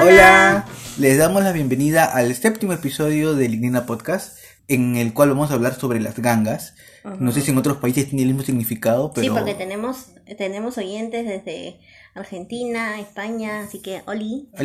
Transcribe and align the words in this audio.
Hola. 0.00 0.64
Les 0.96 1.18
damos 1.18 1.42
la 1.42 1.50
bienvenida 1.50 2.04
al 2.04 2.32
séptimo 2.36 2.72
episodio 2.72 3.34
de 3.34 3.48
Lignina 3.48 3.84
Podcast, 3.84 4.38
en 4.68 4.96
el 4.96 5.12
cual 5.12 5.30
vamos 5.30 5.50
a 5.50 5.54
hablar 5.54 5.74
sobre 5.74 5.98
las 5.98 6.20
gangas. 6.20 6.74
No 7.18 7.32
sé 7.32 7.40
si 7.40 7.50
en 7.50 7.58
otros 7.58 7.78
países 7.78 8.06
tiene 8.08 8.22
el 8.22 8.28
mismo 8.28 8.44
significado, 8.44 9.12
pero... 9.12 9.26
Sí, 9.26 9.30
porque 9.30 9.54
tenemos, 9.54 10.12
tenemos 10.36 10.78
oyentes 10.78 11.26
desde 11.26 11.80
Argentina, 12.14 13.00
España, 13.00 13.64
así 13.64 13.80
que 13.80 14.02
Oli. 14.06 14.50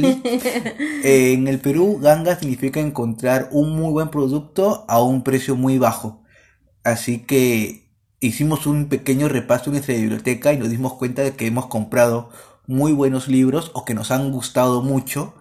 Eh, 1.04 1.34
en 1.34 1.48
el 1.48 1.60
Perú, 1.60 2.00
ganga 2.00 2.38
significa 2.38 2.80
encontrar 2.80 3.50
un 3.52 3.76
muy 3.76 3.92
buen 3.92 4.10
producto 4.10 4.86
a 4.88 5.02
un 5.02 5.24
precio 5.24 5.56
muy 5.56 5.80
bajo. 5.80 6.24
Así 6.84 7.26
que 7.26 7.90
hicimos 8.20 8.68
un 8.68 8.88
pequeño 8.88 9.30
repaso 9.30 9.66
en 9.66 9.74
nuestra 9.74 9.96
biblioteca 9.96 10.54
y 10.54 10.58
nos 10.58 10.70
dimos 10.70 10.94
cuenta 10.94 11.24
de 11.24 11.32
que 11.32 11.48
hemos 11.48 11.66
comprado 11.68 12.30
muy 12.68 12.92
buenos 12.92 13.28
libros 13.28 13.72
o 13.74 13.86
que 13.86 13.94
nos 13.94 14.12
han 14.12 14.32
gustado 14.32 14.82
mucho 14.82 15.34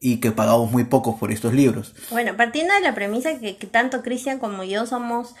y 0.00 0.20
que 0.20 0.30
pagamos 0.30 0.70
muy 0.70 0.84
poco 0.84 1.18
por 1.18 1.32
estos 1.32 1.54
libros. 1.54 1.94
Bueno, 2.10 2.36
partiendo 2.36 2.74
de 2.74 2.80
la 2.80 2.94
premisa 2.94 3.38
que, 3.38 3.56
que 3.56 3.66
tanto 3.66 4.02
Cristian 4.02 4.38
como 4.38 4.62
yo 4.62 4.86
somos 4.86 5.34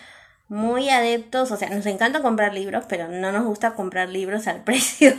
muy 0.48 0.90
adeptos, 0.90 1.50
o 1.50 1.56
sea, 1.56 1.68
nos 1.70 1.86
encanta 1.86 2.22
comprar 2.22 2.54
libros, 2.54 2.84
pero 2.88 3.08
no 3.08 3.32
nos 3.32 3.44
gusta 3.44 3.74
comprar 3.74 4.08
libros 4.08 4.46
al 4.46 4.62
precio. 4.64 5.12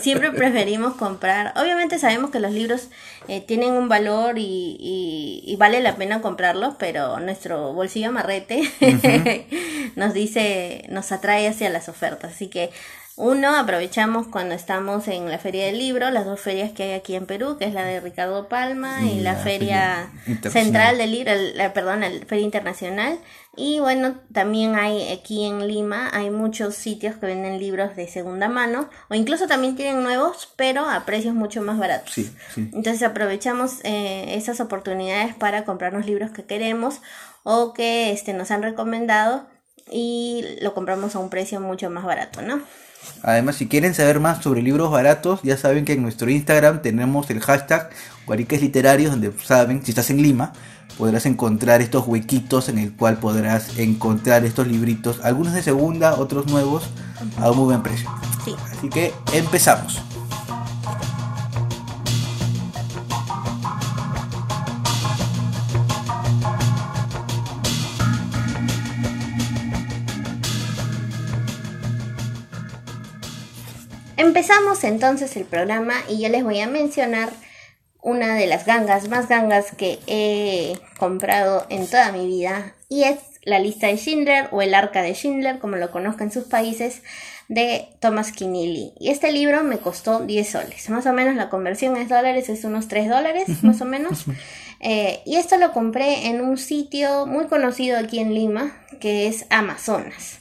Siempre 0.00 0.30
preferimos 0.30 0.94
comprar. 0.94 1.52
Obviamente 1.56 1.98
sabemos 1.98 2.30
que 2.30 2.38
los 2.38 2.52
libros 2.52 2.88
eh, 3.26 3.40
tienen 3.40 3.72
un 3.72 3.88
valor 3.88 4.38
y, 4.38 4.76
y, 4.78 5.42
y, 5.44 5.56
vale 5.56 5.80
la 5.80 5.96
pena 5.96 6.20
comprarlos, 6.20 6.76
pero 6.78 7.18
nuestro 7.18 7.72
bolsillo 7.72 8.10
amarrete 8.10 8.62
nos 9.96 10.14
dice, 10.14 10.84
nos 10.88 11.10
atrae 11.10 11.48
hacia 11.48 11.68
las 11.68 11.88
ofertas. 11.88 12.32
Así 12.34 12.46
que 12.46 12.70
uno, 13.18 13.56
aprovechamos 13.56 14.28
cuando 14.28 14.54
estamos 14.54 15.08
en 15.08 15.28
la 15.28 15.38
Feria 15.38 15.66
del 15.66 15.76
Libro, 15.76 16.08
las 16.10 16.24
dos 16.24 16.40
ferias 16.40 16.70
que 16.70 16.84
hay 16.84 16.92
aquí 16.92 17.16
en 17.16 17.26
Perú, 17.26 17.56
que 17.58 17.64
es 17.64 17.74
la 17.74 17.84
de 17.84 17.98
Ricardo 17.98 18.48
Palma 18.48 19.02
y, 19.02 19.18
la, 19.20 19.34
Feria, 19.34 20.12
Central 20.48 20.98
del 20.98 21.10
Libro, 21.10 21.32
la, 21.54 21.72
perdón, 21.72 22.00
la 22.02 22.10
Feria 22.26 22.44
Internacional. 22.44 23.18
Y 23.56 23.80
bueno, 23.80 24.14
también 24.32 24.76
hay 24.76 25.10
aquí 25.10 25.44
en 25.44 25.66
Lima, 25.66 26.08
hay 26.12 26.30
muchos 26.30 26.76
sitios 26.76 27.16
que 27.16 27.26
venden 27.26 27.58
libros 27.58 27.96
de 27.96 28.06
segunda 28.06 28.48
mano, 28.48 28.88
o 29.10 29.14
incluso 29.16 29.48
también 29.48 29.74
tienen 29.74 30.04
nuevos, 30.04 30.52
pero 30.54 30.88
a 30.88 31.04
precios 31.04 31.34
mucho 31.34 31.60
más 31.60 31.76
baratos. 31.76 32.12
Sí, 32.12 32.30
sí. 32.54 32.70
Entonces 32.72 33.02
aprovechamos 33.02 33.80
eh, 33.82 34.36
esas 34.36 34.60
oportunidades 34.60 35.34
para 35.34 35.64
comprarnos 35.64 36.06
libros 36.06 36.30
que 36.30 36.44
queremos 36.44 37.00
o 37.42 37.72
que 37.72 38.12
este, 38.12 38.32
nos 38.32 38.52
han 38.52 38.62
recomendado 38.62 39.48
y 39.90 40.44
lo 40.60 40.72
compramos 40.72 41.16
a 41.16 41.18
un 41.18 41.30
precio 41.30 41.60
mucho 41.60 41.90
más 41.90 42.04
barato, 42.04 42.42
¿no? 42.42 42.62
Además, 43.22 43.56
si 43.56 43.66
quieren 43.66 43.94
saber 43.94 44.20
más 44.20 44.42
sobre 44.42 44.62
libros 44.62 44.90
baratos, 44.90 45.40
ya 45.42 45.56
saben 45.56 45.84
que 45.84 45.94
en 45.94 46.02
nuestro 46.02 46.30
Instagram 46.30 46.82
tenemos 46.82 47.28
el 47.30 47.40
hashtag 47.40 47.90
Guariques 48.26 48.62
Literarios, 48.62 49.10
donde 49.10 49.32
saben, 49.42 49.84
si 49.84 49.90
estás 49.90 50.10
en 50.10 50.22
Lima, 50.22 50.52
podrás 50.96 51.26
encontrar 51.26 51.80
estos 51.80 52.06
huequitos 52.06 52.68
en 52.68 52.78
el 52.78 52.92
cual 52.92 53.18
podrás 53.18 53.78
encontrar 53.78 54.44
estos 54.44 54.66
libritos, 54.66 55.20
algunos 55.22 55.52
de 55.52 55.62
segunda, 55.62 56.14
otros 56.14 56.46
nuevos, 56.46 56.88
a 57.38 57.50
un 57.50 57.56
muy 57.56 57.66
buen 57.66 57.82
precio. 57.82 58.10
Sí. 58.44 58.54
Así 58.72 58.88
que 58.88 59.12
empezamos. 59.32 60.02
Empezamos 74.18 74.82
entonces 74.82 75.36
el 75.36 75.44
programa 75.44 75.94
y 76.08 76.20
yo 76.20 76.28
les 76.28 76.42
voy 76.42 76.58
a 76.58 76.66
mencionar 76.66 77.30
una 78.02 78.34
de 78.34 78.48
las 78.48 78.66
gangas 78.66 79.08
más 79.08 79.28
gangas 79.28 79.70
que 79.76 80.00
he 80.08 80.76
comprado 80.98 81.64
en 81.68 81.86
toda 81.86 82.10
mi 82.10 82.26
vida 82.26 82.74
y 82.88 83.04
es 83.04 83.18
la 83.44 83.60
lista 83.60 83.86
de 83.86 83.96
Schindler 83.96 84.48
o 84.50 84.60
el 84.60 84.74
arca 84.74 85.02
de 85.02 85.14
Schindler, 85.14 85.60
como 85.60 85.76
lo 85.76 85.92
conozcan 85.92 86.26
en 86.26 86.32
sus 86.32 86.44
países, 86.44 87.02
de 87.46 87.90
Thomas 88.00 88.32
Keneally. 88.32 88.92
Y 88.98 89.10
este 89.10 89.30
libro 89.30 89.62
me 89.62 89.78
costó 89.78 90.18
10 90.18 90.48
soles, 90.48 90.90
más 90.90 91.06
o 91.06 91.12
menos 91.12 91.36
la 91.36 91.48
conversión 91.48 91.96
es 91.96 92.08
dólares, 92.08 92.48
es 92.48 92.64
unos 92.64 92.88
3 92.88 93.08
dólares, 93.08 93.62
más 93.62 93.80
o 93.80 93.84
menos. 93.84 94.24
Eh, 94.80 95.20
y 95.26 95.36
esto 95.36 95.58
lo 95.58 95.72
compré 95.72 96.26
en 96.26 96.40
un 96.40 96.58
sitio 96.58 97.24
muy 97.26 97.46
conocido 97.46 97.98
aquí 97.98 98.18
en 98.18 98.34
Lima, 98.34 98.76
que 99.00 99.28
es 99.28 99.46
Amazonas. 99.50 100.37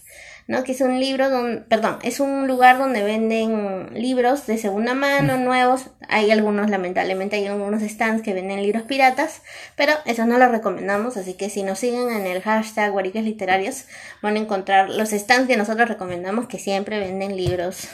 ¿No? 0.48 0.64
Que 0.64 0.72
es 0.72 0.82
un 0.82 1.00
libro 1.00 1.30
donde, 1.30 1.62
perdón, 1.62 2.00
es 2.04 2.20
un 2.20 2.48
lugar 2.48 2.78
donde 2.78 3.04
venden 3.04 3.94
libros 3.94 4.48
de 4.48 4.58
segunda 4.58 4.94
mano, 4.94 5.38
nuevos. 5.38 5.88
Hay 6.08 6.32
algunos, 6.32 6.70
lamentablemente, 6.70 7.36
hay 7.36 7.48
algunos 7.48 7.84
stands 7.84 8.24
que 8.24 8.34
venden 8.34 8.62
libros 8.62 8.84
piratas, 8.84 9.42
pero 9.76 9.94
eso 10.06 10.26
no 10.26 10.38
lo 10.38 10.48
recomendamos, 10.48 11.18
así 11.18 11.34
que 11.34 11.50
si 11.50 11.64
nos 11.64 11.80
siguen 11.80 12.10
en 12.10 12.26
el 12.26 12.42
hashtag 12.42 12.92
Guariques 12.92 13.24
Literarios, 13.24 13.86
van 14.22 14.36
a 14.36 14.40
encontrar 14.40 14.90
los 14.90 15.10
stands 15.10 15.48
que 15.48 15.58
nosotros 15.58 15.90
recomendamos 15.90 16.48
que 16.48 16.60
siempre 16.60 17.00
venden 17.00 17.36
libros 17.36 17.90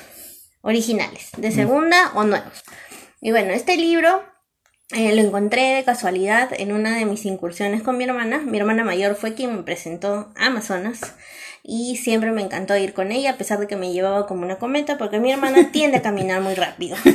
originales, 0.61 1.29
de 1.37 1.51
segunda 1.51 2.11
o 2.13 2.23
nuevos. 2.23 2.63
Y 3.19 3.31
bueno, 3.31 3.51
este 3.51 3.77
libro 3.77 4.23
eh, 4.91 5.15
lo 5.15 5.21
encontré 5.21 5.75
de 5.75 5.83
casualidad 5.83 6.49
en 6.55 6.71
una 6.71 6.95
de 6.95 7.05
mis 7.05 7.25
incursiones 7.25 7.81
con 7.81 7.97
mi 7.97 8.03
hermana. 8.03 8.39
Mi 8.39 8.59
hermana 8.59 8.83
mayor 8.83 9.15
fue 9.15 9.33
quien 9.33 9.55
me 9.55 9.63
presentó 9.63 10.31
a 10.35 10.47
Amazonas 10.47 11.15
y 11.63 11.95
siempre 11.95 12.31
me 12.31 12.41
encantó 12.41 12.75
ir 12.75 12.93
con 12.93 13.13
ella 13.13 13.31
a 13.31 13.37
pesar 13.37 13.57
de 13.57 13.67
que 13.67 13.77
me 13.77 13.93
llevaba 13.93 14.27
como 14.27 14.43
una 14.43 14.57
cometa 14.57 14.97
porque 14.97 15.19
mi 15.19 15.31
hermana 15.31 15.69
tiende 15.71 15.97
a 15.97 16.01
caminar 16.01 16.41
muy 16.41 16.53
rápido. 16.55 16.97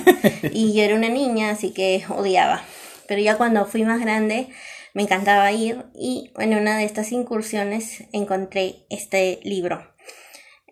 Y 0.52 0.72
yo 0.72 0.82
era 0.82 0.94
una 0.94 1.08
niña 1.08 1.50
así 1.50 1.70
que 1.70 2.04
odiaba. 2.08 2.62
Pero 3.06 3.20
ya 3.20 3.36
cuando 3.36 3.66
fui 3.66 3.82
más 3.84 4.00
grande 4.00 4.48
me 4.94 5.02
encantaba 5.02 5.52
ir 5.52 5.84
y 5.94 6.32
en 6.38 6.54
una 6.54 6.78
de 6.78 6.84
estas 6.84 7.12
incursiones 7.12 8.04
encontré 8.12 8.86
este 8.88 9.40
libro. 9.42 9.86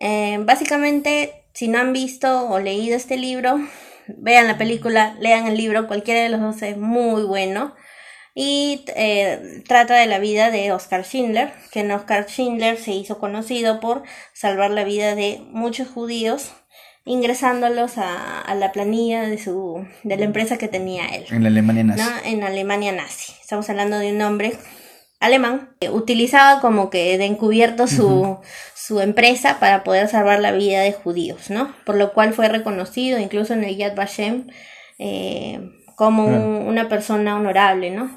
Eh, 0.00 0.38
básicamente 0.40 1.44
si 1.52 1.68
no 1.68 1.78
han 1.78 1.92
visto 1.92 2.48
o 2.48 2.58
leído 2.58 2.96
este 2.96 3.16
libro 3.16 3.58
vean 4.08 4.46
la 4.46 4.58
película 4.58 5.16
lean 5.20 5.46
el 5.46 5.56
libro 5.56 5.86
cualquiera 5.86 6.20
de 6.20 6.28
los 6.28 6.40
dos 6.40 6.60
es 6.62 6.76
muy 6.76 7.22
bueno 7.24 7.74
y 8.38 8.84
eh, 8.94 9.62
trata 9.66 9.94
de 9.94 10.04
la 10.04 10.18
vida 10.18 10.50
de 10.50 10.70
Oscar 10.70 11.04
Schindler, 11.04 11.54
que 11.72 11.80
en 11.80 11.90
Oscar 11.90 12.26
Schindler 12.26 12.76
se 12.76 12.90
hizo 12.90 13.18
conocido 13.18 13.80
por 13.80 14.02
salvar 14.34 14.70
la 14.70 14.84
vida 14.84 15.14
de 15.14 15.40
muchos 15.52 15.88
judíos 15.88 16.52
ingresándolos 17.06 17.96
a, 17.96 18.42
a, 18.42 18.54
la 18.54 18.72
planilla 18.72 19.22
de 19.22 19.38
su 19.38 19.86
de 20.02 20.16
la 20.18 20.24
empresa 20.26 20.58
que 20.58 20.68
tenía 20.68 21.06
él. 21.06 21.24
En 21.30 21.44
la 21.44 21.48
Alemania 21.48 21.84
nazi. 21.84 22.02
¿no? 22.02 22.10
En 22.30 22.44
Alemania 22.44 22.92
nazi. 22.92 23.32
Estamos 23.40 23.70
hablando 23.70 23.98
de 23.98 24.12
un 24.12 24.20
hombre 24.20 24.52
alemán 25.18 25.74
que 25.80 25.88
utilizaba 25.88 26.60
como 26.60 26.90
que 26.90 27.16
de 27.16 27.24
encubierto 27.24 27.86
su, 27.86 28.06
uh 28.06 28.24
-huh. 28.26 28.40
su 28.74 29.00
empresa 29.00 29.58
para 29.60 29.82
poder 29.82 30.08
salvar 30.08 30.40
la 30.40 30.52
vida 30.52 30.82
de 30.82 30.92
judíos, 30.92 31.48
¿no? 31.48 31.74
Por 31.86 31.96
lo 31.96 32.12
cual 32.12 32.34
fue 32.34 32.48
reconocido 32.48 33.18
incluso 33.18 33.54
en 33.54 33.64
el 33.64 33.78
Yad 33.78 33.94
Vashem 33.94 34.48
eh, 34.98 35.70
como 35.96 36.26
un, 36.26 36.68
una 36.68 36.88
persona 36.88 37.36
honorable, 37.36 37.90
¿no? 37.90 38.10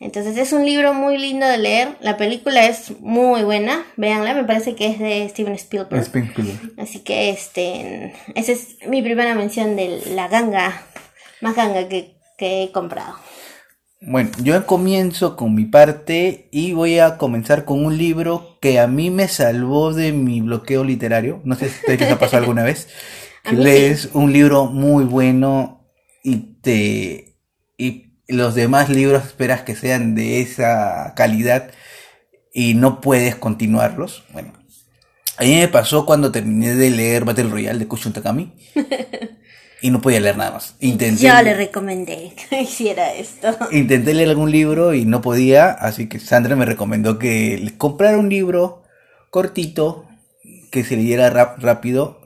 Entonces 0.00 0.36
es 0.36 0.52
un 0.52 0.66
libro 0.66 0.92
muy 0.92 1.16
lindo 1.16 1.46
de 1.46 1.58
leer, 1.58 1.96
la 2.00 2.16
película 2.16 2.66
es 2.66 3.00
muy 3.00 3.44
buena, 3.44 3.84
véanla, 3.96 4.34
me 4.34 4.44
parece 4.44 4.74
que 4.74 4.88
es 4.88 4.98
de 4.98 5.26
Steven 5.28 5.54
Spielberg. 5.54 6.02
Spielberg. 6.02 6.72
Así 6.76 6.98
que 6.98 7.30
este, 7.30 8.14
esa 8.34 8.52
es 8.52 8.76
mi 8.88 9.00
primera 9.00 9.36
mención 9.36 9.76
de 9.76 10.02
la 10.08 10.26
ganga, 10.26 10.82
más 11.40 11.54
ganga 11.54 11.88
que, 11.88 12.16
que 12.36 12.64
he 12.64 12.72
comprado. 12.72 13.14
Bueno, 14.02 14.30
yo 14.42 14.66
comienzo 14.66 15.36
con 15.36 15.54
mi 15.54 15.66
parte 15.66 16.48
y 16.50 16.72
voy 16.72 16.98
a 16.98 17.16
comenzar 17.16 17.64
con 17.64 17.84
un 17.84 17.96
libro 17.96 18.58
que 18.60 18.80
a 18.80 18.88
mí 18.88 19.10
me 19.10 19.28
salvó 19.28 19.92
de 19.92 20.12
mi 20.12 20.40
bloqueo 20.40 20.82
literario. 20.82 21.42
No 21.44 21.54
sé 21.54 21.68
si 21.68 21.84
te 21.84 21.96
les 21.96 22.10
ha 22.10 22.18
pasado 22.18 22.38
alguna 22.38 22.64
vez. 22.64 22.88
Que 23.42 23.56
lees 23.56 24.02
sí. 24.02 24.10
un 24.12 24.34
libro 24.34 24.66
muy 24.66 25.04
bueno 25.04 25.79
y 26.22 26.36
te 26.60 27.36
y 27.78 28.10
los 28.28 28.54
demás 28.54 28.88
libros 28.88 29.24
esperas 29.24 29.62
que 29.62 29.74
sean 29.74 30.14
de 30.14 30.40
esa 30.40 31.14
calidad 31.16 31.70
y 32.52 32.74
no 32.74 33.00
puedes 33.00 33.36
continuarlos. 33.36 34.24
Bueno, 34.32 34.52
a 35.36 35.44
mí 35.44 35.54
me 35.56 35.68
pasó 35.68 36.06
cuando 36.06 36.30
terminé 36.30 36.74
de 36.74 36.90
leer 36.90 37.24
Battle 37.24 37.50
Royale 37.50 37.78
de 37.78 37.88
Kushun 37.88 38.12
Takami 38.12 38.52
y 39.82 39.90
no 39.90 40.00
podía 40.00 40.20
leer 40.20 40.36
nada 40.36 40.52
más. 40.52 40.76
Intenté, 40.80 41.24
Yo 41.24 41.42
le 41.42 41.54
recomendé 41.54 42.34
que 42.48 42.62
hiciera 42.62 43.14
esto. 43.14 43.56
Intenté 43.72 44.14
leer 44.14 44.28
algún 44.28 44.50
libro 44.50 44.94
y 44.94 45.04
no 45.04 45.22
podía, 45.22 45.70
así 45.70 46.08
que 46.08 46.20
Sandra 46.20 46.56
me 46.56 46.66
recomendó 46.66 47.18
que 47.18 47.72
comprara 47.78 48.18
un 48.18 48.28
libro 48.28 48.82
cortito 49.30 50.06
que 50.70 50.84
se 50.84 50.96
leyera 50.96 51.30
rap 51.30 51.58
rápido 51.58 52.20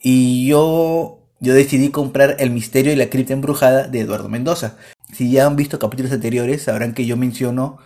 y 0.00 0.46
yo 0.46 1.19
yo 1.40 1.54
decidí 1.54 1.88
comprar 1.90 2.36
El 2.38 2.50
misterio 2.50 2.92
y 2.92 2.96
la 2.96 3.08
cripta 3.08 3.32
embrujada 3.32 3.88
de 3.88 4.00
Eduardo 4.00 4.28
Mendoza. 4.28 4.76
Si 5.12 5.30
ya 5.30 5.46
han 5.46 5.56
visto 5.56 5.78
capítulos 5.78 6.12
anteriores, 6.12 6.62
sabrán 6.62 6.92
que 6.92 7.06
yo 7.06 7.16
menciono 7.16 7.78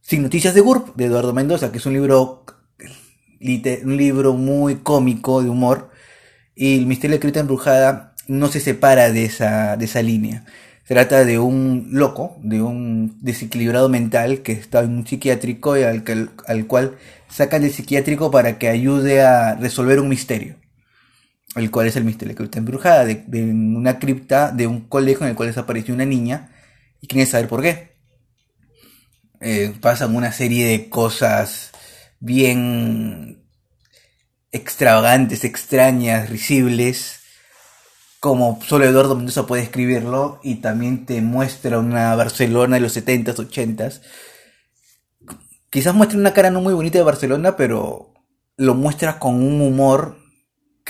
Sin 0.00 0.22
Noticias 0.22 0.54
de 0.54 0.60
GURP 0.60 0.96
de 0.96 1.06
Eduardo 1.06 1.34
Mendoza, 1.34 1.72
que 1.72 1.78
es 1.78 1.86
un 1.86 1.92
libro, 1.92 2.44
un 3.40 3.96
libro 3.96 4.34
muy 4.34 4.76
cómico, 4.76 5.42
de 5.42 5.50
humor. 5.50 5.90
Y 6.54 6.78
El 6.78 6.86
misterio 6.86 7.14
y 7.14 7.18
la 7.18 7.20
cripta 7.20 7.40
embrujada 7.40 8.14
no 8.28 8.48
se 8.48 8.60
separa 8.60 9.10
de 9.10 9.24
esa, 9.24 9.76
de 9.76 9.86
esa 9.86 10.02
línea. 10.02 10.44
trata 10.86 11.24
de 11.24 11.38
un 11.40 11.88
loco, 11.90 12.38
de 12.42 12.62
un 12.62 13.18
desequilibrado 13.20 13.88
mental 13.88 14.42
que 14.42 14.52
está 14.52 14.80
en 14.82 14.90
un 14.98 15.06
psiquiátrico 15.06 15.76
y 15.76 15.82
al, 15.82 16.04
al 16.46 16.66
cual 16.66 16.96
sacan 17.28 17.62
del 17.62 17.72
psiquiátrico 17.72 18.30
para 18.30 18.58
que 18.58 18.68
ayude 18.68 19.22
a 19.22 19.56
resolver 19.56 19.98
un 20.00 20.08
misterio. 20.08 20.59
El 21.56 21.70
cual 21.70 21.88
es 21.88 21.96
el 21.96 22.04
misterio 22.04 22.28
de 22.28 22.34
la 22.34 22.38
cripta 22.38 22.58
embrujada, 22.58 23.04
de, 23.04 23.42
una 23.42 23.98
cripta 23.98 24.52
de 24.52 24.66
un 24.66 24.88
colegio 24.88 25.24
en 25.24 25.30
el 25.30 25.36
cual 25.36 25.48
desapareció 25.48 25.94
una 25.94 26.04
niña 26.04 26.52
y 27.00 27.08
quiere 27.08 27.26
saber 27.26 27.48
por 27.48 27.62
qué. 27.62 27.96
Eh, 29.40 29.74
pasan 29.80 30.14
una 30.14 30.32
serie 30.32 30.66
de 30.66 30.88
cosas 30.88 31.72
bien 32.20 33.42
extravagantes, 34.52 35.44
extrañas, 35.44 36.30
risibles, 36.30 37.20
como 38.20 38.60
solo 38.62 38.84
Eduardo 38.84 39.16
Mendoza 39.16 39.46
puede 39.46 39.62
escribirlo, 39.62 40.40
y 40.42 40.56
también 40.56 41.06
te 41.06 41.20
muestra 41.22 41.78
una 41.78 42.14
Barcelona 42.14 42.76
de 42.76 42.80
los 42.80 42.96
70s, 42.96 43.34
80s. 43.34 44.02
Quizás 45.70 45.94
muestre 45.94 46.18
una 46.18 46.34
cara 46.34 46.50
no 46.50 46.60
muy 46.60 46.74
bonita 46.74 46.98
de 46.98 47.04
Barcelona, 47.04 47.56
pero 47.56 48.12
lo 48.56 48.74
muestra 48.74 49.18
con 49.18 49.36
un 49.36 49.60
humor 49.62 50.19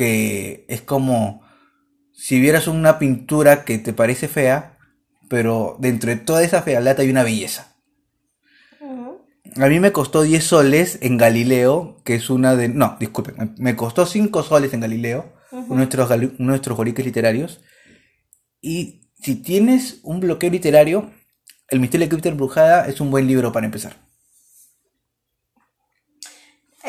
que 0.01 0.65
es 0.71 0.81
como 0.81 1.43
si 2.15 2.41
vieras 2.41 2.69
una 2.69 2.99
pintura 2.99 3.67
que 3.67 3.77
te 3.77 3.93
parece 3.93 4.29
fea, 4.29 4.79
pero 5.29 5.77
dentro 5.79 6.09
de 6.09 6.17
toda 6.17 6.43
esa 6.43 6.63
fealdad 6.63 6.99
hay 7.01 7.11
una 7.11 7.23
belleza. 7.23 7.77
A 9.57 9.67
mí 9.69 9.79
me 9.79 9.93
costó 9.93 10.23
10 10.23 10.43
soles 10.45 10.99
en 11.03 11.19
Galileo, 11.19 12.01
que 12.07 12.15
es 12.15 12.31
una 12.31 12.57
de... 12.57 12.71
No, 12.71 12.97
disculpen, 12.99 13.55
me- 13.59 13.77
costó 13.77 14.07
5 14.07 14.43
soles 14.43 14.73
en 14.73 14.81
Galileo, 14.81 15.35
Ujú. 15.53 15.75
nuestros, 15.75 16.09
gali- 16.09 16.35
nuestros 16.39 16.79
boliques 16.79 17.05
literarios. 17.05 17.61
Y 18.63 19.11
si 19.21 19.35
tienes 19.37 20.01
un 20.03 20.21
bloqueo 20.21 20.51
literario, 20.51 21.11
El 21.69 21.81
misterio 21.81 22.07
de 22.07 22.09
cripta 22.09 22.31
embrujada 22.31 22.87
es 22.89 23.03
un 23.03 23.11
buen 23.11 23.27
libro 23.27 23.53
para 23.53 23.67
empezar. 23.67 23.97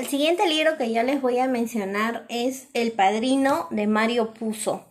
El 0.01 0.07
siguiente 0.07 0.47
libro 0.47 0.79
que 0.79 0.91
yo 0.91 1.03
les 1.03 1.21
voy 1.21 1.37
a 1.37 1.47
mencionar 1.47 2.25
es 2.27 2.69
El 2.73 2.91
Padrino 2.91 3.67
de 3.69 3.85
Mario 3.85 4.33
Puzo. 4.33 4.83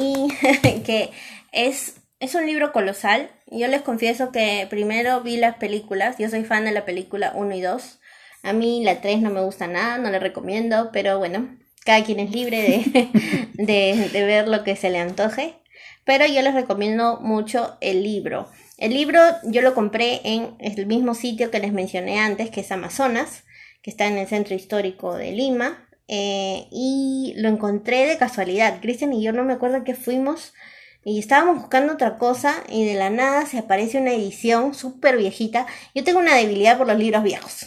Y 0.00 0.28
que 0.84 1.10
es, 1.50 1.96
es 2.20 2.36
un 2.36 2.46
libro 2.46 2.70
colosal. 2.72 3.32
Yo 3.50 3.66
les 3.66 3.82
confieso 3.82 4.30
que 4.30 4.68
primero 4.70 5.22
vi 5.22 5.38
las 5.38 5.56
películas. 5.56 6.18
Yo 6.18 6.30
soy 6.30 6.44
fan 6.44 6.66
de 6.66 6.70
la 6.70 6.84
película 6.84 7.32
1 7.34 7.52
y 7.56 7.62
2. 7.62 7.98
A 8.44 8.52
mí 8.52 8.84
la 8.84 9.00
3 9.00 9.22
no 9.22 9.30
me 9.30 9.40
gusta 9.40 9.66
nada, 9.66 9.98
no 9.98 10.08
la 10.08 10.20
recomiendo, 10.20 10.90
pero 10.92 11.18
bueno, 11.18 11.58
cada 11.84 12.04
quien 12.04 12.20
es 12.20 12.30
libre 12.30 12.62
de, 12.62 13.08
de, 13.54 14.08
de 14.08 14.24
ver 14.24 14.46
lo 14.46 14.62
que 14.62 14.76
se 14.76 14.90
le 14.90 15.00
antoje. 15.00 15.56
Pero 16.04 16.26
yo 16.26 16.42
les 16.42 16.54
recomiendo 16.54 17.18
mucho 17.20 17.76
el 17.80 18.04
libro. 18.04 18.48
El 18.76 18.94
libro 18.94 19.20
yo 19.42 19.62
lo 19.62 19.74
compré 19.74 20.20
en 20.22 20.54
el 20.60 20.86
mismo 20.86 21.16
sitio 21.16 21.50
que 21.50 21.58
les 21.58 21.72
mencioné 21.72 22.20
antes, 22.20 22.50
que 22.50 22.60
es 22.60 22.70
Amazonas 22.70 23.42
que 23.82 23.90
está 23.90 24.06
en 24.06 24.18
el 24.18 24.26
centro 24.26 24.54
histórico 24.54 25.14
de 25.14 25.32
Lima, 25.32 25.88
eh, 26.08 26.66
y 26.70 27.34
lo 27.36 27.48
encontré 27.48 28.06
de 28.06 28.16
casualidad. 28.16 28.80
Cristian 28.80 29.12
y 29.12 29.22
yo 29.22 29.32
no 29.32 29.44
me 29.44 29.52
acuerdo 29.52 29.84
que 29.84 29.94
fuimos 29.94 30.54
y 31.04 31.18
estábamos 31.18 31.60
buscando 31.60 31.92
otra 31.92 32.16
cosa 32.16 32.64
y 32.68 32.84
de 32.86 32.94
la 32.94 33.10
nada 33.10 33.46
se 33.46 33.58
aparece 33.58 33.98
una 33.98 34.12
edición 34.12 34.74
súper 34.74 35.18
viejita. 35.18 35.66
Yo 35.94 36.04
tengo 36.04 36.18
una 36.18 36.34
debilidad 36.34 36.78
por 36.78 36.86
los 36.86 36.98
libros 36.98 37.22
viejos, 37.22 37.66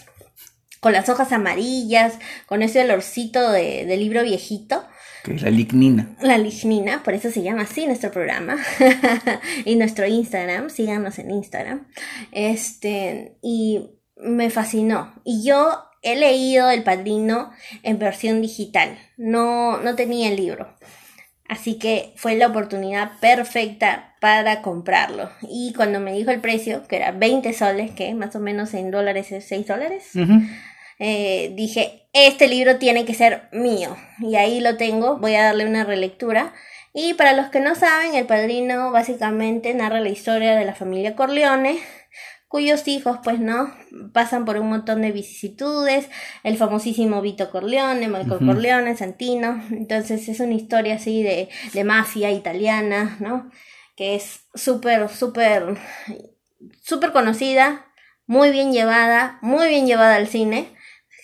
con 0.80 0.92
las 0.92 1.08
hojas 1.08 1.31
amarillas, 1.31 2.18
con 2.48 2.63
ese 2.63 2.81
olorcito 2.81 3.52
de, 3.52 3.86
de 3.86 3.98
libro 3.98 4.24
viejito. 4.24 4.84
Que 5.24 5.36
es 5.36 5.44
la 5.44 5.52
lignina. 5.52 6.16
La 6.19 6.40
lignina, 6.40 7.04
por 7.04 7.13
eso 7.13 7.30
se 7.30 7.44
llama 7.44 7.62
así 7.62 7.86
nuestro 7.86 8.12
programa 8.12 8.58
y 9.66 9.75
nuestro 9.75 10.08
Instagram, 10.08 10.72
síganos 10.72 11.19
en 11.19 11.30
Instagram. 11.30 11.88
Este, 12.31 13.38
y 13.44 13.92
me 14.16 14.50
fascinó. 14.50 15.13
Y 15.24 15.44
yo 15.46 15.91
he 16.01 16.15
leído 16.15 16.69
El 16.69 16.83
Padrino 16.83 17.51
en 17.83 18.00
versión 18.00 18.42
digital, 18.42 18.98
no, 19.18 19.77
no 19.77 19.95
tenía 19.95 20.30
el 20.30 20.36
libro. 20.36 20.75
Así 21.48 21.77
que 21.77 22.13
fue 22.15 22.38
la 22.38 22.48
oportunidad 22.48 23.19
perfecta 23.19 24.15
para 24.21 24.62
comprarlo. 24.62 25.30
Y 25.42 25.74
cuando 25.75 26.00
me 26.00 26.13
dijo 26.13 26.31
el 26.31 26.39
precio, 26.39 26.88
que 26.88 26.95
era 26.95 27.12
20 27.12 27.51
soles, 27.51 27.92
que 27.92 28.13
más 28.13 28.33
o 28.38 28.39
menos 28.39 28.74
en 28.74 28.89
dólares 28.89 29.33
es 29.33 29.45
6 29.50 29.68
dólares, 29.68 30.12
eh, 30.98 31.51
dije, 31.56 32.07
este 32.13 32.48
libro 32.48 32.77
tiene 32.77 33.03
que 33.03 33.13
ser 33.13 33.50
mío. 33.51 33.98
Y 34.19 34.38
ahí 34.38 34.62
lo 34.62 34.77
tengo, 34.77 35.18
voy 35.18 35.36
a 35.36 35.44
darle 35.44 35.65
una 35.65 35.83
relectura. 35.83 36.53
Y 36.94 37.15
para 37.15 37.33
los 37.33 37.50
que 37.50 37.59
no 37.59 37.75
saben, 37.75 38.15
El 38.15 38.27
Padrino 38.27 38.92
básicamente 38.92 39.74
narra 39.74 40.00
la 40.00 40.09
historia 40.09 40.56
de 40.56 40.63
la 40.63 40.74
familia 40.74 41.18
Corleone, 41.18 41.80
cuyos 42.51 42.88
hijos, 42.88 43.19
pues 43.24 43.39
no, 43.39 43.74
pasan 44.13 44.44
por 44.45 44.57
un 44.57 44.68
montón 44.69 45.01
de 45.01 45.12
vicisitudes, 45.13 46.09
el 46.44 46.57
famosísimo 46.57 47.21
Vito 47.21 47.50
Corleone, 47.50 48.07
Michael. 48.09 48.45
Corleone, 48.45 48.98
Santino. 48.98 49.63
Entonces 49.71 50.27
es 50.27 50.39
una 50.42 50.53
historia 50.53 50.95
así 50.95 51.24
de, 51.24 51.50
de 51.74 51.83
mafia 51.86 52.30
italiana, 52.31 53.15
¿no? 53.21 53.50
Que 53.95 54.15
es 54.15 54.42
súper, 54.53 55.07
súper, 55.09 55.77
súper 56.83 57.12
conocida, 57.12 57.86
muy 58.27 58.51
bien 58.51 58.71
llevada, 58.71 59.39
muy 59.42 59.68
bien 59.69 59.86
llevada 59.88 60.15
al 60.15 60.27
cine. 60.27 60.68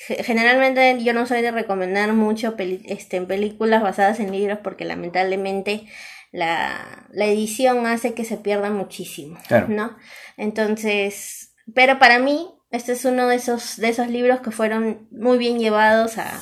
Ge- 0.07 0.23
Generalmente 0.23 1.03
yo 1.03 1.13
no 1.13 1.25
soy 1.25 1.41
de 1.41 1.51
recomendar 1.51 2.13
mucho 2.13 2.55
peli- 2.55 2.83
este, 2.87 3.21
películas 3.21 3.81
basadas 3.83 4.19
en 4.19 4.31
libros 4.31 4.59
porque 4.63 4.85
lamentablemente 4.85 5.87
la, 6.31 7.07
la 7.11 7.25
edición 7.25 7.85
hace 7.85 8.13
que 8.13 8.25
se 8.25 8.37
pierda 8.37 8.69
muchísimo, 8.69 9.37
Claro. 9.47 9.67
¿no? 9.69 9.95
Entonces, 10.37 11.53
pero 11.73 11.99
para 11.99 12.19
mí 12.19 12.49
este 12.71 12.91
es 12.93 13.05
uno 13.05 13.27
de 13.27 13.35
esos, 13.35 13.77
de 13.77 13.89
esos 13.89 14.07
libros 14.09 14.41
que 14.41 14.51
fueron 14.51 15.07
muy 15.11 15.37
bien 15.37 15.57
llevados 15.59 16.17
a, 16.17 16.41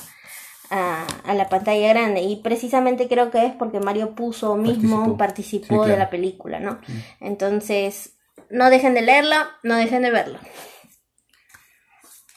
a, 0.72 1.06
a 1.24 1.34
la 1.36 1.50
pantalla 1.50 1.90
grande 1.90 2.22
y 2.22 2.38
precisamente 2.38 3.08
creo 3.08 3.30
que 3.30 3.46
es 3.46 3.54
porque 3.54 3.80
Mario 3.80 4.16
Puzo 4.16 4.56
mismo 4.56 5.16
Participó. 5.18 5.18
participó, 5.18 5.84
Sí, 5.86 5.92
de 5.92 5.98
la 5.98 6.10
película, 6.10 6.60
¿no? 6.60 6.80
Entonces, 7.20 8.14
no 8.50 8.70
dejen 8.70 8.94
de 8.96 9.02
leerlo, 9.04 9.36
no 9.64 9.76
dejen 9.76 10.02
de 10.02 10.12
verlo. 10.12 10.40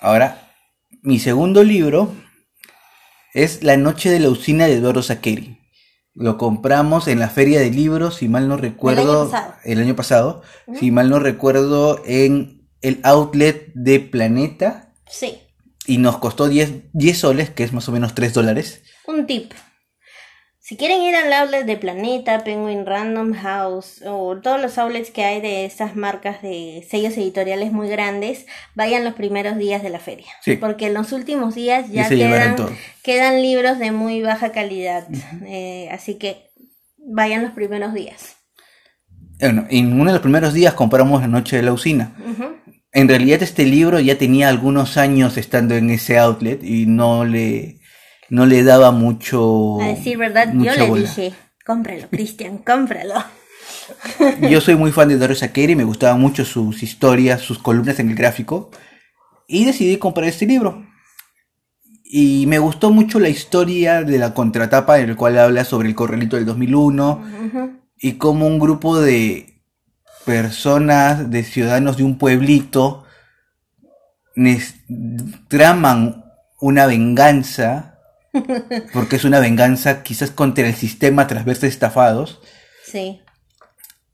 Ahora, 0.00 0.52
mi 1.02 1.18
segundo 1.18 1.64
libro 1.64 2.12
es 3.34 3.62
La 3.62 3.76
noche 3.76 4.10
de 4.10 4.20
la 4.20 4.28
usina 4.30 4.66
de 4.66 4.74
Eduardo 4.74 5.02
Saqueri. 5.02 5.57
Lo 6.18 6.36
compramos 6.36 7.06
en 7.06 7.20
la 7.20 7.28
feria 7.28 7.60
de 7.60 7.70
libros, 7.70 8.16
si 8.16 8.28
mal 8.28 8.48
no 8.48 8.56
recuerdo, 8.56 9.30
pasado. 9.30 9.54
el 9.64 9.78
año 9.78 9.94
pasado, 9.94 10.42
si 10.78 10.90
mal 10.90 11.10
no 11.10 11.20
recuerdo, 11.20 12.02
en 12.04 12.66
el 12.82 12.98
outlet 13.04 13.72
de 13.74 14.00
Planeta 14.00 14.92
Sí, 15.08 15.38
y 15.86 15.98
nos 15.98 16.18
costó 16.18 16.48
10, 16.48 16.90
10 16.92 17.18
soles, 17.18 17.50
que 17.50 17.62
es 17.62 17.72
más 17.72 17.88
o 17.88 17.92
menos 17.92 18.14
3 18.16 18.34
dólares. 18.34 18.82
un 19.06 19.26
tip. 19.26 19.52
Si 20.68 20.76
quieren 20.76 21.00
ir 21.00 21.16
al 21.16 21.32
outlet 21.32 21.64
de 21.64 21.78
Planeta, 21.78 22.44
Penguin 22.44 22.84
Random 22.84 23.32
House 23.32 24.02
o 24.06 24.36
todos 24.36 24.60
los 24.60 24.76
outlets 24.76 25.10
que 25.10 25.24
hay 25.24 25.40
de 25.40 25.64
estas 25.64 25.96
marcas 25.96 26.42
de 26.42 26.86
sellos 26.90 27.16
editoriales 27.16 27.72
muy 27.72 27.88
grandes, 27.88 28.44
vayan 28.74 29.02
los 29.02 29.14
primeros 29.14 29.56
días 29.56 29.82
de 29.82 29.88
la 29.88 29.98
feria. 29.98 30.26
Sí. 30.42 30.56
Porque 30.56 30.88
en 30.88 30.92
los 30.92 31.12
últimos 31.12 31.54
días 31.54 31.90
Ya 31.90 32.06
quedan, 33.02 33.40
libros 33.40 33.78
de 33.78 33.92
muy 33.92 34.20
baja 34.20 34.52
calidad. 34.52 35.08
Eh, 35.46 35.88
así 35.90 36.16
que 36.16 36.50
vayan 36.98 37.44
los 37.44 37.52
primeros 37.52 37.94
días. 37.94 38.36
Bueno, 39.40 39.66
en 39.70 39.94
uno 39.94 40.04
de 40.04 40.12
los 40.12 40.20
primeros 40.20 40.52
días 40.52 40.74
compramos 40.74 41.22
La 41.22 41.28
noche 41.28 41.56
de 41.56 41.62
la 41.62 41.72
usina. 41.72 42.14
En 42.92 43.08
realidad 43.08 43.42
este 43.42 43.64
libro 43.64 44.00
ya 44.00 44.18
tenía 44.18 44.50
algunos 44.50 44.98
años 44.98 45.38
estando 45.38 45.76
en 45.76 45.88
ese 45.88 46.18
outlet 46.18 46.62
y 46.62 46.84
no 46.84 47.24
le, 47.24 47.80
no 48.30 48.46
le 48.46 48.62
daba 48.62 48.90
mucho... 48.90 49.80
A 49.80 49.86
decir 49.88 50.18
verdad, 50.18 50.52
yo 50.54 50.72
le 50.72 50.86
bola. 50.86 51.02
dije, 51.02 51.32
cómpralo, 51.64 52.08
Cristian, 52.10 52.58
cómpralo. 52.58 53.14
Yo 54.50 54.60
soy 54.60 54.76
muy 54.76 54.92
fan 54.92 55.08
de 55.08 55.16
Doris 55.18 55.38
Saqueri, 55.38 55.74
me 55.76 55.84
gustaban 55.84 56.20
mucho 56.20 56.44
sus 56.44 56.82
historias, 56.82 57.40
sus 57.40 57.58
columnas 57.58 57.98
en 57.98 58.10
el 58.10 58.16
gráfico 58.16 58.70
y 59.46 59.64
decidí 59.64 59.96
comprar 59.96 60.28
este 60.28 60.46
libro. 60.46 60.86
Y 62.04 62.46
me 62.46 62.58
gustó 62.58 62.90
mucho 62.90 63.18
la 63.20 63.28
historia 63.28 64.02
de 64.02 64.18
la 64.18 64.32
contratapa 64.34 64.98
en 64.98 65.10
el 65.10 65.16
cual 65.16 65.38
habla 65.38 65.64
sobre 65.64 65.88
el 65.88 65.94
corralito 65.94 66.36
del 66.36 66.46
2001 66.46 67.24
Ujú. 67.46 67.70
y 67.98 68.12
cómo 68.14 68.46
un 68.46 68.58
grupo 68.58 68.98
de 68.98 69.62
personas, 70.24 71.30
de 71.30 71.42
ciudadanos 71.44 71.96
de 71.98 72.04
un 72.04 72.18
pueblito, 72.18 73.04
traman 75.48 76.24
una 76.60 76.86
venganza, 76.86 77.97
porque 78.92 79.16
es 79.16 79.24
una 79.24 79.40
venganza 79.40 80.02
quizás 80.02 80.30
contra 80.30 80.66
el 80.66 80.74
sistema 80.74 81.26
tras 81.26 81.44
verse 81.44 81.66
estafados. 81.66 82.40
Sí. 82.84 83.20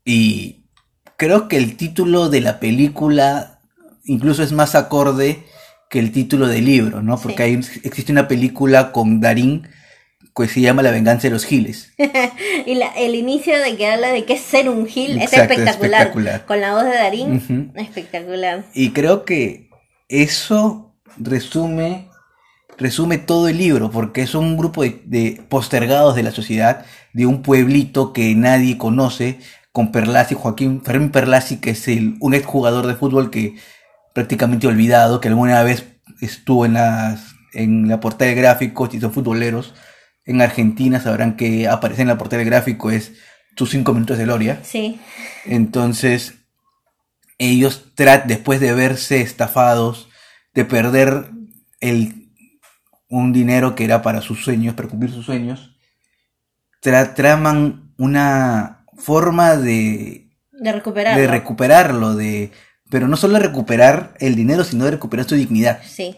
Y 0.03 0.65
creo 1.17 1.47
que 1.47 1.57
el 1.57 1.77
título 1.77 2.29
de 2.29 2.41
la 2.41 2.59
película 2.59 3.59
incluso 4.05 4.43
es 4.43 4.51
más 4.51 4.75
acorde 4.75 5.43
que 5.89 5.99
el 5.99 6.11
título 6.11 6.47
del 6.47 6.65
libro, 6.65 7.01
¿no? 7.01 7.17
Porque 7.19 7.37
Sí. 7.37 7.43
hay, 7.43 7.53
existe 7.83 8.11
una 8.11 8.27
película 8.27 8.91
con 8.91 9.19
Darín 9.19 9.67
que 10.35 10.47
se 10.49 10.59
llama 10.59 10.81
La 10.83 10.91
venganza 10.91 11.23
de 11.27 11.33
los 11.33 11.45
giles. 11.45 11.93
y 12.65 12.75
la- 12.75 12.93
el 12.97 13.15
inicio 13.15 13.57
de 13.57 13.77
que 13.77 13.87
habla 13.87 14.09
de 14.09 14.25
qué 14.25 14.33
es 14.33 14.41
ser 14.41 14.67
un 14.69 14.85
gil 14.85 15.17
es 15.21 15.31
espectacular. 15.33 15.69
espectacular. 16.07 16.45
Con 16.45 16.59
la 16.61 16.73
voz 16.73 16.83
de 16.83 16.89
Darín, 16.93 17.71
espectacular. 17.75 18.65
Y 18.73 18.91
creo 18.91 19.23
que 19.25 19.69
eso 20.09 20.93
resume, 21.17 22.09
resume 22.77 23.17
todo 23.17 23.47
el 23.47 23.57
libro, 23.57 23.91
porque 23.91 24.27
son 24.27 24.45
un 24.45 24.57
grupo 24.57 24.83
de, 24.83 25.01
de 25.05 25.43
postergados 25.49 26.15
de 26.15 26.23
la 26.23 26.31
sociedad, 26.31 26.85
de 27.13 27.25
un 27.25 27.41
pueblito 27.41 28.13
que 28.13 28.35
nadie 28.35 28.77
conoce, 28.77 29.39
con 29.75 29.91
Perlasi, 29.91 30.35
Joaquín 30.35 30.81
Fermín 30.83 31.11
Perlasi, 31.11 31.57
que 31.57 31.71
es 31.71 31.89
el, 31.89 32.15
un 32.21 32.33
exjugador 32.33 32.87
de 32.87 32.95
fútbol 32.95 33.29
que 33.29 33.55
prácticamente 34.13 34.67
olvidado, 34.67 35.19
que 35.19 35.27
alguna 35.27 35.61
vez 35.63 35.85
estuvo 36.21 36.65
en, 36.65 36.75
las, 36.75 37.35
en 37.51 37.89
la 37.89 37.99
portada 37.99 38.29
de 38.29 38.37
gráficos 38.37 38.93
y 38.93 39.01
son 39.01 39.11
futboleros. 39.11 39.73
En 40.23 40.41
Argentina 40.41 41.01
sabrán 41.01 41.35
que 41.35 41.67
aparecer 41.67 42.03
en 42.03 42.07
la 42.07 42.17
portada 42.17 42.39
de 42.39 42.49
gráfico 42.49 42.89
es 42.89 43.11
tus 43.55 43.71
cinco 43.71 43.93
minutos 43.93 44.17
de 44.17 44.23
gloria. 44.23 44.61
Sí. 44.63 44.97
Entonces, 45.43 46.35
ellos 47.37 47.91
después 48.25 48.61
de 48.61 48.73
verse 48.73 49.19
estafados, 49.19 50.07
de 50.53 50.63
perder 50.63 51.31
el, 51.81 52.24
un 53.09 53.33
dinero 53.33 53.75
que 53.75 53.85
era 53.85 54.01
para 54.01 54.21
sus 54.21 54.43
sueños, 54.43 54.73
para 54.75 54.89
cumplir 54.89 55.11
sus 55.11 55.25
sueños, 55.25 55.75
tra- 56.81 57.13
traman 57.13 57.93
una 57.97 58.85
forma 58.97 59.55
de, 59.57 60.29
De 60.51 60.71
recuperarlo. 60.71 61.21
de 61.21 61.27
recuperarlo, 61.27 62.15
de, 62.15 62.51
pero 62.89 63.07
no 63.07 63.17
solo 63.17 63.37
recuperar 63.39 64.13
el 64.19 64.35
dinero, 64.35 64.63
sino 64.63 64.85
de 64.85 64.91
recuperar 64.91 65.27
su 65.27 65.35
dignidad. 65.35 65.79
Sí. 65.83 66.15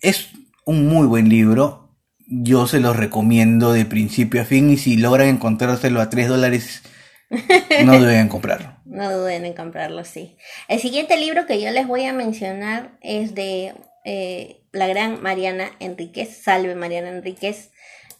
Es 0.00 0.30
un 0.64 0.86
muy 0.88 1.06
buen 1.06 1.28
libro. 1.28 1.96
Yo 2.26 2.66
se 2.66 2.80
los 2.80 2.96
recomiendo 2.96 3.72
de 3.72 3.84
principio 3.84 4.40
a 4.40 4.44
fin 4.44 4.70
y 4.70 4.76
si 4.78 4.96
logran 4.96 5.28
encontrárselo 5.28 6.00
a 6.00 6.08
3 6.08 6.28
dólares, 6.28 6.82
no 7.84 8.00
deben 8.00 8.28
comprarlo. 8.28 8.76
No 8.84 9.10
duden 9.18 9.44
en 9.44 9.54
comprarlo, 9.54 10.04
sí. 10.04 10.36
El 10.68 10.80
siguiente 10.80 11.16
libro 11.18 11.46
que 11.46 11.60
yo 11.60 11.70
les 11.70 11.86
voy 11.86 12.04
a 12.04 12.12
mencionar 12.12 12.96
es 13.00 13.34
de 13.34 13.74
eh, 14.04 14.61
la 14.72 14.86
gran 14.88 15.22
Mariana 15.22 15.70
Enríquez. 15.78 16.42
Salve 16.42 16.74
Mariana 16.74 17.10
Enríquez. 17.10 17.70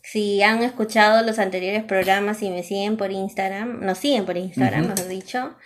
Si 0.03 0.43
han 0.43 0.63
escuchado 0.63 1.23
los 1.25 1.39
anteriores 1.39 1.85
programas 1.85 2.43
y 2.43 2.51
me 2.51 2.63
siguen 2.63 2.97
por 2.97 3.13
Instagram, 3.13 3.81
nos 3.85 3.99
siguen 3.99 4.27
por 4.27 4.37
Instagram, 4.37 4.83
Ujú. 4.85 4.91
mejor 4.91 5.09
dicho, 5.09 5.57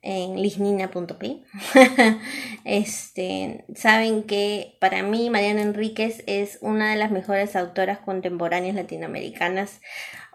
en 0.00 0.40
lisnina.p, 0.40 1.42
este, 2.64 3.64
saben 3.74 4.22
que 4.24 4.76
para 4.80 5.02
mí 5.02 5.30
Mariana 5.30 5.62
Enríquez 5.62 6.22
es 6.26 6.58
una 6.60 6.90
de 6.90 6.96
las 6.96 7.10
mejores 7.10 7.56
autoras 7.56 7.98
contemporáneas 7.98 8.74
latinoamericanas. 8.74 9.80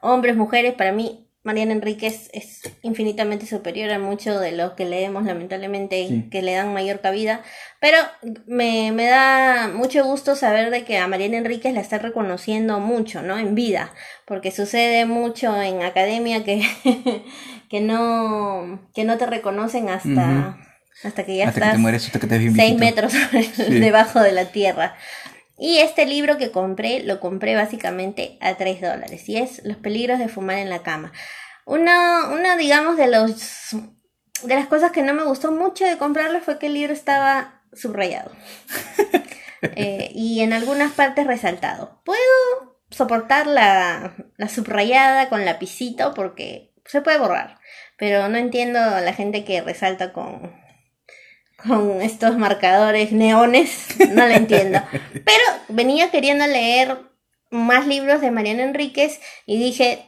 Hombres, 0.01 0.36
mujeres, 0.36 0.74
para 0.74 0.91
mí 0.91 1.28
Mariana 1.41 1.72
Enríquez 1.72 2.29
es 2.34 2.62
infinitamente 2.81 3.46
superior 3.46 3.89
a 3.91 4.00
mucho 4.00 4.39
de 4.39 4.51
los 4.51 4.74
que 4.74 4.84
leemos, 4.86 5.24
lamentablemente, 5.24 6.05
Sí. 6.08 6.27
que 6.29 6.41
le 6.41 6.53
dan 6.53 6.74
mayor 6.74 7.00
cabida. 7.00 7.41
Pero 7.79 7.98
me, 8.46 8.91
me 8.91 9.05
da 9.05 9.69
mucho 9.74 10.03
gusto 10.03 10.36
saber 10.36 10.69
de 10.69 10.84
que 10.84 10.98
a 10.98 11.08
Mariana 11.08 11.38
Enríquez 11.38 11.74
la 11.74 11.79
está 11.81 11.98
reconociendo 11.98 12.79
mucho, 12.81 13.22
¿no? 13.22 13.38
En 13.38 13.55
vida, 13.55 13.93
porque 14.25 14.51
sucede 14.51 15.05
mucho 15.05 15.60
en 15.62 15.81
academia 15.81 16.43
que, 16.43 16.62
que, 17.69 17.79
no, 17.81 18.89
que 18.93 19.05
no 19.05 19.17
te 19.17 19.25
reconocen 19.25 19.88
hasta, 19.89 20.58
hasta 21.03 21.24
que 21.25 21.38
ya 21.38 21.48
Hasta 21.48 21.60
que 21.62 21.65
estás 21.65 21.72
te 21.75 21.77
mueres, 21.77 22.05
hasta 22.05 22.19
que 22.19 22.27
te 22.27 22.34
ves 22.38 22.53
bien 22.53 22.55
seis 22.55 22.77
metros 22.77 23.13
debajo 23.69 24.19
de 24.22 24.34
la 24.34 24.46
tierra. 24.46 24.96
Y 25.60 25.80
este 25.80 26.06
libro 26.06 26.38
que 26.38 26.51
compré, 26.51 27.04
lo 27.04 27.20
compré 27.20 27.56
básicamente 27.56 28.38
a 28.39 28.56
3 28.56 28.82
dólares. 28.82 29.28
Y 29.28 29.38
es 29.38 29.62
Los 29.66 29.78
peligros 29.78 30.18
de 30.18 30.30
fumar 30.30 30.58
en 30.58 30.70
la 30.70 30.84
cama. 30.84 31.12
Una, 31.66 32.30
una, 32.30 32.56
digamos, 32.56 32.98
de 32.98 33.08
los 33.08 33.75
de 34.44 34.56
las 34.56 34.68
cosas 34.68 34.92
que 34.92 35.01
no 35.01 35.13
me 35.13 35.24
gustó 35.24 35.51
mucho 35.51 35.86
de 35.86 35.98
comprarlo 35.98 36.39
fue 36.39 36.60
que 36.60 36.68
el 36.68 36.74
libro 36.74 36.94
estaba 36.94 37.62
subrayado. 37.74 38.32
Eh, 39.75 40.12
y 40.16 40.39
en 40.39 40.54
algunas 40.54 40.94
partes 40.94 41.28
resaltado. 41.28 42.01
Puedo 42.06 42.80
soportar 42.92 43.46
la, 43.46 44.16
la 44.38 44.48
subrayada 44.48 45.28
con 45.28 45.44
lapicito 45.44 46.13
porque 46.13 46.74
se 46.86 47.01
puede 47.01 47.18
borrar. 47.18 47.60
Pero 47.98 48.30
no 48.30 48.38
entiendo 48.38 48.80
a 48.80 49.01
la 49.01 49.12
gente 49.12 49.44
que 49.44 49.62
resalta 49.62 50.13
con, 50.13 50.54
con 51.68 52.01
estos 52.01 52.38
marcadores 52.38 53.12
neones, 53.12 53.88
no 54.12 54.28
lo 54.28 54.34
entiendo. 54.34 54.80
Pero 55.13 55.44
venía 55.70 56.10
queriendo 56.12 56.46
leer 56.48 56.98
más 57.51 57.88
libros 57.88 58.22
de 58.22 58.32
Mariana 58.32 58.63
Enríquez 58.63 59.20
y 59.46 59.58
dije, 59.58 60.06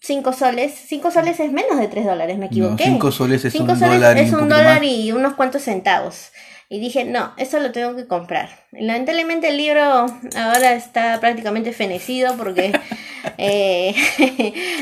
cinco 0.00 0.32
soles, 0.32 0.72
cinco 0.86 1.10
soles 1.10 1.38
es 1.40 1.52
menos 1.52 1.78
de 1.78 1.88
tres 1.88 2.04
dólares, 2.06 2.38
me 2.38 2.46
equivoqué. 2.46 2.84
5 2.84 3.12
soles 3.12 3.44
es 3.44 3.52
Cinco 3.52 3.72
un 3.72 3.78
soles 3.78 3.94
dólar. 3.94 4.18
es 4.18 4.32
un 4.32 4.48
dólar 4.48 4.80
más. 4.80 4.84
y 4.84 5.12
unos 5.12 5.34
cuantos 5.34 5.62
centavos. 5.62 6.30
Y 6.72 6.80
dije, 6.80 7.04
no, 7.04 7.34
eso 7.36 7.60
lo 7.60 7.70
tengo 7.70 7.94
que 7.94 8.06
comprar. 8.06 8.48
Lamentablemente 8.70 9.48
el 9.48 9.58
libro 9.58 9.82
ahora 9.82 10.72
está 10.72 11.20
prácticamente 11.20 11.74
fenecido 11.74 12.34
porque 12.38 12.72
eh, 13.36 13.94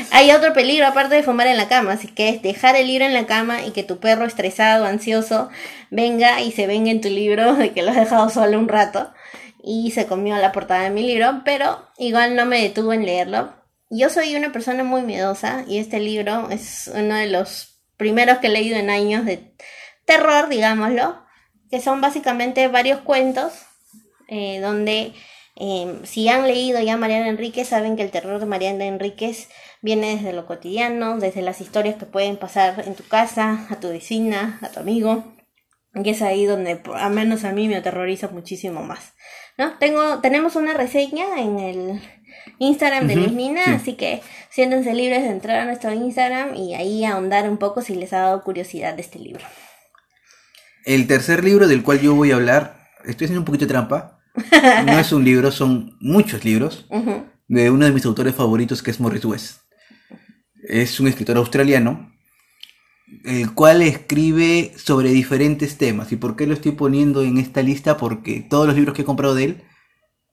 hay 0.11 0.31
otro 0.31 0.53
peligro 0.53 0.87
aparte 0.87 1.15
de 1.15 1.23
fumar 1.23 1.47
en 1.47 1.57
la 1.57 1.67
cama, 1.67 1.91
así 1.91 2.07
que 2.07 2.29
es 2.29 2.41
dejar 2.41 2.77
el 2.77 2.87
libro 2.87 3.03
en 3.03 3.13
la 3.13 3.25
cama 3.25 3.65
y 3.65 3.71
que 3.71 3.83
tu 3.83 3.99
perro 3.99 4.23
estresado, 4.23 4.85
ansioso, 4.85 5.49
venga 5.89 6.39
y 6.39 6.53
se 6.53 6.65
venga 6.65 6.91
en 6.91 7.01
tu 7.01 7.09
libro 7.09 7.55
de 7.57 7.73
que 7.73 7.81
lo 7.81 7.89
has 7.91 7.97
dejado 7.97 8.29
solo 8.29 8.57
un 8.57 8.69
rato 8.69 9.11
y 9.61 9.91
se 9.91 10.05
comió 10.05 10.37
la 10.37 10.53
portada 10.53 10.83
de 10.83 10.91
mi 10.91 11.03
libro, 11.03 11.41
pero 11.43 11.89
igual 11.97 12.37
no 12.37 12.45
me 12.45 12.61
detuvo 12.61 12.93
en 12.93 13.05
leerlo. 13.05 13.53
Yo 13.89 14.07
soy 14.09 14.33
una 14.37 14.53
persona 14.53 14.85
muy 14.85 15.01
miedosa 15.01 15.65
y 15.67 15.79
este 15.79 15.99
libro 15.99 16.51
es 16.51 16.89
uno 16.95 17.15
de 17.15 17.27
los 17.27 17.81
primeros 17.97 18.37
que 18.37 18.47
he 18.47 18.49
leído 18.49 18.77
en 18.77 18.89
años 18.89 19.25
de 19.25 19.53
terror, 20.05 20.47
digámoslo, 20.47 21.29
que 21.71 21.81
son 21.81 22.01
básicamente 22.01 22.67
varios 22.67 22.99
cuentos 22.99 23.53
eh, 24.27 24.59
donde 24.61 25.13
eh, 25.55 25.99
si 26.03 26.27
han 26.29 26.47
leído 26.47 26.79
ya 26.81 26.97
Mariana 26.97 27.27
Enríquez 27.29 27.67
saben 27.69 27.95
que 27.95 28.03
el 28.03 28.11
terror 28.11 28.39
de 28.39 28.45
Mariana 28.45 28.85
Enríquez 28.85 29.49
viene 29.81 30.15
desde 30.15 30.33
lo 30.33 30.45
cotidiano, 30.45 31.17
desde 31.17 31.41
las 31.41 31.59
historias 31.61 31.95
que 31.95 32.05
pueden 32.05 32.37
pasar 32.37 32.83
en 32.85 32.95
tu 32.95 33.03
casa, 33.07 33.65
a 33.69 33.75
tu 33.79 33.89
vecina, 33.89 34.59
a 34.61 34.69
tu 34.69 34.79
amigo, 34.79 35.23
y 35.93 36.09
es 36.09 36.21
ahí 36.21 36.45
donde 36.45 36.75
por- 36.77 36.97
a 36.97 37.09
menos 37.09 37.43
a 37.43 37.51
mí 37.51 37.67
me 37.67 37.75
aterroriza 37.75 38.27
muchísimo 38.29 38.83
más. 38.83 39.13
¿no? 39.57 39.77
Tengo, 39.79 40.19
tenemos 40.19 40.55
una 40.55 40.73
reseña 40.73 41.25
en 41.39 41.59
el 41.59 42.01
Instagram 42.59 43.07
de 43.07 43.13
Ujú, 43.15 43.23
Luis 43.23 43.33
Nina, 43.33 43.63
sí. 43.65 43.71
así 43.71 43.93
que 43.95 44.21
siéntense 44.49 44.93
libres 44.93 45.23
de 45.23 45.29
entrar 45.29 45.59
a 45.59 45.65
nuestro 45.65 45.91
Instagram 45.93 46.55
y 46.55 46.75
ahí 46.75 47.03
ahondar 47.03 47.49
un 47.49 47.57
poco 47.57 47.81
si 47.81 47.95
les 47.95 48.13
ha 48.13 48.19
dado 48.21 48.43
curiosidad 48.43 48.93
de 48.93 49.01
este 49.01 49.19
libro. 49.19 49.43
El 50.85 51.07
tercer 51.07 51.43
libro 51.43 51.67
del 51.67 51.83
cual 51.83 51.99
yo 52.01 52.15
voy 52.15 52.31
a 52.31 52.35
hablar, 52.35 52.87
estoy 53.05 53.25
haciendo 53.25 53.41
un 53.41 53.45
poquito 53.45 53.65
de 53.65 53.69
trampa. 53.69 54.19
No 54.85 54.97
es 54.99 55.11
un 55.11 55.23
libro, 55.25 55.51
son 55.51 55.97
muchos 55.99 56.45
libros 56.45 56.85
de 57.47 57.69
uno 57.69 57.85
de 57.85 57.91
mis 57.91 58.05
autores 58.05 58.33
favoritos 58.33 58.81
que 58.81 58.91
es 58.91 58.99
Morris 58.99 59.25
West. 59.25 59.57
Es 60.63 60.99
un 60.99 61.07
escritor 61.07 61.35
australiano, 61.37 62.11
el 63.25 63.53
cual 63.53 63.81
escribe 63.81 64.71
sobre 64.77 65.09
diferentes 65.09 65.77
temas. 65.77 66.11
¿Y 66.11 66.15
por 66.15 66.35
qué 66.35 66.47
lo 66.47 66.53
estoy 66.53 66.71
poniendo 66.73 67.23
en 67.23 67.37
esta 67.37 67.61
lista? 67.61 67.97
Porque 67.97 68.39
todos 68.49 68.67
los 68.67 68.75
libros 68.75 68.95
que 68.95 69.01
he 69.01 69.05
comprado 69.05 69.35
de 69.35 69.43
él 69.43 69.63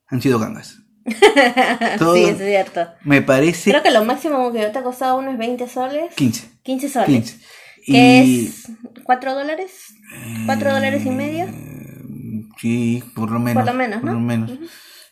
han 0.07 0.21
sido 0.21 0.39
gangas. 0.39 0.77
Todo- 1.97 2.15
Sí, 2.15 2.23
es 2.23 2.37
cierto. 2.37 2.87
Me 3.03 3.21
parece 3.21 3.71
Creo 3.71 3.83
que 3.83 3.91
lo 3.91 4.05
máximo 4.05 4.51
que 4.53 4.65
te 4.67 4.77
ha 4.77 4.83
costado 4.83 5.17
uno 5.17 5.31
es 5.31 5.37
20 5.37 5.67
soles. 5.67 6.13
15. 6.15 6.49
15 6.63 6.89
soles. 6.89 7.07
15. 7.07 7.39
¿Qué 7.91 8.23
Y- 8.23 8.45
es? 8.47 8.67
¿4 9.05 9.33
dólares? 9.33 9.71
¿4 10.45 10.73
dólares 10.73 11.05
y 11.05 11.09
medio? 11.09 11.47
Sí, 12.59 13.03
por 13.15 13.31
lo 13.31 13.39
menos. 13.39 13.63
Por 13.63 13.71
lo 13.73 13.77
menos, 13.77 13.99
por 14.01 14.09
¿no? 14.09 14.13
lo 14.13 14.19
menos. 14.19 14.51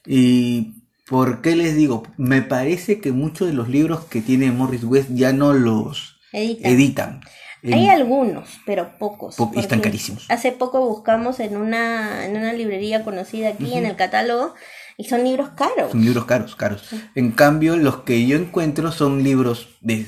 Y 0.05 0.84
¿por 1.07 1.41
qué 1.41 1.55
les 1.55 1.75
digo? 1.75 2.03
Me 2.17 2.41
parece 2.41 3.00
que 3.00 3.12
muchos 3.12 3.48
de 3.48 3.53
los 3.53 3.69
libros 3.69 4.05
que 4.05 4.22
tiene 4.22 4.51
Morris 4.51 4.84
West 4.84 5.10
ya 5.13 5.34
no 5.34 5.53
los 5.53 6.19
Edita. 6.31 6.67
editan. 6.69 7.22
Hay 7.63 7.89
algunos, 7.89 8.60
pero 8.65 8.98
pocos. 8.98 9.36
Po- 9.36 9.51
y 9.55 9.60
están 9.60 9.81
carísimos. 9.81 10.25
Hace 10.29 10.51
poco 10.51 10.88
buscamos 10.88 11.39
en 11.39 11.57
una, 11.57 12.25
en 12.25 12.38
una 12.38 12.53
librería 12.53 13.03
conocida 13.03 13.50
aquí 13.50 13.74
en 13.74 13.86
el 13.86 13.96
catálogo 13.96 14.53
y 14.96 15.05
son 15.05 15.24
libros 15.24 15.50
caros. 15.50 15.91
Son 15.91 16.03
libros 16.05 16.25
caros, 16.25 16.55
caros. 16.55 16.84
En 17.15 17.31
cambio, 17.31 17.75
los 17.75 18.03
que 18.03 18.25
yo 18.25 18.38
encuentro 18.38 18.91
son 18.91 19.24
libros 19.24 19.69
de, 19.81 20.05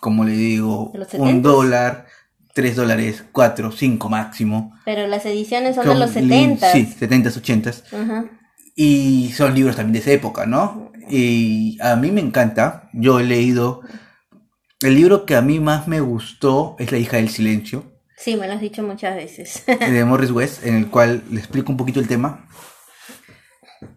como 0.00 0.24
le 0.24 0.32
digo, 0.32 0.90
¿De 0.92 1.00
los 1.00 1.12
un 1.14 1.28
70s? 1.28 1.42
dólar, 1.42 2.06
tres 2.54 2.76
dólares, 2.76 3.24
cuatro, 3.32 3.72
cinco 3.72 4.08
máximo. 4.08 4.74
Pero 4.84 5.06
las 5.06 5.24
ediciones 5.26 5.74
son, 5.74 5.84
Son 5.84 5.94
de 5.94 6.00
los 6.00 6.14
li- 6.16 6.22
70. 6.22 6.72
Sí, 6.72 6.86
70s, 7.00 7.36
80s. 7.40 7.82
Ajá. 7.94 8.24
Y 8.74 9.32
son 9.36 9.54
libros 9.54 9.76
también 9.76 9.92
de 9.94 9.98
esa 10.00 10.12
época, 10.12 10.46
¿no? 10.46 10.92
Y 11.10 11.78
a 11.82 11.96
mí 11.96 12.10
me 12.10 12.20
encanta. 12.20 12.88
Yo 12.92 13.20
he 13.20 13.24
leído. 13.24 13.80
El 14.80 14.94
libro 14.96 15.26
que 15.26 15.36
a 15.36 15.42
mí 15.42 15.60
más 15.60 15.86
me 15.88 16.00
gustó 16.00 16.74
es 16.78 16.90
La 16.92 16.98
hija 16.98 17.16
del 17.18 17.28
silencio, 17.28 17.90
Sí, 18.16 18.36
me 18.36 18.46
lo 18.46 18.52
has 18.54 18.60
dicho 18.60 18.82
muchas 18.84 19.16
veces. 19.16 19.64
de 19.66 20.04
Morris 20.06 20.30
West, 20.30 20.64
en 20.64 20.76
el 20.76 20.86
cual 20.88 21.22
le 21.30 21.38
explico 21.40 21.70
un 21.72 21.76
poquito 21.76 21.98
el 22.00 22.06
tema. 22.08 22.46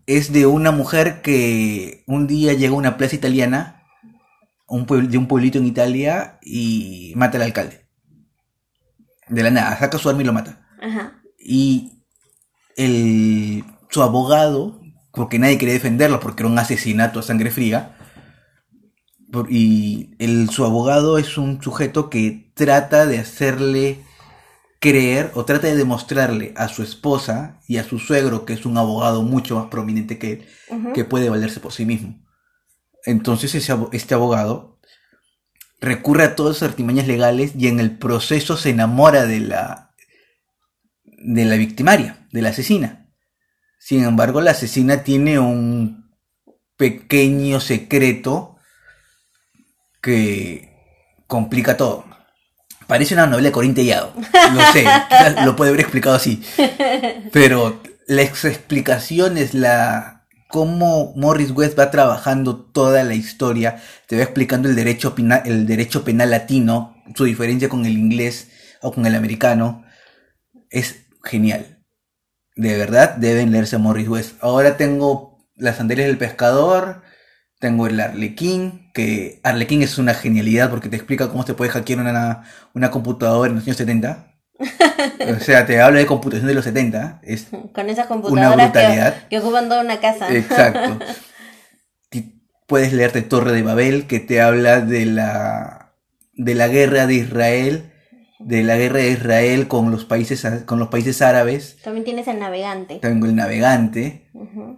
es 0.08 0.32
de 0.34 0.46
una 0.46 0.72
mujer 0.72 1.22
que 1.22 2.04
un 2.08 2.28
día 2.28 2.54
llega 2.54 2.74
a 2.74 2.78
una 2.78 2.98
plaza 2.98 3.16
italiana, 3.16 3.84
un 4.68 4.86
de 5.10 5.18
un 5.18 5.28
pueblito 5.28 5.58
en 5.60 5.66
Italia, 5.68 6.40
y 6.42 7.14
mata 7.16 7.38
al 7.38 7.44
alcalde. 7.44 7.85
De 9.28 9.44
la 9.44 9.52
nada, 9.52 9.78
saca 9.78 9.98
su 9.98 10.10
arma 10.10 10.22
y 10.22 10.26
lo 10.26 10.34
mata. 10.34 10.68
Y 11.40 12.04
el, 12.76 13.64
su 13.90 14.04
abogado, 14.04 14.82
porque 15.12 15.40
nadie 15.40 15.58
quería 15.58 15.74
defenderlo, 15.74 16.20
porque 16.20 16.44
era 16.44 16.52
un 16.52 16.60
asesinato 16.60 17.20
a 17.20 17.24
sangre 17.24 17.52
fría, 17.52 17.98
y 19.50 20.16
el, 20.20 20.50
su 20.50 20.64
abogado 20.64 21.18
es 21.18 21.38
un 21.38 21.62
sujeto 21.62 22.10
que 22.10 22.52
trata 22.56 23.06
de 23.06 23.20
hacerle 23.20 24.04
creer 24.80 25.32
o 25.34 25.46
trata 25.46 25.68
de 25.68 25.76
demostrarle 25.76 26.54
a 26.56 26.68
su 26.68 26.84
esposa 26.84 27.60
y 27.68 27.78
a 27.78 27.84
su 27.84 28.00
suegro, 28.00 28.46
que 28.46 28.54
es 28.54 28.66
un 28.66 28.78
abogado 28.78 29.24
mucho 29.24 29.56
más 29.56 29.66
prominente 29.68 30.18
que 30.20 30.32
él, 30.32 30.94
que 30.94 31.06
puede 31.06 31.30
valerse 31.30 31.60
por 31.60 31.74
sí 31.74 31.86
mismo. 31.86 32.24
Entonces 33.04 33.56
ese, 33.56 33.76
este 33.92 34.14
abogado 34.14 34.75
recurre 35.80 36.24
a 36.24 36.36
todas 36.36 36.58
sus 36.58 36.68
artimañas 36.68 37.08
legales 37.08 37.54
y 37.58 37.68
en 37.68 37.80
el 37.80 37.98
proceso 37.98 38.58
se 38.58 38.72
enamora 38.72 39.26
de 39.26 39.40
la, 39.40 39.92
de 41.04 41.46
la 41.46 41.56
victimaria, 41.56 42.28
de 42.32 42.42
la 42.42 42.50
asesina. 42.50 43.08
Sin 43.80 44.04
embargo, 44.04 44.42
la 44.42 44.52
asesina 44.52 45.04
tiene 45.04 45.38
un 45.40 46.12
pequeño 46.78 47.60
secreto 47.60 48.58
que 50.02 50.74
complica 51.28 51.78
todo. 51.78 52.06
Parece 52.88 53.16
una 53.16 53.28
novela 53.28 53.50
de 53.50 53.52
Corín 53.52 53.74
Tellado. 53.74 54.14
No 54.54 54.72
sé, 54.72 54.86
lo 55.46 55.56
puede 55.56 55.70
haber 55.70 55.82
explicado 55.82 56.16
así. 56.16 56.44
Pero 57.32 57.82
la 58.08 58.22
explicación 58.22 59.38
es 59.38 59.54
la 59.54 60.15
cómo 60.48 61.14
Morris 61.16 61.52
West 61.52 61.78
va 61.78 61.92
trabajando 61.92 62.58
toda 62.58 63.04
la 63.04 63.16
historia, 63.16 63.82
te 64.08 64.18
va 64.18 64.24
explicando 64.24 64.70
el 64.70 64.76
derecho, 64.76 65.16
penal, 65.16 65.42
el 65.46 65.66
derecho 65.68 66.04
penal 66.04 66.32
latino, 66.32 66.96
su 67.16 67.26
diferencia 67.26 67.70
con 67.70 67.86
el 67.86 67.98
inglés 67.98 68.50
o 68.82 68.92
con 68.94 69.06
el 69.06 69.16
americano. 69.16 69.86
Es 70.70 71.08
genial. 71.24 71.84
De 72.56 72.78
verdad, 72.78 73.16
deben 73.16 73.52
leerse 73.52 73.78
Morris 73.78 74.08
West. 74.08 74.36
Ahora 74.42 74.78
tengo 74.78 75.36
Las 75.56 75.78
sandalias 75.78 76.08
del 76.08 76.18
pescador, 76.18 77.02
tengo 77.60 77.88
el 77.88 78.00
Arlequín, 78.00 78.92
que 78.94 79.40
Arlequín 79.44 79.82
es 79.82 79.98
una 79.98 80.14
genialidad 80.14 80.70
porque 80.70 80.90
te 80.90 80.98
explica 80.98 81.30
cómo 81.30 81.46
se 81.46 81.54
puede 81.54 81.72
hackear 81.72 82.00
una, 82.00 82.44
una 82.74 82.92
computadora 82.92 83.50
en 83.50 83.56
los 83.56 83.64
años 83.66 83.78
70. 83.78 84.35
O 84.58 85.40
sea, 85.40 85.66
te 85.66 85.82
habla 85.82 86.00
de 86.00 86.06
computación 86.06 86.48
de 86.48 86.54
los 86.54 86.64
70. 86.64 87.20
Es 87.24 87.48
Con 87.74 87.90
esas 87.90 88.08
computadoras 88.08 88.72
que, 88.72 89.28
que, 89.30 89.40
ocupan 89.40 89.68
toda 89.68 89.82
una 89.82 90.00
casa. 90.00 90.34
Exacto. 90.34 91.04
Puedes 92.68 92.94
leerte 92.94 93.22
Torre 93.22 93.52
de 93.52 93.62
Babel, 93.62 94.08
que 94.08 94.20
te 94.20 94.42
habla 94.42 94.82
de 94.82 95.06
la, 95.06 95.94
de 96.34 96.56
la 96.56 96.68
guerra 96.68 97.06
de 97.06 97.14
Israel, 97.14 97.92
de 98.40 98.64
la 98.64 98.76
guerra 98.76 99.00
de 99.00 99.12
Israel 99.12 99.68
con 99.68 99.92
los 99.92 100.06
países, 100.06 100.44
con 100.66 100.80
los 100.80 100.88
países 100.88 101.22
árabes. 101.22 101.78
También 101.84 102.06
tienes 102.06 102.28
el 102.28 102.40
navegante. 102.40 102.96
Tengo 102.96 103.28
el 103.28 103.36
navegante. 103.36 104.32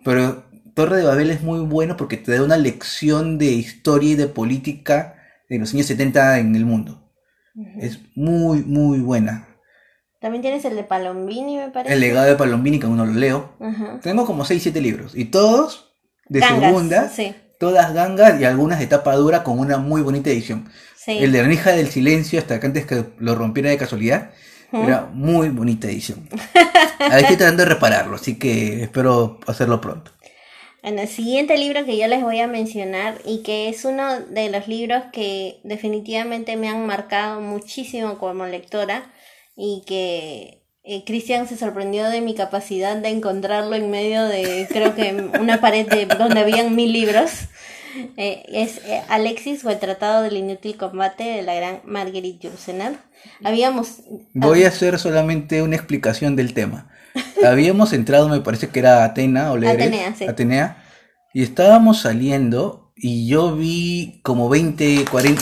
Pero 0.03 0.43
Torre 0.73 0.97
de 0.97 1.03
Babel 1.05 1.31
es 1.31 1.41
muy 1.43 1.61
bueno 1.61 1.95
porque 1.95 2.17
te 2.17 2.33
da 2.33 2.43
una 2.43 2.57
lección 2.57 3.37
de 3.37 3.45
historia 3.45 4.11
y 4.11 4.15
de 4.15 4.27
política 4.27 5.15
de 5.49 5.59
los 5.59 5.73
años 5.73 5.85
70 5.85 6.39
en 6.39 6.55
el 6.57 6.65
mundo. 6.65 7.09
Es 7.79 7.99
muy, 8.15 8.63
muy 8.63 8.99
buena. 8.99 9.46
También 10.19 10.41
tienes 10.41 10.65
el 10.65 10.75
de 10.75 10.83
Palombini, 10.83 11.57
me 11.57 11.69
parece. 11.69 11.93
El 11.93 11.99
legado 11.99 12.27
de 12.27 12.35
Palombini, 12.35 12.79
que 12.79 12.87
aún 12.87 12.97
no 12.97 13.05
lo 13.05 13.13
leo. 13.13 13.53
Tengo 14.01 14.25
como 14.25 14.45
6, 14.45 14.63
7 14.63 14.81
libros. 14.81 15.13
Y 15.15 15.25
todos 15.25 15.93
de 16.27 16.41
segunda. 16.41 17.11
Todas 17.59 17.93
gangas 17.93 18.39
y 18.39 18.45
algunas 18.45 18.79
de 18.79 18.85
tapa 18.85 19.15
dura 19.15 19.43
con 19.43 19.57
una 19.57 19.77
muy 19.77 20.01
bonita 20.01 20.29
edición. 20.29 20.69
El 21.07 21.31
de 21.31 21.41
la 21.41 21.53
hija 21.53 21.71
del 21.71 21.89
silencio, 21.89 22.39
hasta 22.39 22.59
que 22.59 22.67
antes 22.67 22.85
que 22.85 23.05
lo 23.17 23.35
rompiera 23.35 23.69
de 23.69 23.77
casualidad. 23.77 24.31
Era 24.71 25.09
muy 25.13 25.49
bonita 25.49 25.87
edición. 25.87 26.27
Ahí 26.99 27.21
estoy 27.21 27.37
tratando 27.37 27.63
de 27.63 27.69
repararlo, 27.69 28.17
así 28.17 28.37
que 28.37 28.83
espero 28.83 29.39
hacerlo 29.47 29.79
pronto. 29.79 30.11
En 30.83 30.99
el 30.99 31.07
siguiente 31.07 31.57
libro 31.57 31.85
que 31.85 31.97
yo 31.97 32.07
les 32.07 32.21
voy 32.21 32.39
a 32.41 32.47
mencionar 32.47 33.15
y 33.25 33.43
que 33.43 33.69
es 33.69 33.85
uno 33.85 34.19
de 34.19 34.49
los 34.49 34.67
libros 34.67 35.03
que 35.11 35.59
definitivamente 35.63 36.57
me 36.57 36.69
han 36.69 36.85
marcado 36.85 37.39
muchísimo 37.39 38.17
como 38.17 38.45
lectora 38.45 39.11
y 39.57 39.83
que 39.85 40.63
eh, 40.83 41.03
Cristian 41.05 41.49
se 41.49 41.57
sorprendió 41.57 42.09
de 42.09 42.21
mi 42.21 42.35
capacidad 42.35 42.95
de 42.95 43.09
encontrarlo 43.09 43.75
en 43.75 43.89
medio 43.89 44.23
de 44.25 44.67
creo 44.69 44.95
que 44.95 45.29
una 45.39 45.59
pared 45.59 45.87
de, 45.89 46.05
donde 46.05 46.39
habían 46.39 46.75
mil 46.75 46.93
libros. 46.93 47.31
Eh, 48.15 48.43
es 48.49 48.77
eh, 48.85 49.01
Alexis 49.09 49.65
o 49.65 49.71
el 49.71 49.79
Tratado 49.79 50.21
del 50.21 50.37
Inútil 50.37 50.77
Combate 50.77 51.23
de 51.23 51.41
la 51.41 51.55
gran 51.55 51.81
Marguerite 51.83 52.47
Yourcenar. 52.47 52.93
Habíamos... 53.43 54.01
Voy 54.35 54.65
a 54.65 54.67
hacer 54.67 54.99
solamente 54.99 55.63
una 55.63 55.75
explicación 55.75 56.35
del 56.35 56.53
tema. 56.53 56.91
Habíamos 57.43 57.93
entrado, 57.93 58.29
me 58.29 58.39
parece 58.41 58.69
que 58.69 58.79
era 58.79 59.03
Atena 59.03 59.51
o 59.51 59.55
Atenea, 59.57 60.13
sí. 60.15 60.25
Atenea. 60.25 60.85
Y 61.33 61.41
estábamos 61.41 62.01
saliendo 62.01 62.93
y 62.95 63.27
yo 63.27 63.55
vi 63.55 64.21
como 64.23 64.47
20, 64.47 65.05
40... 65.09 65.41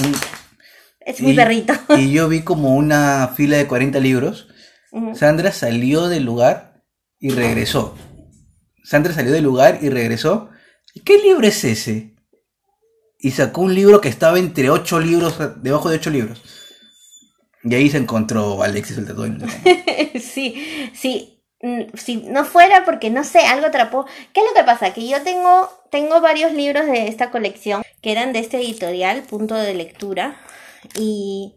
Es 1.05 1.21
mi 1.21 1.33
perrito. 1.33 1.73
Y 1.97 2.11
yo 2.11 2.27
vi 2.27 2.41
como 2.41 2.75
una 2.75 3.31
fila 3.35 3.57
de 3.57 3.67
40 3.67 3.99
libros. 3.99 4.47
Sandra 5.13 5.51
salió 5.51 6.07
del 6.07 6.23
lugar 6.23 6.83
y 7.19 7.29
regresó. 7.29 7.95
Sandra 8.83 9.13
salió 9.13 9.31
del 9.31 9.43
lugar 9.43 9.79
y 9.81 9.89
regresó. 9.89 10.49
¿Y 10.93 11.01
qué 11.01 11.17
libro 11.19 11.45
es 11.45 11.63
ese? 11.63 12.15
Y 13.19 13.31
sacó 13.31 13.61
un 13.61 13.75
libro 13.75 14.01
que 14.01 14.09
estaba 14.09 14.39
entre 14.39 14.69
8 14.69 14.99
libros, 14.99 15.37
debajo 15.61 15.89
de 15.89 15.97
8 15.97 16.09
libros. 16.09 16.41
Y 17.63 17.73
ahí 17.75 17.89
se 17.89 17.97
encontró 17.97 18.61
Alexis 18.63 18.97
el 18.97 19.07
tatuaje. 19.07 20.19
sí, 20.19 20.91
sí. 20.93 21.43
Mm, 21.61 21.95
si 21.95 22.17
no 22.17 22.45
fuera 22.45 22.85
porque 22.85 23.09
no 23.09 23.23
sé, 23.23 23.39
algo 23.39 23.67
atrapó. 23.67 24.05
¿Qué 24.33 24.41
es 24.41 24.45
lo 24.47 24.53
que 24.53 24.63
pasa? 24.63 24.93
Que 24.93 25.07
yo 25.07 25.21
tengo, 25.23 25.69
tengo 25.89 26.21
varios 26.21 26.53
libros 26.53 26.85
de 26.85 27.07
esta 27.07 27.31
colección 27.31 27.83
que 28.01 28.11
eran 28.11 28.33
de 28.33 28.39
este 28.39 28.57
editorial, 28.57 29.23
punto 29.23 29.55
de 29.55 29.73
lectura, 29.73 30.37
y 30.93 31.55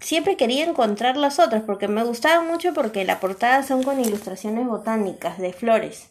siempre 0.00 0.36
quería 0.36 0.64
encontrar 0.64 1.16
los 1.16 1.38
otros 1.38 1.62
porque 1.62 1.88
me 1.88 2.04
gustaban 2.04 2.46
mucho 2.46 2.74
porque 2.74 3.04
la 3.04 3.20
portada 3.20 3.62
son 3.62 3.82
con 3.82 4.00
ilustraciones 4.00 4.66
botánicas 4.66 5.38
de 5.38 5.52
flores. 5.52 6.08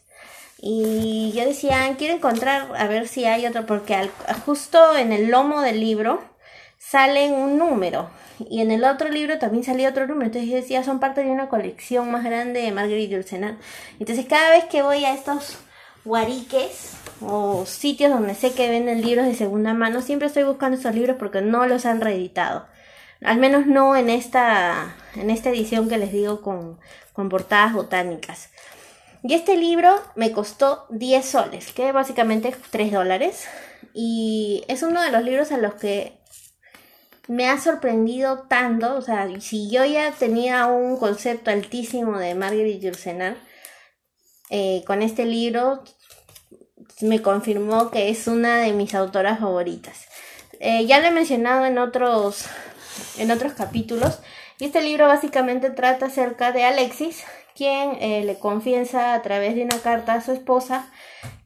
Y 0.64 1.32
yo 1.34 1.44
decía, 1.44 1.92
quiero 1.98 2.14
encontrar 2.14 2.68
a 2.76 2.86
ver 2.86 3.08
si 3.08 3.24
hay 3.24 3.46
otro, 3.46 3.66
porque 3.66 4.08
justo 4.46 4.96
en 4.96 5.12
el 5.12 5.28
lomo 5.28 5.60
del 5.60 5.80
libro 5.80 6.22
sale 6.78 7.32
un 7.32 7.58
número 7.58 8.10
y 8.38 8.60
en 8.60 8.70
el 8.70 8.84
otro 8.84 9.08
libro 9.08 9.38
también 9.38 9.64
salía 9.64 9.88
otro 9.88 10.06
número. 10.06 10.26
Entonces 10.26 10.48
yo 10.48 10.56
decía, 10.56 10.84
son 10.84 11.00
parte 11.00 11.24
de 11.24 11.30
una 11.30 11.48
colección 11.48 12.10
más 12.12 12.22
grande 12.22 12.62
de 12.62 12.72
Marguerite 12.72 13.12
Yourcenar. 13.14 13.56
Entonces 13.98 14.26
cada 14.26 14.50
vez 14.50 14.64
que 14.66 14.82
voy 14.82 15.04
a 15.04 15.14
estos 15.14 15.58
guariques 16.04 16.92
o 17.20 17.64
sitios 17.66 18.10
donde 18.10 18.34
sé 18.34 18.52
que 18.52 18.68
venden 18.68 19.02
libros 19.02 19.26
de 19.26 19.34
segunda 19.34 19.74
mano, 19.74 20.02
siempre 20.02 20.26
estoy 20.28 20.42
buscando 20.42 20.78
esos 20.78 20.94
libros 20.94 21.16
porque 21.18 21.40
no 21.40 21.66
los 21.66 21.86
han 21.86 22.00
reeditado. 22.00 22.66
Al 23.22 23.38
menos 23.38 23.66
no 23.66 23.94
en 23.96 24.10
esta, 24.10 24.96
en 25.14 25.30
esta 25.30 25.50
edición 25.50 25.88
que 25.88 25.98
les 25.98 26.12
digo 26.12 26.40
con, 26.40 26.80
con 27.12 27.28
portadas 27.28 27.72
botánicas. 27.72 28.50
Y 29.22 29.34
este 29.34 29.56
libro 29.56 29.94
me 30.16 30.32
costó 30.32 30.86
10 30.90 31.24
soles, 31.24 31.72
que 31.72 31.92
básicamente 31.92 32.48
es 32.48 32.56
3 32.70 32.90
dólares. 32.90 33.46
Y 33.94 34.64
es 34.66 34.82
uno 34.82 35.00
de 35.00 35.12
los 35.12 35.22
libros 35.22 35.52
a 35.52 35.58
los 35.58 35.74
que 35.74 36.18
me 37.28 37.48
ha 37.48 37.60
sorprendido 37.60 38.40
tanto, 38.48 38.96
o 38.96 39.00
sea, 39.00 39.28
si 39.40 39.70
yo 39.70 39.84
ya 39.84 40.10
tenía 40.12 40.66
un 40.66 40.96
concepto 40.96 41.52
altísimo 41.52 42.18
de 42.18 42.34
Marguerite 42.34 42.86
Yourcenar, 42.86 43.36
eh, 44.54 44.84
con 44.86 45.00
este 45.00 45.24
libro 45.24 45.82
me 47.00 47.22
confirmó 47.22 47.90
que 47.90 48.10
es 48.10 48.26
una 48.26 48.58
de 48.58 48.74
mis 48.74 48.94
autoras 48.94 49.40
favoritas. 49.40 50.06
Eh, 50.60 50.84
ya 50.84 51.00
lo 51.00 51.06
he 51.06 51.10
mencionado 51.10 51.64
en 51.64 51.78
otros, 51.78 52.44
en 53.16 53.30
otros 53.30 53.54
capítulos, 53.54 54.18
y 54.58 54.66
este 54.66 54.82
libro 54.82 55.06
básicamente 55.06 55.70
trata 55.70 56.04
acerca 56.04 56.52
de 56.52 56.64
Alexis, 56.64 57.24
quien 57.56 57.96
eh, 58.02 58.24
le 58.26 58.38
confiesa 58.38 59.14
a 59.14 59.22
través 59.22 59.54
de 59.54 59.62
una 59.62 59.78
carta 59.78 60.12
a 60.12 60.20
su 60.20 60.32
esposa 60.32 60.86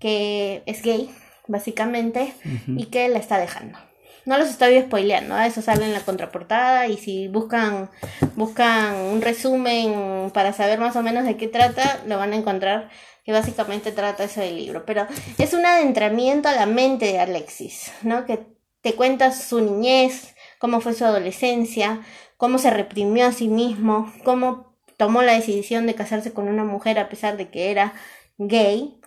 que 0.01 0.65
es 0.67 0.83
gay, 0.83 1.09
básicamente, 1.47 2.35
y 2.67 2.87
que 2.87 3.09
la 3.09 3.21
está 3.21 3.39
dejando. 3.39 3.79
No 4.27 4.37
los 4.39 4.51
estoy 4.51 4.81
spoileando, 4.81 5.39
eso 5.39 5.63
sale 5.63 5.85
en 5.85 5.93
la 5.93 6.01
contraportada 6.01 6.89
y 6.89 6.97
si 6.99 7.29
buscan, 7.29 7.91
buscan 8.35 8.97
un 8.97 9.23
resumen 9.23 10.33
para 10.35 10.53
saber 10.53 10.81
más 10.81 10.97
o 10.97 11.03
menos 11.03 11.25
de 11.25 11.37
qué 11.37 11.47
trata, 11.47 12.03
lo 12.07 12.19
van 12.19 12.33
a 12.33 12.37
encontrar 12.37 12.91
que 13.25 13.31
básicamente 13.31 13.93
trata 13.93 14.25
eso 14.25 14.41
del 14.41 14.57
libro. 14.57 14.85
Pero 14.85 15.07
es 15.39 15.55
un 15.55 15.65
adentramiento 15.65 16.49
a 16.49 16.55
la 16.55 16.67
mente 16.67 17.07
de 17.07 17.21
Alexis, 17.21 17.93
¿no? 18.03 18.27
Que 18.27 18.41
te 18.81 18.95
cuenta 18.95 19.31
su 19.31 19.61
niñez, 19.61 20.35
cómo 20.59 20.81
fue 20.81 20.95
su 20.95 21.05
adolescencia, 21.05 22.01
cómo 22.37 22.59
se 22.59 22.71
reprimió 22.71 23.27
a 23.27 23.33
sí 23.33 23.47
mismo, 23.47 24.13
cómo 24.25 24.77
tomó 24.97 25.23
la 25.23 25.35
decisión 25.35 25.87
de 25.87 25.95
casarse 25.95 26.33
con 26.33 26.49
una 26.49 26.65
mujer 26.65 26.99
a 26.99 27.09
pesar 27.09 27.37
de 27.37 27.49
que 27.49 27.71
era 27.71 27.95
gay 28.39 29.01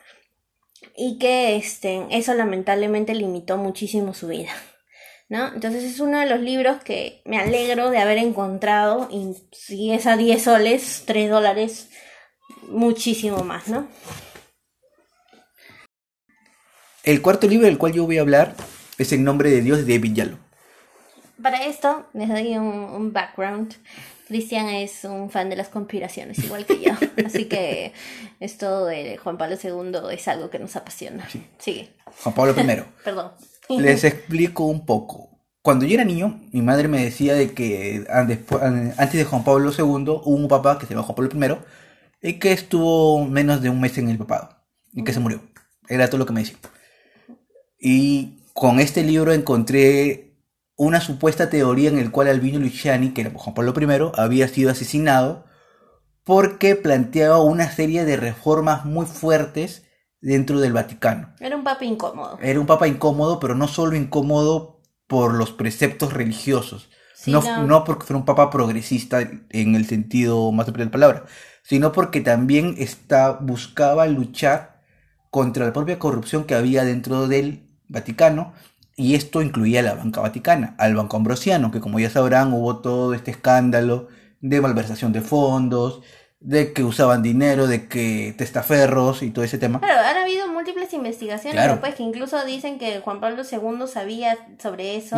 y 0.95 1.17
que 1.17 1.57
este, 1.57 2.05
eso 2.09 2.33
lamentablemente 2.33 3.13
limitó 3.15 3.57
muchísimo 3.57 4.13
su 4.13 4.27
vida. 4.27 4.51
¿No? 5.29 5.53
Entonces 5.53 5.83
es 5.83 5.99
uno 5.99 6.19
de 6.19 6.25
los 6.25 6.39
libros 6.39 6.83
que 6.83 7.21
me 7.23 7.37
alegro 7.37 7.91
de 7.91 7.99
haber 7.99 8.17
encontrado 8.17 9.07
y 9.11 9.35
si 9.51 9.91
es 9.91 10.07
a 10.07 10.17
10 10.17 10.43
soles, 10.43 11.03
3 11.05 11.29
dólares, 11.29 11.89
muchísimo 12.67 13.43
más, 13.43 13.67
¿no? 13.67 13.87
El 17.03 17.21
cuarto 17.21 17.47
libro 17.47 17.67
del 17.67 17.77
cual 17.77 17.93
yo 17.93 18.05
voy 18.05 18.17
a 18.17 18.21
hablar 18.21 18.55
es 18.97 19.13
En 19.13 19.23
nombre 19.23 19.49
de 19.49 19.61
Dios 19.61 19.85
de 19.85 19.93
David 19.93 20.13
Yalo. 20.13 20.37
Para 21.41 21.63
esto 21.63 22.07
les 22.13 22.27
doy 22.27 22.57
un, 22.57 22.65
un 22.67 23.13
background. 23.13 23.75
Cristian 24.29 24.69
es 24.69 25.05
un 25.05 25.31
fan 25.31 25.49
de 25.49 25.55
las 25.55 25.69
conspiraciones, 25.69 26.37
igual 26.37 26.63
que 26.65 26.79
yo. 26.81 26.91
Así 27.25 27.45
que 27.45 27.93
esto 28.39 28.85
de 28.85 29.17
Juan 29.17 29.39
Pablo 29.39 29.57
II 29.61 30.13
es 30.13 30.27
algo 30.27 30.51
que 30.51 30.59
nos 30.59 30.75
apasiona. 30.75 31.27
Sí. 31.29 31.43
Sigue. 31.57 31.89
Juan 32.21 32.35
Pablo 32.35 32.53
I. 32.55 32.83
Perdón. 33.03 33.31
Les 33.69 34.03
explico 34.03 34.65
un 34.65 34.85
poco. 34.85 35.29
Cuando 35.61 35.85
yo 35.85 35.93
era 35.93 36.03
niño, 36.03 36.41
mi 36.51 36.61
madre 36.61 36.87
me 36.87 37.03
decía 37.03 37.35
de 37.35 37.53
que 37.53 38.05
antes 38.09 39.13
de 39.13 39.25
Juan 39.25 39.43
Pablo 39.43 39.71
II 39.71 39.83
hubo 39.85 40.23
un 40.25 40.47
papá 40.47 40.79
que 40.79 40.85
se 40.85 40.93
llamaba 40.93 41.13
Juan 41.13 41.29
Pablo 41.29 41.61
I 42.21 42.29
y 42.29 42.39
que 42.39 42.51
estuvo 42.51 43.25
menos 43.25 43.61
de 43.61 43.69
un 43.69 43.79
mes 43.79 43.97
en 43.97 44.09
el 44.09 44.17
papado 44.17 44.49
y 44.91 45.03
que 45.03 45.13
se 45.13 45.19
murió. 45.19 45.41
Era 45.87 46.07
todo 46.07 46.17
lo 46.17 46.25
que 46.25 46.33
me 46.33 46.41
decía. 46.41 46.57
Y 47.79 48.43
con 48.53 48.79
este 48.79 49.03
libro 49.03 49.33
encontré 49.33 50.37
una 50.75 51.01
supuesta 51.01 51.49
teoría 51.49 51.89
en 51.89 51.99
el 51.99 52.09
cual 52.09 52.29
Albino 52.29 52.59
Luciani, 52.59 53.11
que 53.11 53.21
era 53.21 53.31
Juan 53.35 53.53
Pablo 53.53 53.73
I, 53.79 54.11
había 54.19 54.47
sido 54.47 54.71
asesinado 54.71 55.45
porque 56.23 56.75
planteaba 56.75 57.41
una 57.41 57.69
serie 57.69 58.05
de 58.05 58.17
reformas 58.17 58.85
muy 58.85 59.05
fuertes 59.05 59.83
dentro 60.21 60.59
del 60.59 60.73
Vaticano. 60.73 61.33
Era 61.39 61.55
un 61.55 61.63
papi 61.63 61.85
incómodo. 61.85 62.37
Era 62.41 62.59
un 62.59 62.65
papa 62.65 62.87
incómodo, 62.87 63.39
pero 63.39 63.55
no 63.55 63.67
solo 63.67 63.95
incómodo 63.95 64.81
por 65.07 65.33
los 65.33 65.51
preceptos 65.51 66.13
religiosos, 66.13 66.89
no, 67.25 67.41
Sino- 67.41 67.67
no 67.67 67.83
porque 67.83 68.05
fuera 68.05 68.19
un 68.19 68.25
papa 68.25 68.49
progresista 68.49 69.21
en 69.21 69.75
el 69.75 69.85
sentido 69.85 70.51
más 70.51 70.67
amplio 70.67 70.85
de 70.85 70.89
la 70.89 70.91
palabra, 70.91 71.25
sino 71.63 71.91
porque 71.91 72.21
también 72.21 72.75
está, 72.77 73.31
buscaba 73.33 74.07
luchar 74.07 74.81
contra 75.29 75.65
la 75.65 75.73
propia 75.73 75.99
corrupción 75.99 76.45
que 76.45 76.55
había 76.55 76.83
dentro 76.83 77.27
del 77.27 77.63
Vaticano, 77.87 78.53
y 78.95 79.15
esto 79.15 79.41
incluía 79.41 79.81
la 79.81 79.93
banca 79.95 80.19
vaticana, 80.21 80.75
al 80.77 80.95
Banco 80.95 81.15
Ambrosiano, 81.17 81.71
que 81.71 81.79
como 81.79 81.99
ya 81.99 82.09
sabrán 82.09 82.51
hubo 82.53 82.79
todo 82.81 83.13
este 83.13 83.31
escándalo 83.31 84.09
de 84.41 84.61
malversación 84.61 85.13
de 85.13 85.21
fondos, 85.21 86.01
de 86.41 86.71
que 86.71 86.85
usaban 86.85 87.21
dinero, 87.21 87.67
de 87.67 87.87
que 87.89 88.33
testaferros 88.37 89.23
y 89.23 89.29
todo 89.31 89.43
ese 89.43 89.57
tema. 89.57 89.79
Claro, 89.81 90.01
han 90.07 90.17
habido 90.23 90.47
múltiples 90.47 90.93
investigaciones 90.93 91.55
Claro. 91.55 91.73
después 91.73 91.95
que 91.95 92.03
incluso 92.03 92.45
dicen 92.45 92.79
que 92.79 93.01
Juan 93.01 93.19
Pablo 93.19 93.41
II 93.43 93.87
sabía 93.91 94.37
sobre 94.57 94.95
eso 94.95 95.17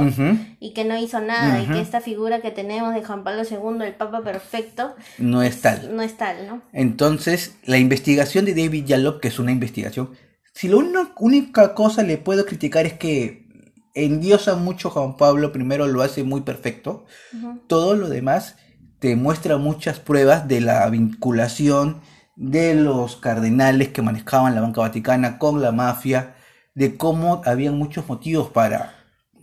y 0.60 0.74
que 0.74 0.84
no 0.84 0.98
hizo 0.98 1.22
nada 1.22 1.62
y 1.62 1.68
que 1.68 1.80
esta 1.80 2.02
figura 2.02 2.42
que 2.42 2.50
tenemos 2.50 2.96
de 2.96 3.04
Juan 3.04 3.24
Pablo 3.24 3.44
II, 3.44 3.86
el 3.86 3.94
Papa 3.94 4.24
perfecto, 4.24 4.96
No 5.20 5.44
es 5.44 5.62
tal. 5.62 5.96
no 5.96 6.02
es 6.02 6.18
tal, 6.18 6.48
¿no? 6.48 6.64
Entonces, 6.74 7.56
la 7.66 7.78
investigación 7.78 8.46
de 8.46 8.56
David 8.56 8.86
Yallop, 8.86 9.20
que 9.22 9.28
es 9.28 9.38
una 9.38 9.52
investigación, 9.52 10.10
si 10.56 10.70
la 10.70 10.78
única 11.18 11.76
cosa 11.76 12.02
le 12.02 12.18
puedo 12.18 12.46
criticar 12.48 12.88
es 12.88 12.94
que 12.94 13.46
endiosa 13.94 14.56
mucho 14.56 14.88
a 14.88 14.92
Juan 14.92 15.18
Pablo, 15.18 15.52
primero 15.52 15.86
lo 15.86 16.02
hace 16.02 16.24
muy 16.24 16.42
perfecto, 16.42 17.06
todo 17.68 17.96
lo 17.96 18.10
demás 18.10 18.56
te 19.02 19.16
muestra 19.18 19.58
muchas 19.58 20.00
pruebas 20.00 20.48
de 20.48 20.62
la 20.62 20.90
vinculación 20.90 22.02
de 22.38 22.76
los 22.76 23.18
cardenales 23.18 23.90
que 23.90 24.02
manejaban 24.04 24.56
la 24.56 24.62
banca 24.62 24.82
vaticana 24.82 25.40
con 25.40 25.62
la 25.62 25.72
mafia, 25.74 26.36
de 26.76 26.96
cómo 26.98 27.42
había 27.46 27.72
muchos 27.74 28.08
motivos 28.08 28.50
para 28.52 28.94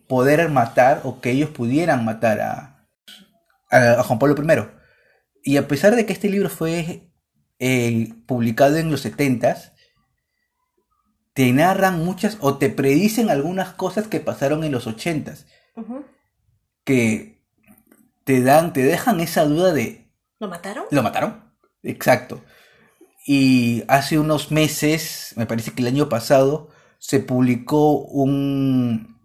poder 0.08 0.48
matar 0.48 1.02
o 1.04 1.20
que 1.20 1.32
ellos 1.32 1.50
pudieran 1.50 2.04
matar 2.04 2.40
a, 2.40 2.86
a- 3.70 4.00
a 4.00 4.02
Juan 4.04 4.18
Pablo 4.20 4.36
I. 4.42 4.68
Y 5.42 5.56
a 5.58 5.68
pesar 5.68 5.96
de 5.96 6.06
que 6.06 6.12
este 6.14 6.30
libro 6.30 6.48
fue 6.48 7.10
eh, 7.58 8.14
publicado 8.26 8.76
en 8.76 8.90
los 8.92 9.04
70s, 9.04 9.72
te 11.34 11.52
narran 11.52 12.04
muchas 12.04 12.38
o 12.40 12.58
te 12.58 12.70
predicen 12.70 13.28
algunas 13.30 13.72
cosas 13.74 14.08
que 14.08 14.20
pasaron 14.20 14.64
en 14.64 14.72
los 14.72 14.86
80s, 14.86 15.46
Ujú. 15.76 16.04
que 16.84 17.37
te 18.28 18.42
dan, 18.42 18.74
te 18.74 18.82
dejan 18.82 19.20
esa 19.20 19.46
duda 19.46 19.72
de 19.72 20.12
¿Lo 20.38 20.48
mataron? 20.48 20.84
¿Lo 20.90 21.02
mataron? 21.02 21.44
Exacto. 21.82 22.44
Y 23.26 23.84
hace 23.88 24.18
unos 24.18 24.50
meses, 24.52 25.32
me 25.36 25.46
parece 25.46 25.70
que 25.70 25.80
el 25.80 25.88
año 25.88 26.10
pasado, 26.10 26.68
se 26.98 27.20
publicó 27.20 27.92
un, 28.00 29.16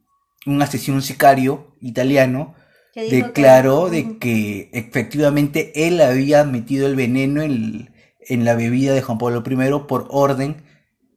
un 0.45 0.61
asesino, 0.61 0.95
un 0.95 1.01
sicario 1.03 1.75
italiano, 1.81 2.55
Que 2.93 3.01
dijo 3.01 3.11
que- 3.11 3.23
declaró 3.23 3.89
de 3.89 4.17
que 4.19 4.69
efectivamente 4.71 5.73
él 5.85 5.99
había 5.99 6.45
metido 6.45 6.87
el 6.87 6.95
veneno 6.95 7.41
en, 7.41 7.93
en 8.21 8.45
la 8.45 8.55
bebida 8.55 8.93
de 8.93 9.01
Juan 9.01 9.17
Pablo 9.17 9.43
I 9.45 9.85
por 9.85 10.07
orden 10.11 10.63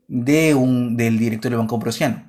de 0.08 0.56
un, 0.56 0.96
del 0.96 1.20
director 1.20 1.50
del 1.52 1.58
Banco 1.60 1.76
Ambrosiano. 1.76 2.25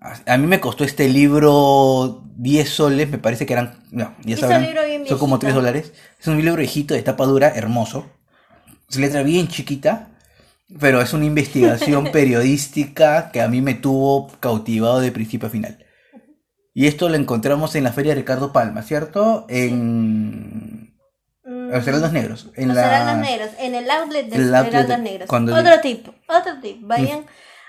Mm. 0.00 0.30
A, 0.30 0.36
mí 0.38 0.46
me 0.46 0.60
costó 0.60 0.84
este 0.84 1.08
libro 1.08 2.22
10 2.36 2.68
soles, 2.68 3.10
me 3.10 3.18
parece 3.18 3.44
que 3.46 3.52
eran, 3.52 3.82
no, 3.90 4.14
ya 4.24 4.36
sabrán, 4.36 4.62
libro 4.62 4.84
bien 4.86 5.06
son 5.06 5.18
como 5.18 5.34
viejito. 5.38 5.46
3 5.46 5.54
dólares. 5.54 5.92
Es 6.18 6.26
un 6.26 6.36
libro 6.38 6.56
viejito 6.56 6.94
de 6.94 7.02
tapa 7.02 7.24
dura, 7.26 7.48
hermoso. 7.54 8.06
Es 8.88 8.96
letra 8.96 9.22
bien 9.22 9.48
chiquita, 9.48 10.08
pero 10.78 11.00
es 11.02 11.12
una 11.12 11.26
investigación 11.26 12.08
periodística 12.12 13.30
que 13.30 13.42
a 13.42 13.48
mí 13.48 13.60
me 13.60 13.74
tuvo 13.74 14.28
cautivado 14.40 15.00
de 15.00 15.12
principio 15.12 15.48
a 15.48 15.50
final. 15.50 15.84
Y 16.72 16.86
esto 16.86 17.08
lo 17.08 17.16
encontramos 17.16 17.74
en 17.74 17.84
la 17.84 17.92
Feria 17.92 18.14
Ricardo 18.14 18.52
Palma, 18.52 18.82
¿cierto? 18.82 19.46
En 19.48 20.88
Mm. 21.42 21.70
Los 21.72 21.86
Heraldos 21.86 22.12
Negros. 22.12 22.50
En 22.54 22.68
Los 22.68 22.76
la... 22.76 22.86
Heraldos 22.86 23.28
Negros, 23.28 23.50
en 23.58 23.74
el 23.74 23.90
outlet 23.90 24.28
de 24.28 24.38
los 24.38 24.46
Heraldos 24.46 24.88
de- 24.88 24.98
Negros. 24.98 25.28
cuando 25.28 25.52
otro 25.52 25.70
le- 25.70 25.78
Mm. 25.78 25.82
tip, 25.82 26.06
otro 26.28 26.60
tip. 26.62 26.78
Vayan 26.82 27.24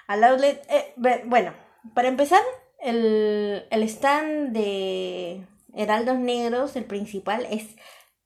al 0.07 0.23
outlet. 0.25 0.61
eh, 0.69 0.93
bueno, 1.25 1.53
para 1.93 2.07
empezar, 2.07 2.41
el, 2.79 3.65
el 3.69 3.83
stand 3.83 4.51
de 4.53 5.45
Heraldos 5.75 6.17
Negros, 6.19 6.75
el 6.75 6.85
principal, 6.85 7.45
es 7.49 7.67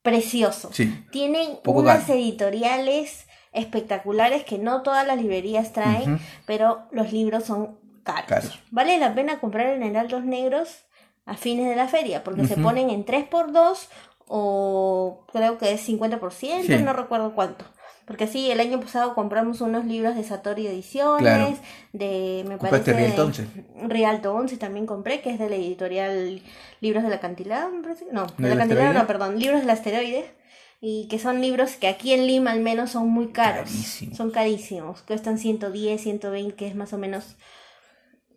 precioso. 0.02 0.70
Sí. 0.72 1.04
Tienen 1.10 1.58
Poco 1.62 1.80
unas 1.80 2.02
caro. 2.04 2.14
editoriales 2.14 3.26
espectaculares 3.52 4.44
que 4.44 4.58
no 4.58 4.82
todas 4.82 5.06
las 5.06 5.16
librerías 5.20 5.72
traen, 5.72 6.18
pero 6.46 6.86
los 6.90 7.12
libros 7.12 7.44
son 7.44 7.78
caros. 8.04 8.26
Caros. 8.28 8.58
Vale 8.70 8.98
la 8.98 9.14
pena 9.14 9.40
comprar 9.40 9.66
en 9.68 9.82
Heraldos 9.82 10.24
Negros 10.24 10.84
a 11.24 11.34
fines 11.36 11.68
de 11.68 11.74
la 11.76 11.88
feria, 11.88 12.22
porque 12.22 12.46
se 12.46 12.56
ponen 12.56 12.90
en 12.90 13.04
3x2 13.04 13.88
o 14.28 15.24
creo 15.32 15.58
que 15.58 15.72
es 15.72 15.88
50%, 15.88 16.62
Sí. 16.66 16.82
no 16.82 16.92
recuerdo 16.92 17.34
cuánto. 17.34 17.64
Porque 18.06 18.28
sí, 18.28 18.50
el 18.50 18.60
año 18.60 18.80
pasado 18.80 19.14
compramos 19.14 19.60
unos 19.60 19.84
libros 19.84 20.14
de 20.14 20.22
Satori 20.22 20.66
Ediciones, 20.66 21.22
Claro. 21.22 21.58
de, 21.92 22.44
me 22.46 22.56
parece, 22.56 22.92
Rialto 22.92 23.24
11. 23.24 23.46
Rialto 23.88 24.32
11 24.34 24.56
también 24.58 24.86
compré, 24.86 25.20
que 25.20 25.30
es 25.30 25.38
de 25.40 25.50
la 25.50 25.56
editorial 25.56 26.40
Libros 26.80 27.02
del 27.02 27.12
Acantilado, 27.12 27.70
me 27.72 27.82
parece. 27.82 28.06
No, 28.12 28.22
¿No 28.22 28.26
del 28.38 28.50
del 28.50 28.52
Acantilado 28.60 28.92
no, 28.94 29.06
perdón, 29.08 29.38
Libros 29.38 29.60
del 29.60 29.70
Asteroide. 29.70 30.24
Y 30.80 31.08
que 31.08 31.18
son 31.18 31.40
libros 31.40 31.76
que 31.76 31.88
aquí 31.88 32.12
en 32.12 32.26
Lima 32.26 32.52
al 32.52 32.60
menos 32.60 32.90
son 32.90 33.08
muy 33.08 33.28
caros. 33.28 33.64
Carísimos. 33.70 34.16
Son 34.16 34.30
carísimos. 34.30 35.02
Cuestan 35.02 35.38
110, 35.38 36.00
120, 36.00 36.54
que 36.54 36.68
es 36.68 36.76
más 36.76 36.92
o 36.92 36.98
menos 36.98 37.36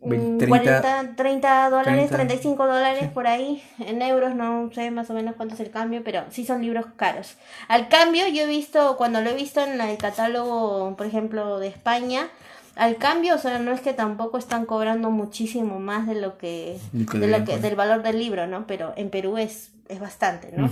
Vein- 0.02 0.36
mm, 0.36 0.38
30, 0.38 0.80
40, 0.80 1.16
30 1.16 1.70
dólares, 1.70 2.08
30, 2.08 2.16
35 2.16 2.66
dólares 2.66 3.00
sí. 3.02 3.08
por 3.12 3.26
ahí. 3.26 3.62
En 3.78 4.00
euros 4.02 4.34
no 4.34 4.70
sé 4.72 4.90
más 4.90 5.10
o 5.10 5.14
menos 5.14 5.34
cuánto 5.36 5.54
es 5.54 5.60
el 5.60 5.70
cambio, 5.70 6.02
pero 6.04 6.24
sí 6.30 6.44
son 6.46 6.62
libros 6.62 6.86
caros. 6.96 7.36
Al 7.68 7.88
cambio, 7.88 8.26
yo 8.28 8.42
he 8.44 8.46
visto, 8.46 8.96
cuando 8.96 9.20
lo 9.20 9.30
he 9.30 9.34
visto 9.34 9.60
en 9.62 9.80
el 9.80 9.96
catálogo, 9.98 10.96
por 10.96 11.06
ejemplo, 11.06 11.58
de 11.58 11.68
España, 11.68 12.28
al 12.76 12.96
cambio, 12.96 13.34
o 13.34 13.38
sea, 13.38 13.58
no 13.58 13.72
es 13.72 13.80
que 13.82 13.92
tampoco 13.92 14.38
están 14.38 14.64
cobrando 14.64 15.10
muchísimo 15.10 15.80
más 15.80 16.06
de 16.06 16.14
lo 16.14 16.38
que, 16.38 16.78
De 16.92 17.26
lo 17.28 17.44
que 17.44 17.58
del 17.58 17.76
valor 17.76 18.02
del 18.02 18.18
libro, 18.18 18.46
¿no? 18.46 18.66
Pero 18.66 18.94
en 18.96 19.10
Perú 19.10 19.36
es, 19.36 19.72
es 19.88 20.00
bastante, 20.00 20.52
¿no? 20.56 20.70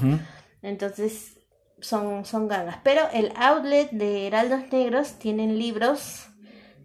Entonces 0.62 1.36
son, 1.80 2.24
son 2.24 2.48
gangas. 2.48 2.78
Pero 2.82 3.02
el 3.12 3.32
outlet 3.36 3.90
de 3.90 4.26
Heraldos 4.26 4.72
Negros 4.72 5.12
tienen 5.18 5.58
libros 5.58 6.28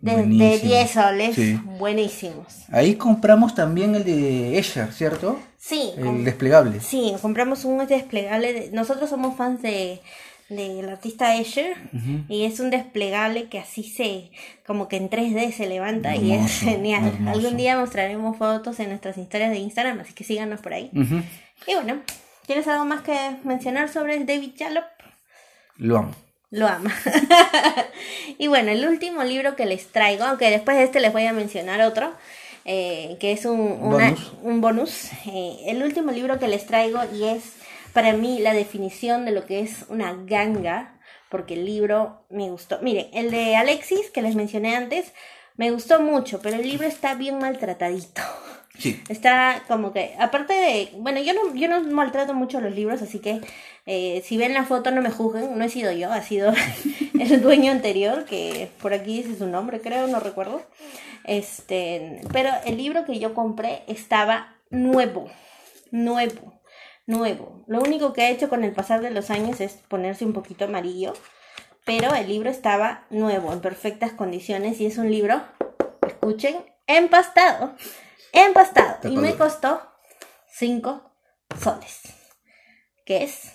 de, 0.04 0.12
de 0.18 0.18
Buenísimos. 0.24 0.62
10 0.62 0.92
soles 0.92 1.36
Sí. 1.36 1.60
buenísimos. 1.80 2.48
Ahí 2.72 2.96
compramos 2.96 3.56
también 3.56 3.96
el 3.96 4.04
de 4.04 4.58
Escher, 4.60 4.92
¿cierto? 4.92 5.40
Sí, 5.58 5.92
El 5.98 6.26
desplegable. 6.26 6.80
sí, 6.82 7.14
compramos 7.22 7.64
un 7.66 7.86
desplegable. 7.88 8.52
de- 8.54 8.72
nosotros 8.72 9.10
somos 9.10 9.36
fans 9.38 9.62
de 9.62 10.02
del 10.50 10.88
artista 10.90 11.36
Escher 11.38 11.76
y 12.28 12.44
es 12.44 12.60
un 12.60 12.70
desplegable 12.70 13.48
que 13.48 13.58
así 13.60 13.82
se 13.84 14.30
como 14.68 14.88
que 14.88 14.98
en 14.98 15.10
3D 15.10 15.52
se 15.54 15.68
levanta 15.68 16.16
y 16.16 16.34
es 16.34 16.60
genial. 16.60 17.08
hermoso. 17.08 17.40
Algún 17.40 17.58
día 17.58 17.80
mostraremos 17.80 18.38
fotos 18.38 18.80
en 18.82 18.90
nuestras 18.90 19.18
historias 19.18 19.50
de 19.52 19.58
Instagram, 19.58 20.02
así 20.02 20.14
que 20.14 20.24
síganos 20.26 20.60
por 20.60 20.74
ahí. 20.74 20.92
Y 21.66 21.74
bueno, 21.76 22.02
¿tienes 22.46 22.68
algo 22.68 22.84
más 22.86 23.02
que 23.02 23.18
mencionar 23.46 23.90
sobre 23.90 24.24
David 24.26 24.52
Jalop? 24.60 24.84
Lo 25.78 25.98
amo. 26.00 26.12
Lo 26.54 26.68
ama. 26.68 26.96
y 28.38 28.48
bueno, 28.48 28.72
el 28.72 28.88
último 28.88 29.24
libro 29.24 29.56
que 29.56 29.66
les 29.66 29.88
traigo, 29.88 30.24
aunque 30.24 30.52
después 30.52 30.78
de 30.78 30.84
este 30.84 31.00
les 31.00 31.12
voy 31.12 31.26
a 31.26 31.34
mencionar 31.34 31.82
otro, 31.82 32.14
eh, 32.64 33.18
que 33.20 33.32
es 33.32 33.46
un, 33.46 33.80
bonus. 33.80 34.34
un 34.44 34.62
bonus. 34.62 35.10
Eh, 35.26 35.58
el 35.66 35.82
último 35.82 36.12
libro 36.12 36.38
que 36.38 36.48
les 36.48 36.68
traigo 36.68 37.00
y 37.12 37.24
es 37.24 37.54
para 37.92 38.14
mí 38.14 38.38
la 38.38 38.54
definición 38.54 39.26
de 39.26 39.32
lo 39.32 39.48
que 39.48 39.62
es 39.62 39.86
una 39.90 40.16
ganga, 40.26 41.00
porque 41.30 41.56
el 41.56 41.66
libro 41.66 42.24
me 42.30 42.52
gustó. 42.52 42.78
Miren, 42.84 43.08
el 43.14 43.32
de 43.32 43.56
Alexis 43.56 44.12
que 44.12 44.22
les 44.22 44.36
mencioné 44.36 44.76
antes, 44.76 45.12
me 45.58 45.72
gustó 45.72 46.02
mucho, 46.02 46.40
pero 46.40 46.58
el 46.58 46.70
libro 46.70 46.88
está 46.88 47.16
bien 47.16 47.40
maltratadito. 47.40 48.22
Sí. 48.78 49.02
Está 49.10 49.64
como 49.68 49.92
que, 49.92 50.16
aparte 50.20 50.54
de, 50.54 50.90
bueno, 50.98 51.20
yo 51.22 51.34
no, 51.34 51.54
yo 51.56 51.68
no 51.68 51.82
maltrato 51.82 52.34
mucho 52.34 52.60
los 52.60 52.74
libros, 52.74 53.02
así 53.04 53.20
que 53.20 53.42
eh, 53.86 54.22
si 54.26 54.38
ven 54.38 54.54
la 54.54 54.66
foto 54.66 54.92
no 54.92 55.02
me 55.02 55.12
juzguen, 55.12 55.58
no 55.58 55.64
he 55.64 55.70
sido 55.70 55.92
yo, 55.92 56.12
ha 56.12 56.22
sido 56.22 56.54
el 57.20 57.42
dueño 57.42 57.72
anterior, 57.72 58.26
que 58.26 58.70
por 58.82 58.94
aquí 58.94 59.24
dice 59.24 59.38
su 59.38 59.48
nombre, 59.48 59.82
creo, 59.82 60.08
no 60.08 60.20
recuerdo. 60.20 60.62
Este, 61.26 62.22
pero 62.32 62.50
el 62.66 62.78
libro 62.78 63.06
que 63.06 63.20
yo 63.20 63.34
compré 63.34 63.84
estaba 63.88 64.58
nuevo, 64.70 65.30
nuevo, 65.92 66.62
nuevo. 67.06 67.64
Lo 67.68 67.80
único 67.82 68.14
que 68.14 68.24
ha 68.24 68.30
hecho 68.30 68.50
con 68.50 68.64
el 68.64 68.74
pasar 68.74 69.02
de 69.02 69.12
los 69.12 69.30
años 69.30 69.62
es 69.62 69.74
ponerse 69.88 70.26
un 70.26 70.34
poquito 70.34 70.66
amarillo, 70.66 71.14
pero 71.86 72.14
el 72.14 72.28
libro 72.28 72.50
estaba 72.50 73.06
nuevo, 73.10 73.54
en 73.54 73.62
perfectas 73.62 74.12
condiciones 74.12 74.82
y 74.82 74.86
es 74.86 74.98
un 74.98 75.12
libro, 75.12 75.42
escuchen, 76.06 76.58
empastado 76.88 77.76
empastado. 78.34 79.10
Y 79.10 79.16
me 79.16 79.36
costó 79.36 79.82
5 80.50 81.16
soles. 81.62 82.02
¿Qué 83.06 83.24
es? 83.24 83.53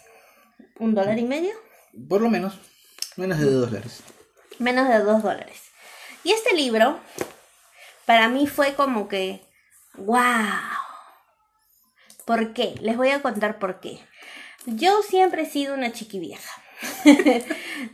¿Un 0.78 0.94
dólar 0.94 1.18
y 1.18 1.24
medio? 1.24 1.52
Por 2.08 2.20
lo 2.20 2.30
menos. 2.30 2.58
Menos 3.16 3.38
de 3.38 3.46
2 3.46 3.70
dólares. 3.70 4.02
Menos 4.58 4.88
de 4.88 4.98
2 4.98 5.22
dólares. 5.22 5.62
Y 6.22 6.32
este 6.32 6.54
libro, 6.54 6.98
para 8.06 8.28
mí 8.28 8.46
fue 8.46 8.74
como 8.74 9.08
que, 9.08 9.40
wow. 9.96 10.18
¿Por 12.24 12.52
qué? 12.52 12.74
Les 12.80 12.96
voy 12.96 13.10
a 13.10 13.22
contar 13.22 13.58
por 13.58 13.80
qué. 13.80 13.98
Yo 14.66 15.02
siempre 15.02 15.42
he 15.42 15.46
sido 15.46 15.74
una 15.74 15.92
chiqui 15.92 16.18
vieja. 16.18 16.50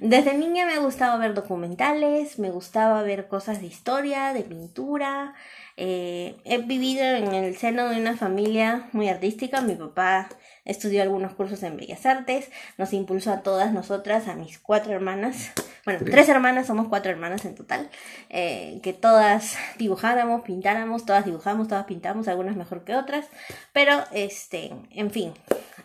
Desde 0.01 0.35
niña 0.35 0.67
me 0.67 0.79
gustaba 0.79 1.17
ver 1.17 1.35
documentales, 1.35 2.39
me 2.39 2.51
gustaba 2.51 3.03
ver 3.03 3.29
cosas 3.29 3.61
de 3.61 3.67
historia, 3.67 4.33
de 4.33 4.43
pintura, 4.43 5.35
eh, 5.77 6.37
he 6.45 6.59
vivido 6.59 7.05
en 7.05 7.35
el 7.35 7.57
seno 7.57 7.89
de 7.89 8.01
una 8.01 8.17
familia 8.17 8.89
muy 8.93 9.09
artística. 9.09 9.61
Mi 9.61 9.75
papá 9.75 10.29
estudió 10.65 11.03
algunos 11.03 11.35
cursos 11.35 11.63
en 11.63 11.77
Bellas 11.77 12.07
Artes, 12.07 12.51
nos 12.79 12.93
impulsó 12.93 13.33
a 13.33 13.43
todas 13.43 13.73
nosotras, 13.73 14.29
a 14.29 14.35
mis 14.35 14.59
cuatro 14.59 14.93
hermanas, 14.93 15.53
bueno, 15.85 16.01
tres 16.05 16.29
hermanas, 16.29 16.67
somos 16.67 16.89
cuatro 16.89 17.11
hermanas 17.11 17.45
en 17.45 17.55
total, 17.55 17.91
eh, 18.31 18.81
que 18.83 18.93
todas 18.93 19.57
dibujáramos, 19.79 20.43
pintáramos, 20.43 21.05
todas 21.05 21.27
dibujamos, 21.27 21.69
todas 21.69 21.85
pintamos, 21.85 22.29
algunas 22.29 22.57
mejor 22.57 22.85
que 22.85 22.95
otras, 22.95 23.27
pero 23.73 24.05
este, 24.13 24.73
en 24.91 25.11
fin, 25.11 25.35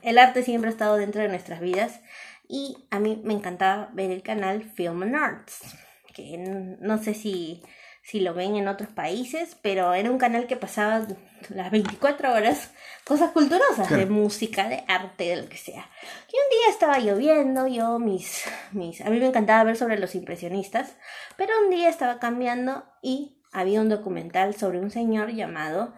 el 0.01 0.17
arte 0.17 0.43
siempre 0.43 0.69
ha 0.69 0.71
estado 0.71 0.95
dentro 0.95 1.21
de 1.21 1.27
nuestras 1.27 1.59
vidas 1.59 1.99
y 2.47 2.77
a 2.89 2.99
mí 2.99 3.21
me 3.23 3.33
encantaba 3.33 3.89
ver 3.93 4.11
el 4.11 4.23
canal 4.23 4.63
Film 4.63 5.03
and 5.03 5.15
Arts, 5.15 5.75
que 6.13 6.37
no 6.79 6.97
sé 7.03 7.13
si 7.13 7.61
si 8.09 8.21
lo 8.21 8.33
ven 8.33 8.55
en 8.55 8.67
otros 8.67 8.89
países, 8.89 9.55
pero 9.61 9.93
era 9.93 10.09
un 10.09 10.17
canal 10.17 10.47
que 10.47 10.55
pasaba 10.55 11.05
las 11.49 11.69
24 11.69 12.33
horas 12.33 12.71
cosas 13.03 13.29
culturosas, 13.29 13.87
de 13.87 14.07
música, 14.07 14.67
de 14.67 14.83
arte, 14.87 15.25
de 15.25 15.35
lo 15.43 15.47
que 15.47 15.57
sea. 15.57 15.87
Y 16.27 16.33
un 16.33 16.49
día 16.49 16.69
estaba 16.71 16.97
lloviendo, 16.97 17.67
yo 17.67 17.99
mis, 17.99 18.45
mis, 18.71 19.01
a 19.01 19.11
mí 19.11 19.19
me 19.19 19.27
encantaba 19.27 19.63
ver 19.63 19.77
sobre 19.77 19.99
los 19.99 20.15
impresionistas, 20.15 20.95
pero 21.37 21.53
un 21.63 21.69
día 21.69 21.87
estaba 21.87 22.17
cambiando 22.17 22.83
y 23.03 23.43
había 23.51 23.79
un 23.79 23.89
documental 23.89 24.55
sobre 24.55 24.79
un 24.79 24.89
señor 24.89 25.29
llamado 25.31 25.93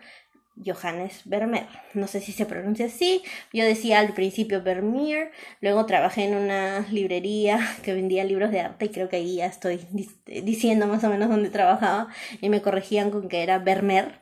Johannes 0.65 1.21
Vermeer. 1.25 1.67
No 1.93 2.07
sé 2.07 2.21
si 2.21 2.31
se 2.31 2.45
pronuncia 2.45 2.85
así. 2.85 3.23
Yo 3.53 3.65
decía 3.65 3.99
al 3.99 4.13
principio 4.13 4.61
Vermeer. 4.61 5.31
Luego 5.59 5.85
trabajé 5.85 6.25
en 6.25 6.35
una 6.35 6.85
librería 6.91 7.59
que 7.83 7.93
vendía 7.93 8.23
libros 8.23 8.51
de 8.51 8.61
arte 8.61 8.85
y 8.85 8.89
creo 8.89 9.09
que 9.09 9.17
ahí 9.17 9.37
ya 9.37 9.45
estoy 9.45 9.79
diciendo 10.25 10.87
más 10.87 11.03
o 11.03 11.09
menos 11.09 11.29
dónde 11.29 11.49
trabajaba 11.49 12.07
y 12.41 12.49
me 12.49 12.61
corregían 12.61 13.11
con 13.11 13.27
que 13.27 13.43
era 13.43 13.59
Vermeer. 13.59 14.19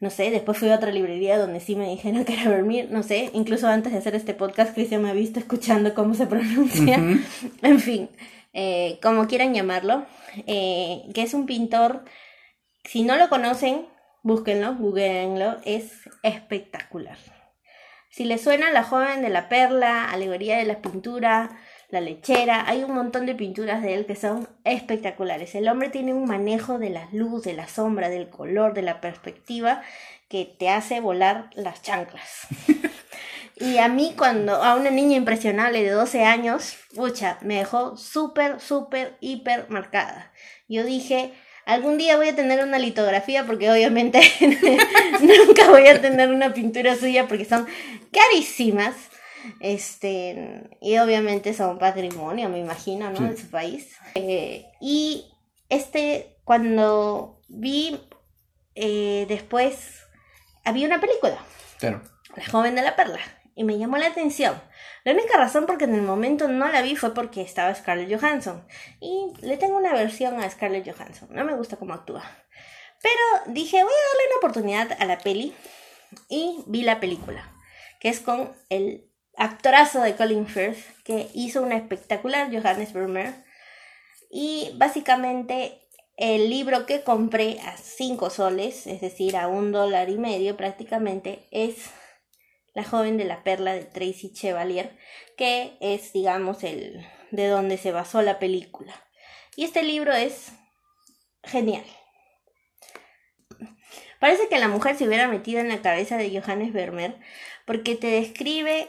No 0.00 0.10
sé, 0.10 0.32
después 0.32 0.58
fui 0.58 0.68
a 0.68 0.74
otra 0.74 0.90
librería 0.90 1.38
donde 1.38 1.60
sí 1.60 1.76
me 1.76 1.88
dijeron 1.88 2.24
que 2.24 2.32
era 2.34 2.50
Vermeer. 2.50 2.90
No 2.90 3.04
sé, 3.04 3.30
incluso 3.34 3.68
antes 3.68 3.92
de 3.92 3.98
hacer 3.98 4.16
este 4.16 4.34
podcast 4.34 4.74
Cristian 4.74 5.02
me 5.02 5.10
ha 5.10 5.14
visto 5.14 5.38
escuchando 5.38 5.94
cómo 5.94 6.14
se 6.14 6.26
pronuncia. 6.26 6.98
En 7.62 7.78
fin, 7.78 8.10
eh, 8.52 8.98
como 9.00 9.26
quieran 9.28 9.54
llamarlo. 9.54 10.04
Eh, 10.46 11.02
que 11.14 11.22
es 11.22 11.34
un 11.34 11.46
pintor, 11.46 12.04
si 12.84 13.02
no 13.02 13.16
lo 13.16 13.28
conocen, 13.28 13.86
búsquenlo, 14.22 14.74
googleenlo, 14.76 15.58
es 15.64 16.08
espectacular. 16.22 17.18
Si 18.10 18.24
les 18.24 18.42
suena 18.42 18.70
La 18.70 18.84
joven 18.84 19.22
de 19.22 19.30
la 19.30 19.48
perla, 19.48 20.10
Alegoría 20.10 20.58
de 20.58 20.66
la 20.66 20.82
pintura, 20.82 21.58
La 21.88 22.00
lechera, 22.00 22.68
hay 22.68 22.84
un 22.84 22.92
montón 22.92 23.24
de 23.26 23.34
pinturas 23.34 23.82
de 23.82 23.94
él 23.94 24.06
que 24.06 24.16
son 24.16 24.48
espectaculares. 24.64 25.54
El 25.54 25.68
hombre 25.68 25.88
tiene 25.88 26.12
un 26.12 26.26
manejo 26.26 26.78
de 26.78 26.90
la 26.90 27.08
luz, 27.12 27.42
de 27.44 27.54
la 27.54 27.68
sombra, 27.68 28.10
del 28.10 28.28
color, 28.28 28.74
de 28.74 28.82
la 28.82 29.00
perspectiva 29.00 29.82
que 30.28 30.44
te 30.44 30.68
hace 30.68 31.00
volar 31.00 31.50
las 31.54 31.82
chanclas. 31.82 32.46
y 33.56 33.78
a 33.78 33.88
mí 33.88 34.14
cuando 34.16 34.62
a 34.62 34.76
una 34.76 34.90
niña 34.90 35.16
impresionable 35.16 35.82
de 35.82 35.90
12 35.90 36.24
años, 36.24 36.76
pucha, 36.94 37.38
me 37.42 37.56
dejó 37.56 37.96
súper, 37.96 38.60
súper, 38.60 39.16
hiper 39.20 39.68
marcada. 39.68 40.32
Yo 40.68 40.84
dije, 40.84 41.34
Algún 41.64 41.96
día 41.96 42.16
voy 42.16 42.28
a 42.28 42.36
tener 42.36 42.62
una 42.62 42.78
litografía 42.78 43.46
porque 43.46 43.70
obviamente 43.70 44.20
nunca 45.20 45.70
voy 45.70 45.86
a 45.86 46.00
tener 46.00 46.30
una 46.30 46.52
pintura 46.52 46.96
suya 46.96 47.28
porque 47.28 47.44
son 47.44 47.66
carísimas. 48.10 48.94
Este, 49.60 50.70
y 50.80 50.98
obviamente 50.98 51.52
son 51.52 51.78
patrimonio, 51.78 52.48
me 52.48 52.58
imagino, 52.58 53.10
¿no? 53.10 53.28
De 53.28 53.36
su 53.36 53.48
país. 53.48 53.96
Eh, 54.14 54.66
y 54.80 55.32
este, 55.68 56.36
cuando 56.44 57.40
vi 57.48 58.00
eh, 58.74 59.26
después, 59.28 60.00
había 60.64 60.86
una 60.86 61.00
película. 61.00 61.38
Claro. 61.78 62.02
La 62.36 62.46
joven 62.46 62.74
de 62.74 62.82
la 62.82 62.96
perla. 62.96 63.20
Y 63.54 63.64
me 63.64 63.78
llamó 63.78 63.98
la 63.98 64.06
atención. 64.06 64.54
La 65.04 65.12
única 65.12 65.36
razón 65.36 65.66
por 65.66 65.78
que 65.78 65.84
en 65.84 65.94
el 65.94 66.02
momento 66.02 66.48
no 66.48 66.68
la 66.68 66.82
vi 66.82 66.94
fue 66.96 67.12
porque 67.12 67.42
estaba 67.42 67.74
Scarlett 67.74 68.20
Johansson. 68.20 68.66
Y 69.00 69.32
le 69.40 69.56
tengo 69.56 69.76
una 69.76 69.92
versión 69.92 70.40
a 70.40 70.48
Scarlett 70.48 70.88
Johansson. 70.88 71.28
No 71.32 71.44
me 71.44 71.54
gusta 71.54 71.76
cómo 71.76 71.94
actúa. 71.94 72.22
Pero 73.02 73.52
dije, 73.52 73.82
voy 73.82 73.92
a 73.92 74.08
darle 74.08 74.28
una 74.28 74.36
oportunidad 74.38 74.96
a 75.00 75.04
la 75.06 75.18
peli. 75.18 75.54
Y 76.28 76.62
vi 76.66 76.82
la 76.82 77.00
película. 77.00 77.52
Que 77.98 78.08
es 78.08 78.20
con 78.20 78.52
el 78.68 79.10
actorazo 79.36 80.00
de 80.02 80.14
Colin 80.14 80.46
Firth. 80.46 81.02
Que 81.04 81.28
hizo 81.34 81.62
una 81.62 81.76
espectacular 81.76 82.48
Johannes 82.52 82.92
Vermeer. 82.92 83.34
Y 84.30 84.70
básicamente 84.76 85.82
el 86.16 86.48
libro 86.50 86.86
que 86.86 87.02
compré 87.02 87.58
a 87.60 87.76
5 87.76 88.30
soles, 88.30 88.86
es 88.86 89.00
decir, 89.00 89.36
a 89.36 89.48
un 89.48 89.72
dólar 89.72 90.10
y 90.10 90.18
medio 90.18 90.56
prácticamente, 90.56 91.46
es 91.50 91.90
la 92.74 92.84
joven 92.84 93.16
de 93.16 93.24
la 93.24 93.42
perla 93.42 93.74
de 93.74 93.84
Tracy 93.84 94.32
Chevalier, 94.32 94.96
que 95.36 95.76
es, 95.80 96.12
digamos, 96.12 96.64
el 96.64 97.06
de 97.30 97.48
donde 97.48 97.78
se 97.78 97.92
basó 97.92 98.22
la 98.22 98.38
película. 98.38 98.94
Y 99.56 99.64
este 99.64 99.82
libro 99.82 100.12
es 100.12 100.52
genial. 101.42 101.84
Parece 104.20 104.48
que 104.48 104.58
la 104.58 104.68
mujer 104.68 104.96
se 104.96 105.06
hubiera 105.06 105.26
metido 105.28 105.60
en 105.60 105.68
la 105.68 105.82
cabeza 105.82 106.16
de 106.16 106.30
Johannes 106.30 106.72
Vermeer, 106.72 107.18
porque 107.66 107.96
te 107.96 108.06
describe, 108.06 108.88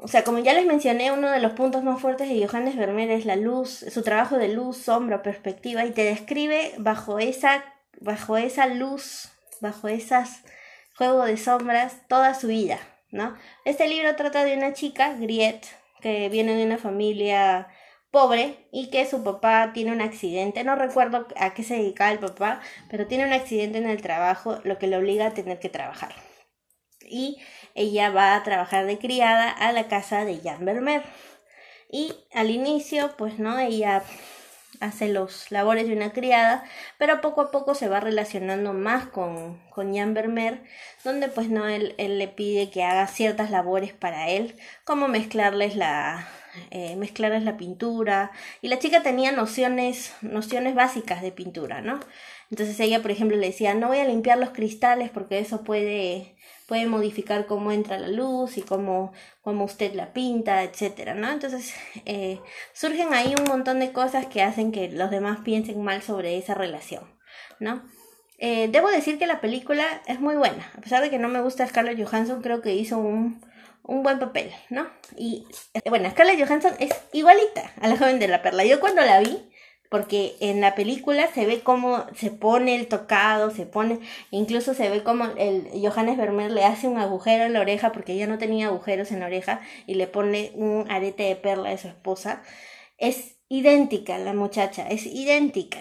o 0.00 0.08
sea, 0.08 0.24
como 0.24 0.38
ya 0.38 0.54
les 0.54 0.64
mencioné, 0.64 1.12
uno 1.12 1.30
de 1.30 1.40
los 1.40 1.52
puntos 1.52 1.82
más 1.82 2.00
fuertes 2.00 2.28
de 2.28 2.46
Johannes 2.46 2.76
Vermeer 2.76 3.10
es 3.10 3.26
la 3.26 3.36
luz, 3.36 3.84
su 3.90 4.02
trabajo 4.02 4.38
de 4.38 4.48
luz, 4.48 4.78
sombra, 4.78 5.22
perspectiva, 5.22 5.84
y 5.84 5.90
te 5.90 6.04
describe 6.04 6.72
bajo 6.78 7.18
esa, 7.18 7.62
bajo 8.00 8.38
esa 8.38 8.66
luz, 8.66 9.28
bajo 9.60 9.88
esas 9.88 10.44
juego 10.96 11.24
de 11.24 11.36
sombras 11.36 12.06
toda 12.08 12.34
su 12.34 12.48
vida, 12.48 12.78
¿no? 13.10 13.36
Este 13.64 13.88
libro 13.88 14.16
trata 14.16 14.44
de 14.44 14.56
una 14.56 14.72
chica, 14.72 15.14
Griet, 15.14 15.66
que 16.00 16.28
viene 16.28 16.54
de 16.54 16.64
una 16.64 16.78
familia 16.78 17.68
pobre 18.10 18.68
y 18.72 18.88
que 18.90 19.06
su 19.06 19.22
papá 19.22 19.72
tiene 19.74 19.92
un 19.92 20.00
accidente, 20.00 20.64
no 20.64 20.74
recuerdo 20.74 21.26
a 21.36 21.52
qué 21.52 21.62
se 21.62 21.76
dedicaba 21.76 22.12
el 22.12 22.18
papá, 22.18 22.60
pero 22.88 23.06
tiene 23.06 23.26
un 23.26 23.32
accidente 23.32 23.78
en 23.78 23.88
el 23.88 24.00
trabajo, 24.00 24.58
lo 24.64 24.78
que 24.78 24.86
le 24.86 24.96
obliga 24.96 25.26
a 25.26 25.34
tener 25.34 25.58
que 25.58 25.68
trabajar. 25.68 26.14
Y 27.02 27.38
ella 27.74 28.10
va 28.10 28.34
a 28.34 28.42
trabajar 28.42 28.86
de 28.86 28.98
criada 28.98 29.50
a 29.50 29.72
la 29.72 29.86
casa 29.88 30.24
de 30.24 30.40
Jan 30.40 30.64
Vermeer. 30.64 31.02
Y 31.90 32.14
al 32.32 32.50
inicio, 32.50 33.14
pues 33.16 33.38
no, 33.38 33.58
ella 33.58 34.02
hace 34.80 35.08
los 35.08 35.50
labores 35.50 35.86
de 35.86 35.94
una 35.94 36.12
criada, 36.12 36.64
pero 36.98 37.20
poco 37.20 37.40
a 37.40 37.50
poco 37.50 37.74
se 37.74 37.88
va 37.88 38.00
relacionando 38.00 38.72
más 38.72 39.06
con, 39.06 39.60
con 39.70 39.94
Jan 39.94 40.14
Vermeer, 40.14 40.62
donde 41.04 41.28
pues 41.28 41.48
no, 41.48 41.66
él, 41.68 41.94
él 41.98 42.18
le 42.18 42.28
pide 42.28 42.70
que 42.70 42.84
haga 42.84 43.06
ciertas 43.06 43.50
labores 43.50 43.92
para 43.92 44.28
él, 44.28 44.56
como 44.84 45.08
mezclarles 45.08 45.76
la, 45.76 46.28
eh, 46.70 46.96
mezclarles 46.96 47.42
la 47.42 47.56
pintura, 47.56 48.30
y 48.62 48.68
la 48.68 48.78
chica 48.78 49.02
tenía 49.02 49.32
nociones, 49.32 50.14
nociones 50.22 50.74
básicas 50.74 51.22
de 51.22 51.32
pintura, 51.32 51.80
¿no? 51.80 52.00
Entonces 52.50 52.78
ella, 52.80 53.02
por 53.02 53.10
ejemplo, 53.10 53.36
le 53.36 53.48
decía, 53.48 53.74
no 53.74 53.88
voy 53.88 53.98
a 53.98 54.04
limpiar 54.04 54.38
los 54.38 54.50
cristales 54.50 55.10
porque 55.10 55.38
eso 55.38 55.64
puede, 55.64 56.36
puede 56.66 56.86
modificar 56.86 57.46
cómo 57.46 57.72
entra 57.72 57.98
la 57.98 58.08
luz 58.08 58.56
y 58.56 58.62
cómo, 58.62 59.12
cómo 59.42 59.64
usted 59.64 59.94
la 59.94 60.12
pinta, 60.12 60.62
etcétera, 60.62 61.14
¿no? 61.14 61.30
Entonces 61.30 61.74
eh, 62.04 62.40
surgen 62.72 63.14
ahí 63.14 63.34
un 63.38 63.44
montón 63.44 63.80
de 63.80 63.92
cosas 63.92 64.26
que 64.26 64.42
hacen 64.42 64.72
que 64.72 64.88
los 64.88 65.10
demás 65.10 65.40
piensen 65.44 65.82
mal 65.82 66.02
sobre 66.02 66.38
esa 66.38 66.54
relación, 66.54 67.04
¿no? 67.58 67.82
Eh, 68.38 68.68
debo 68.70 68.88
decir 68.88 69.18
que 69.18 69.26
la 69.26 69.40
película 69.40 70.02
es 70.06 70.20
muy 70.20 70.36
buena, 70.36 70.70
a 70.76 70.80
pesar 70.80 71.02
de 71.02 71.10
que 71.10 71.18
no 71.18 71.28
me 71.28 71.40
gusta 71.40 71.66
Scarlett 71.66 72.02
Johansson, 72.02 72.42
creo 72.42 72.60
que 72.60 72.74
hizo 72.74 72.98
un, 72.98 73.40
un 73.82 74.02
buen 74.02 74.18
papel, 74.18 74.52
¿no? 74.68 74.86
Y 75.16 75.46
bueno, 75.88 76.10
Scarlett 76.10 76.44
Johansson 76.44 76.74
es 76.78 76.90
igualita 77.12 77.72
a 77.80 77.88
la 77.88 77.96
joven 77.96 78.18
de 78.18 78.28
la 78.28 78.42
perla. 78.42 78.64
Yo 78.64 78.78
cuando 78.78 79.02
la 79.02 79.20
vi, 79.20 79.48
porque 79.88 80.36
en 80.40 80.60
la 80.60 80.74
película 80.74 81.28
se 81.32 81.46
ve 81.46 81.60
cómo 81.60 82.06
se 82.14 82.30
pone 82.30 82.76
el 82.76 82.88
tocado, 82.88 83.50
se 83.50 83.66
pone, 83.66 84.00
incluso 84.30 84.74
se 84.74 84.88
ve 84.88 85.02
como 85.02 85.26
el 85.36 85.68
Johannes 85.74 86.16
Vermeer 86.16 86.50
le 86.50 86.64
hace 86.64 86.88
un 86.88 86.98
agujero 86.98 87.44
en 87.44 87.52
la 87.52 87.60
oreja 87.60 87.92
porque 87.92 88.12
ella 88.12 88.26
no 88.26 88.38
tenía 88.38 88.66
agujeros 88.66 89.12
en 89.12 89.20
la 89.20 89.26
oreja 89.26 89.60
y 89.86 89.94
le 89.94 90.06
pone 90.06 90.52
un 90.54 90.90
arete 90.90 91.24
de 91.24 91.36
perla 91.36 91.70
a 91.70 91.78
su 91.78 91.88
esposa. 91.88 92.42
Es 92.98 93.36
idéntica 93.48 94.18
la 94.18 94.32
muchacha, 94.32 94.88
es 94.88 95.06
idéntica. 95.06 95.78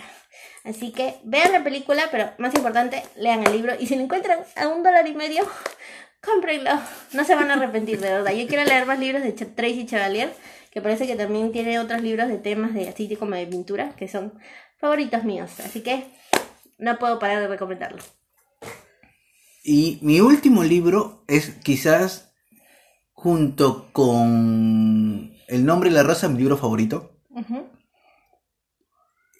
Así 0.64 0.92
que 0.92 1.16
vean 1.24 1.52
la 1.52 1.64
película, 1.64 2.04
pero 2.12 2.32
más 2.40 2.54
importante, 2.56 3.04
lean 3.16 3.46
el 3.46 3.54
libro 3.54 3.74
y 3.80 3.86
si 3.86 3.96
lo 3.96 4.02
encuentran 4.02 4.40
a 4.56 4.68
un 4.68 4.82
dólar 4.82 5.08
y 5.08 5.14
medio, 5.14 5.44
cómprenlo. 6.22 6.72
No 7.14 7.24
se 7.24 7.36
van 7.36 7.52
a 7.52 7.54
arrepentir, 7.54 8.00
de 8.00 8.10
verdad. 8.10 8.32
Yo 8.32 8.48
quiero 8.48 8.64
leer 8.64 8.86
más 8.86 9.00
libros 9.00 9.22
de 9.22 9.32
Tracy 9.32 9.86
Chevalier 9.86 10.34
que 10.76 10.82
parece 10.82 11.08
que 11.08 11.16
también 11.16 11.54
tiene 11.54 11.80
otros 11.80 12.02
libros 12.02 12.28
de 12.28 12.38
temas 12.38 12.74
de 12.74 12.90
así 12.90 13.16
como 13.16 13.34
de 13.36 13.48
pintura, 13.48 13.96
que 13.96 14.10
son 14.10 14.34
favoritos 14.78 15.24
míos. 15.24 15.50
Así 15.62 15.80
que 15.80 16.06
no 16.78 17.00
puedo 17.00 17.18
parar 17.18 17.40
de 17.40 17.48
recomendarlo. 17.48 18.04
Y 19.64 20.00
mi 20.02 20.20
último 20.20 20.66
libro 20.66 21.24
es 21.30 21.52
quizás 21.64 22.34
junto 23.14 23.88
con 23.94 25.34
El 25.48 25.66
nombre 25.66 25.90
de 25.90 25.96
la 25.96 26.04
rosa, 26.04 26.28
mi 26.28 26.40
libro 26.40 26.58
favorito. 26.58 27.22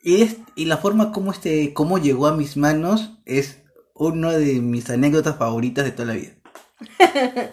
y, 0.06 0.22
es, 0.22 0.38
y 0.56 0.64
la 0.66 0.78
forma 0.78 1.12
como 1.12 1.34
este, 1.34 1.74
cómo 1.74 1.98
llegó 1.98 2.28
a 2.28 2.38
mis 2.38 2.56
manos 2.56 3.20
es 3.26 3.62
una 3.94 4.32
de 4.32 4.62
mis 4.62 4.90
anécdotas 4.90 5.36
favoritas 5.36 5.84
de 5.84 5.92
toda 5.92 6.14
la 6.14 6.14
vida. 6.14 6.32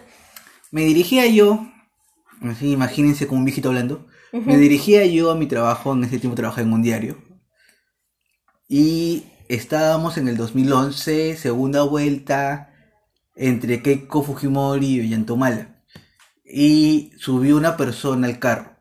Me 0.71 0.83
dirigía 0.83 1.27
yo 1.27 1.67
Así, 2.43 2.71
imagínense 2.71 3.25
como 3.27 3.39
un 3.39 3.45
viejito 3.45 3.69
hablando. 3.69 4.07
Me 4.31 4.57
dirigía 4.57 5.05
yo 5.05 5.31
a 5.31 5.35
mi 5.35 5.45
trabajo, 5.45 5.93
en 5.93 6.03
ese 6.03 6.19
tiempo 6.19 6.35
trabajaba 6.35 6.67
en 6.67 6.73
un 6.73 6.81
diario. 6.81 7.17
Y 8.67 9.25
estábamos 9.47 10.17
en 10.17 10.27
el 10.27 10.35
2011, 10.35 11.37
segunda 11.37 11.83
vuelta, 11.83 12.73
entre 13.35 13.81
Keiko 13.81 14.23
Fujimori 14.23 14.87
y 14.87 14.99
Ollantumala. 15.01 15.83
Y 16.43 17.11
subió 17.17 17.55
una 17.55 17.77
persona 17.77 18.27
al 18.27 18.39
carro. 18.39 18.75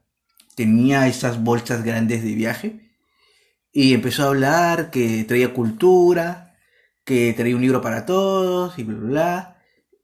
Tenía 0.57 1.07
esas 1.07 1.43
bolsas 1.43 1.85
grandes 1.85 2.25
de 2.25 2.35
viaje. 2.35 2.97
Y 3.73 3.95
empezó 3.95 4.25
a 4.25 4.29
hablar 4.29 4.91
que 4.91 5.25
traía 5.25 5.55
cultura, 5.55 6.57
que 7.05 7.33
traía 7.35 7.57
un 7.57 7.63
libro 7.63 7.81
para 7.81 8.07
todos 8.07 8.79
y 8.79 8.83
bla, 8.83 8.97
bla, 8.97 9.09
bla 9.09 9.52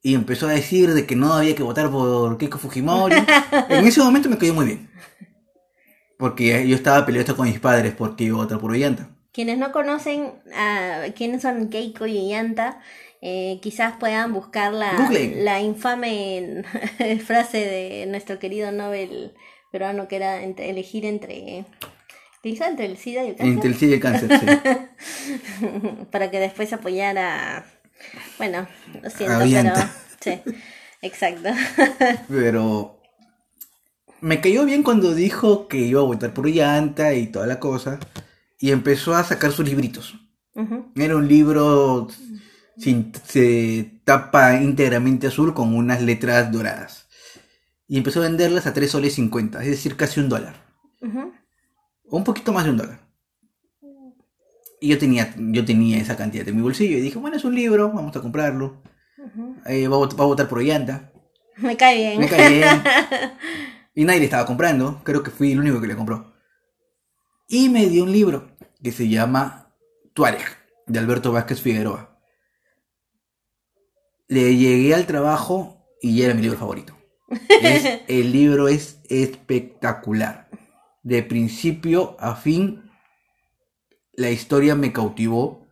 y 0.03 0.15
empezó 0.15 0.49
a 0.49 0.53
decir 0.53 0.95
de 0.95 1.07
que 1.07 1.17
no 1.17 1.33
había 1.33 1.55
que 1.55 1.63
votar 1.63 1.91
por 1.91 2.39
Keiko 2.39 2.59
Fujimori. 2.59 3.17
en 3.69 3.87
ese 3.87 4.01
momento 4.01 4.29
me 4.29 4.39
cayó 4.39 4.55
muy 4.55 4.67
bien. 4.67 4.91
Porque 6.19 6.67
yo 6.67 6.75
estaba 6.75 7.07
peleado 7.07 7.37
con 7.37 7.47
mis 7.47 7.61
padres 7.61 7.95
porque 7.97 8.25
iba 8.25 8.39
a 8.39 8.43
votar 8.43 8.59
por 8.59 8.73
Ollanta. 8.73 9.11
Quienes 9.33 9.59
no 9.59 9.71
conocen 9.73 10.33
a 10.55 11.05
quiénes 11.15 11.43
son 11.43 11.69
Keiko 11.69 12.07
y 12.07 12.19
Ollanta, 12.19 12.81
eh, 13.21 13.59
quizás 13.63 13.95
puedan 13.99 14.33
buscar 14.33 14.73
la, 14.73 15.11
la 15.37 15.61
infame 15.61 16.65
frase 17.25 17.59
de 17.59 18.07
nuestro 18.07 18.39
querido 18.39 18.73
Nobel 18.73 19.35
peruano 19.71 20.09
que 20.09 20.17
era 20.17 20.43
elegir 20.43 21.05
entre 21.05 21.67
entre 22.43 22.87
el 22.87 22.97
SIDA 22.97 23.25
y 23.25 23.29
el 23.29 23.37
cáncer. 23.37 23.55
Entre 23.55 23.71
el 23.71 23.77
SIDA 23.77 23.91
y 23.91 23.95
el 23.95 24.01
cáncer, 24.01 24.41
sí. 24.41 25.67
Para 26.11 26.31
que 26.31 26.39
después 26.41 26.73
apoyara 26.73 27.67
bueno, 28.39 28.69
lo 29.03 29.11
siento, 29.11 29.39
pero. 29.39 29.89
Sí, 30.21 30.41
exacto. 31.03 31.51
pero. 32.29 33.01
Me 34.21 34.41
cayó 34.41 34.65
bien 34.65 34.83
cuando 34.83 35.15
dijo 35.15 35.69
que 35.69 35.79
iba 35.79 36.01
a 36.01 36.05
votar 36.05 36.35
por 36.35 36.49
Llanta 36.49 37.15
y 37.15 37.29
toda 37.29 37.47
la 37.47 37.61
cosa. 37.61 38.01
Y 38.59 38.73
empezó 38.73 39.15
a 39.15 39.23
sacar 39.23 39.53
sus 39.53 39.69
libritos. 39.69 40.15
Era 40.97 41.15
un 41.15 41.29
libro 41.29 42.09
sin 42.79 43.13
se 43.25 44.01
tapa 44.05 44.61
íntegramente 44.61 45.27
azul 45.27 45.55
con 45.55 45.75
unas 45.75 46.03
letras 46.03 46.51
doradas. 46.51 47.09
Y 47.87 47.97
empezó 47.97 48.21
a 48.21 48.25
venderlas 48.25 48.67
a 48.67 48.73
3 48.73 48.91
soles 48.91 49.15
50, 49.15 49.63
es 49.63 49.69
decir, 49.69 49.97
casi 49.97 50.21
un 50.21 50.29
dólar. 50.29 50.55
O 52.11 52.17
un 52.17 52.25
poquito 52.25 52.53
más 52.53 52.65
de 52.65 52.71
un 52.71 52.77
dólar. 52.77 53.08
Y 54.81 54.89
yo 54.89 54.99
tenía, 54.99 55.35
yo 55.37 55.65
tenía 55.65 55.99
esa 55.99 56.17
cantidad 56.17 56.47
en 56.47 56.57
mi 56.57 56.63
bolsillo 56.63 56.99
y 56.99 57.01
dije, 57.01 57.19
bueno, 57.19 57.37
es 57.37 57.45
un 57.45 57.55
libro, 57.55 57.91
vamos 57.93 58.17
a 58.17 58.21
comprarlo. 58.21 58.83
Eh, 59.67 59.89
va, 59.89 59.97
a, 59.97 60.27
votar 60.27 60.49
por 60.49 60.59
Ollanta. 60.59 61.13
Me 61.57 61.77
cae 61.77 61.97
bien. 61.97 62.21
Me 62.21 62.29
cae 62.29 62.49
bien. 62.49 62.83
y 63.95 64.05
nadie 64.05 64.21
le 64.21 64.25
estaba 64.27 64.47
comprando, 64.47 65.03
creo 65.05 65.23
que 65.23 65.31
fui 65.31 65.53
el 65.53 65.61
único 65.61 65.81
que 65.81 65.89
le 65.89 65.97
compró. 65.97 66.35
Y 67.49 67.69
me 67.69 67.87
dio 67.87 68.05
un 68.05 68.13
libro 68.13 68.57
que 68.83 68.93
se 68.93 69.09
llama 69.09 69.75
Tuareg, 70.15 70.47
de 70.87 70.99
Alberto 70.99 71.33
Vázquez 71.33 71.61
Figueroa. 71.61 72.21
Le 74.29 74.57
llegué 74.57 74.95
al 74.95 75.07
trabajo 75.07 75.87
y 76.01 76.17
ya 76.17 76.27
era 76.27 76.35
mi 76.35 76.43
libro 76.43 76.59
favorito. 76.59 76.97
el 78.09 78.33
libro 78.33 78.69
es 78.69 79.01
espectacular. 79.09 80.49
De 81.03 81.23
principio 81.23 82.17
a 82.21 82.37
fin 82.37 82.88
la 84.19 84.31
historia 84.31 84.75
me 84.75 84.93
cautivó. 84.93 85.67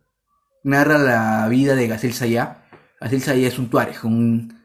Narra 0.63 0.97
la 0.97 1.47
vida 1.49 1.75
de 1.75 1.87
Gacel 1.87 2.13
Sayá. 2.13 2.63
Gacel 3.01 3.21
Sayá 3.21 3.47
es 3.47 3.59
un 3.59 3.69
tuareg, 3.69 4.03
un 4.05 4.63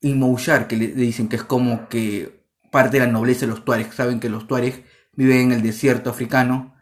inmouchar, 0.00 0.66
que 0.66 0.76
le 0.76 0.88
dicen 0.88 1.28
que 1.28 1.36
es 1.36 1.42
como 1.42 1.88
que 1.88 2.42
parte 2.72 2.98
de 2.98 3.06
la 3.06 3.12
nobleza 3.12 3.40
de 3.40 3.48
los 3.48 3.66
tuareg. 3.66 3.92
Saben 3.92 4.18
que 4.18 4.30
los 4.30 4.46
tuareg 4.46 4.82
viven 5.12 5.40
en 5.40 5.52
el 5.52 5.62
desierto 5.62 6.08
africano. 6.08 6.74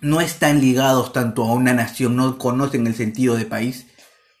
No 0.00 0.20
están 0.20 0.60
ligados 0.60 1.12
tanto 1.12 1.42
a 1.42 1.54
una 1.54 1.74
nación, 1.74 2.14
no 2.14 2.38
conocen 2.38 2.86
el 2.86 2.94
sentido 2.94 3.34
de 3.36 3.44
país, 3.44 3.88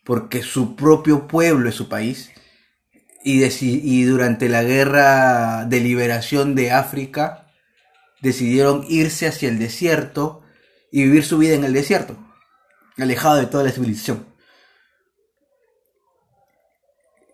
porque 0.04 0.42
su 0.42 0.76
propio 0.76 1.26
pueblo 1.26 1.68
es 1.68 1.74
su 1.74 1.88
país. 1.88 2.30
Y, 3.24 3.42
y 3.42 4.04
durante 4.04 4.48
la 4.48 4.62
guerra 4.62 5.64
de 5.64 5.80
liberación 5.80 6.54
de 6.54 6.70
África, 6.70 7.48
decidieron 8.20 8.84
irse 8.88 9.26
hacia 9.26 9.48
el 9.48 9.58
desierto 9.58 10.41
y 10.92 11.04
vivir 11.04 11.24
su 11.24 11.38
vida 11.38 11.54
en 11.54 11.64
el 11.64 11.72
desierto, 11.72 12.16
alejado 12.98 13.36
de 13.36 13.46
toda 13.46 13.64
la 13.64 13.72
civilización. 13.72 14.26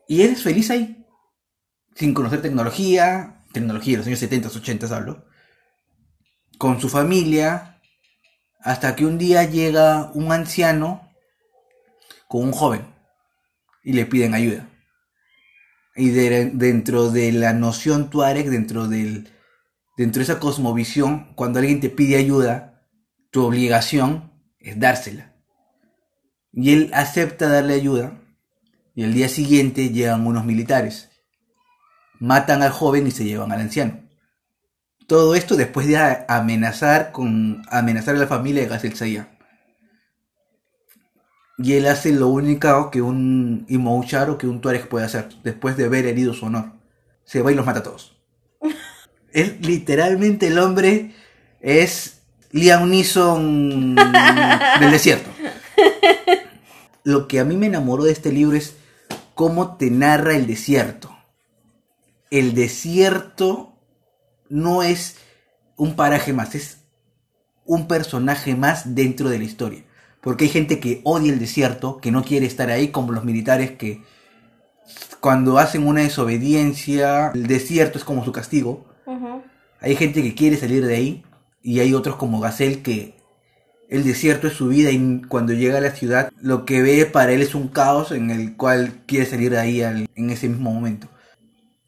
Y 0.06 0.22
él 0.22 0.30
es 0.30 0.42
feliz 0.42 0.70
ahí, 0.70 1.04
sin 1.94 2.14
conocer 2.14 2.40
tecnología, 2.40 3.44
tecnología 3.52 3.94
de 3.94 3.98
los 3.98 4.06
años 4.06 4.20
70, 4.20 4.48
80 4.48 4.96
hablo, 4.96 5.26
con 6.56 6.80
su 6.80 6.88
familia, 6.88 7.80
hasta 8.60 8.94
que 8.94 9.04
un 9.04 9.18
día 9.18 9.42
llega 9.42 10.12
un 10.14 10.32
anciano 10.32 11.10
con 12.28 12.44
un 12.44 12.52
joven 12.52 12.86
y 13.82 13.92
le 13.92 14.06
piden 14.06 14.34
ayuda. 14.34 14.68
Y 15.96 16.10
dentro 16.10 17.10
de 17.10 17.32
la 17.32 17.52
noción 17.54 18.08
Tuareg, 18.08 18.50
dentro, 18.50 18.86
del, 18.86 19.32
dentro 19.96 20.20
de 20.20 20.24
esa 20.24 20.38
cosmovisión, 20.38 21.34
cuando 21.34 21.58
alguien 21.58 21.80
te 21.80 21.90
pide 21.90 22.16
ayuda, 22.16 22.77
tu 23.30 23.44
obligación 23.44 24.32
es 24.58 24.78
dársela. 24.78 25.34
Y 26.52 26.72
él 26.72 26.90
acepta 26.94 27.48
darle 27.48 27.74
ayuda 27.74 28.20
y 28.94 29.04
el 29.04 29.14
día 29.14 29.28
siguiente 29.28 29.90
llegan 29.90 30.26
unos 30.26 30.44
militares. 30.44 31.10
Matan 32.18 32.62
al 32.62 32.72
joven 32.72 33.06
y 33.06 33.10
se 33.10 33.24
llevan 33.24 33.52
al 33.52 33.60
anciano. 33.60 34.00
Todo 35.06 35.34
esto 35.34 35.56
después 35.56 35.86
de 35.86 35.96
amenazar 36.28 37.12
con 37.12 37.62
amenazar 37.70 38.16
a 38.16 38.18
la 38.18 38.26
familia 38.26 38.62
de 38.62 38.68
Gazel 38.68 38.96
Sayá. 38.96 39.30
Y 41.58 41.74
él 41.74 41.86
hace 41.86 42.12
lo 42.12 42.28
único 42.28 42.90
que 42.90 43.02
un 43.02 43.64
Imouchar 43.68 44.30
o 44.30 44.38
que 44.38 44.46
un 44.46 44.60
Tuareg 44.60 44.88
puede 44.88 45.06
hacer 45.06 45.28
después 45.42 45.76
de 45.76 45.84
haber 45.86 46.06
herido 46.06 46.34
su 46.34 46.46
honor. 46.46 46.72
Se 47.24 47.42
va 47.42 47.52
y 47.52 47.54
los 47.54 47.66
mata 47.66 47.80
a 47.80 47.82
todos. 47.82 48.16
es 49.32 49.60
literalmente 49.60 50.48
el 50.48 50.58
hombre 50.58 51.14
es 51.60 52.17
Liam 52.50 52.88
Neeson 52.88 53.94
del 54.80 54.90
desierto. 54.90 55.30
Lo 57.04 57.28
que 57.28 57.40
a 57.40 57.44
mí 57.44 57.56
me 57.56 57.66
enamoró 57.66 58.04
de 58.04 58.12
este 58.12 58.32
libro 58.32 58.56
es 58.56 58.76
cómo 59.34 59.76
te 59.76 59.90
narra 59.90 60.34
el 60.34 60.46
desierto. 60.46 61.16
El 62.30 62.54
desierto 62.54 63.74
no 64.48 64.82
es 64.82 65.16
un 65.76 65.94
paraje 65.94 66.32
más, 66.32 66.54
es 66.54 66.78
un 67.64 67.86
personaje 67.86 68.54
más 68.54 68.94
dentro 68.94 69.28
de 69.28 69.38
la 69.38 69.44
historia. 69.44 69.84
Porque 70.20 70.44
hay 70.44 70.50
gente 70.50 70.80
que 70.80 71.00
odia 71.04 71.32
el 71.32 71.38
desierto, 71.38 71.98
que 71.98 72.10
no 72.10 72.24
quiere 72.24 72.46
estar 72.46 72.70
ahí, 72.70 72.88
como 72.88 73.12
los 73.12 73.24
militares 73.24 73.72
que 73.72 74.02
cuando 75.20 75.58
hacen 75.58 75.86
una 75.86 76.00
desobediencia, 76.00 77.30
el 77.34 77.46
desierto 77.46 77.98
es 77.98 78.04
como 78.04 78.24
su 78.24 78.32
castigo. 78.32 78.86
Hay 79.80 79.96
gente 79.96 80.22
que 80.22 80.34
quiere 80.34 80.56
salir 80.56 80.84
de 80.84 80.96
ahí 80.96 81.24
y 81.62 81.80
hay 81.80 81.94
otros 81.94 82.16
como 82.16 82.40
Gacel 82.40 82.82
que 82.82 83.16
el 83.88 84.04
desierto 84.04 84.46
es 84.48 84.54
su 84.54 84.68
vida 84.68 84.90
y 84.90 85.22
cuando 85.28 85.52
llega 85.52 85.78
a 85.78 85.82
la 85.82 85.92
ciudad 85.92 86.30
lo 86.40 86.64
que 86.64 86.82
ve 86.82 87.06
para 87.06 87.32
él 87.32 87.42
es 87.42 87.54
un 87.54 87.68
caos 87.68 88.12
en 88.12 88.30
el 88.30 88.56
cual 88.56 89.02
quiere 89.06 89.26
salir 89.26 89.50
de 89.50 89.58
ahí 89.58 89.82
en 89.82 90.30
ese 90.30 90.48
mismo 90.48 90.72
momento. 90.72 91.08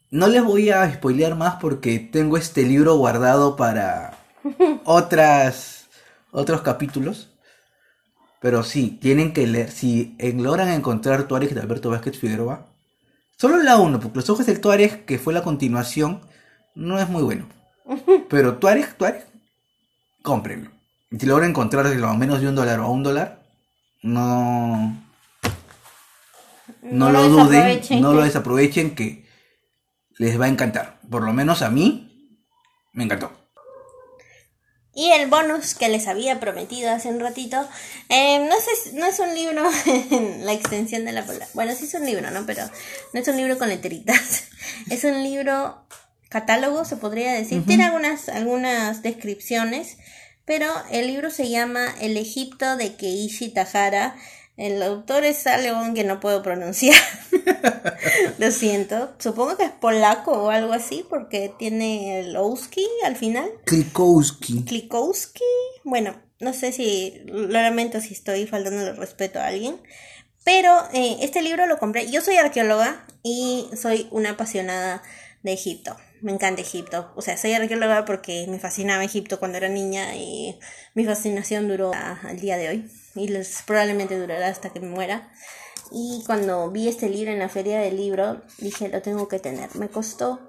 No 0.09 0.27
les 0.27 0.43
voy 0.43 0.71
a 0.71 0.91
spoilear 0.93 1.35
más 1.35 1.55
porque 1.61 1.99
tengo 1.99 2.37
este 2.37 2.63
libro 2.63 2.95
guardado 2.95 3.55
para 3.55 4.17
otras 4.83 5.81
otros 6.31 6.61
capítulos. 6.61 7.29
Pero 8.41 8.63
sí, 8.63 8.97
tienen 9.01 9.33
que 9.33 9.45
leer. 9.45 9.69
Si 9.71 10.17
logran 10.19 10.69
encontrar 10.69 11.27
Tuareg 11.27 11.53
de 11.53 11.61
Alberto 11.61 11.91
Vázquez 11.91 12.17
Figueroa, 12.17 12.67
solo 13.37 13.57
la 13.57 13.77
1, 13.77 13.99
porque 13.99 14.17
Los 14.17 14.29
Ojos 14.29 14.47
del 14.47 14.59
Tuareg, 14.59 15.05
que 15.05 15.19
fue 15.19 15.33
la 15.33 15.43
continuación, 15.43 16.21
no 16.73 16.99
es 16.99 17.07
muy 17.07 17.21
bueno. 17.21 17.47
Pero 18.29 18.57
Tuareg, 18.57 18.95
Tuareg, 18.95 19.27
cómprenlo. 20.21 20.71
Y 21.09 21.19
si 21.19 21.25
logran 21.25 21.49
encontrar 21.49 21.85
a 21.85 22.13
menos 22.13 22.41
de 22.41 22.47
un 22.47 22.55
dólar 22.55 22.79
o 22.79 22.85
a 22.85 22.89
un 22.89 23.03
dólar, 23.03 23.43
no. 24.01 24.97
No, 26.83 27.11
lo, 27.11 27.29
duden, 27.29 27.81
no 28.01 28.13
lo 28.13 28.23
desaprovechen, 28.23 28.95
que 28.95 29.27
les 30.17 30.39
va 30.39 30.45
a 30.45 30.49
encantar. 30.49 30.99
Por 31.09 31.23
lo 31.23 31.33
menos 31.33 31.61
a 31.61 31.69
mí, 31.69 32.39
me 32.93 33.03
encantó. 33.03 33.31
Y 34.93 35.11
el 35.11 35.29
bonus 35.29 35.73
que 35.73 35.87
les 35.87 36.07
había 36.07 36.39
prometido 36.39 36.91
hace 36.91 37.09
un 37.09 37.19
ratito, 37.21 37.65
eh, 38.09 38.39
no, 38.39 38.55
sé, 38.59 38.93
no 38.93 39.05
es 39.05 39.19
un 39.19 39.33
libro 39.33 39.69
en 39.85 40.45
la 40.45 40.53
extensión 40.53 41.05
de 41.05 41.13
la 41.13 41.25
palabra. 41.25 41.47
Bueno, 41.53 41.73
sí 41.75 41.85
es 41.85 41.93
un 41.93 42.05
libro, 42.05 42.29
¿no? 42.31 42.45
Pero 42.45 42.63
no 43.13 43.19
es 43.19 43.27
un 43.27 43.37
libro 43.37 43.57
con 43.57 43.69
leteritas. 43.69 44.45
Es 44.89 45.03
un 45.03 45.21
libro 45.21 45.85
catálogo, 46.31 46.85
se 46.85 46.97
podría 46.97 47.33
decir. 47.33 47.63
Tiene 47.67 47.83
algunas, 47.83 48.27
algunas 48.29 49.03
descripciones, 49.03 49.97
pero 50.45 50.65
el 50.89 51.05
libro 51.05 51.29
se 51.29 51.49
llama 51.49 51.93
El 52.01 52.17
Egipto 52.17 52.77
de 52.77 52.95
Keishi 52.95 53.49
Tahara 53.49 54.15
el 54.61 54.83
autor 54.83 55.23
es 55.23 55.47
algo 55.47 55.93
que 55.95 56.03
no 56.03 56.19
puedo 56.19 56.43
pronunciar. 56.43 56.95
Lo 58.37 58.51
siento. 58.51 59.11
Supongo 59.17 59.57
que 59.57 59.63
es 59.63 59.71
polaco 59.71 60.33
o 60.33 60.49
algo 60.51 60.73
así 60.73 61.03
porque 61.09 61.51
tiene 61.57 62.19
el 62.19 62.35
Ouski 62.35 62.85
al 63.03 63.15
final. 63.15 63.49
Klikowski. 63.65 64.63
Klikowski. 64.65 65.43
Bueno, 65.83 66.13
no 66.39 66.53
sé 66.53 66.73
si, 66.73 67.23
lamento 67.25 68.01
si 68.01 68.13
estoy 68.13 68.45
faltando 68.45 68.81
el 68.87 68.97
respeto 68.97 69.39
a 69.39 69.47
alguien. 69.47 69.81
Pero 70.43 70.77
eh, 70.93 71.17
este 71.21 71.41
libro 71.41 71.65
lo 71.65 71.79
compré. 71.79 72.11
Yo 72.11 72.21
soy 72.21 72.35
arqueóloga 72.35 73.03
y 73.23 73.67
soy 73.75 74.09
una 74.11 74.31
apasionada 74.31 75.01
de 75.41 75.53
Egipto. 75.53 75.95
Me 76.21 76.31
encanta 76.31 76.61
Egipto. 76.61 77.11
O 77.15 77.21
sea, 77.21 77.35
soy 77.37 77.53
arqueóloga 77.53 78.05
porque 78.05 78.45
me 78.47 78.59
fascinaba 78.59 79.03
Egipto 79.03 79.39
cuando 79.39 79.57
era 79.57 79.69
niña 79.69 80.15
y 80.15 80.59
mi 80.93 81.05
fascinación 81.05 81.67
duró 81.67 81.91
al 81.93 82.39
día 82.39 82.57
de 82.57 82.69
hoy 82.69 82.91
y 83.15 83.27
les, 83.27 83.63
probablemente 83.63 84.19
durará 84.19 84.47
hasta 84.47 84.69
que 84.69 84.79
me 84.79 84.87
muera. 84.87 85.31
Y 85.91 86.23
cuando 86.25 86.69
vi 86.71 86.87
este 86.87 87.09
libro 87.09 87.31
en 87.31 87.39
la 87.39 87.49
feria 87.49 87.79
del 87.79 87.97
libro, 87.97 88.43
dije, 88.59 88.87
lo 88.87 89.01
tengo 89.01 89.27
que 89.27 89.39
tener. 89.39 89.75
Me 89.75 89.89
costó 89.89 90.39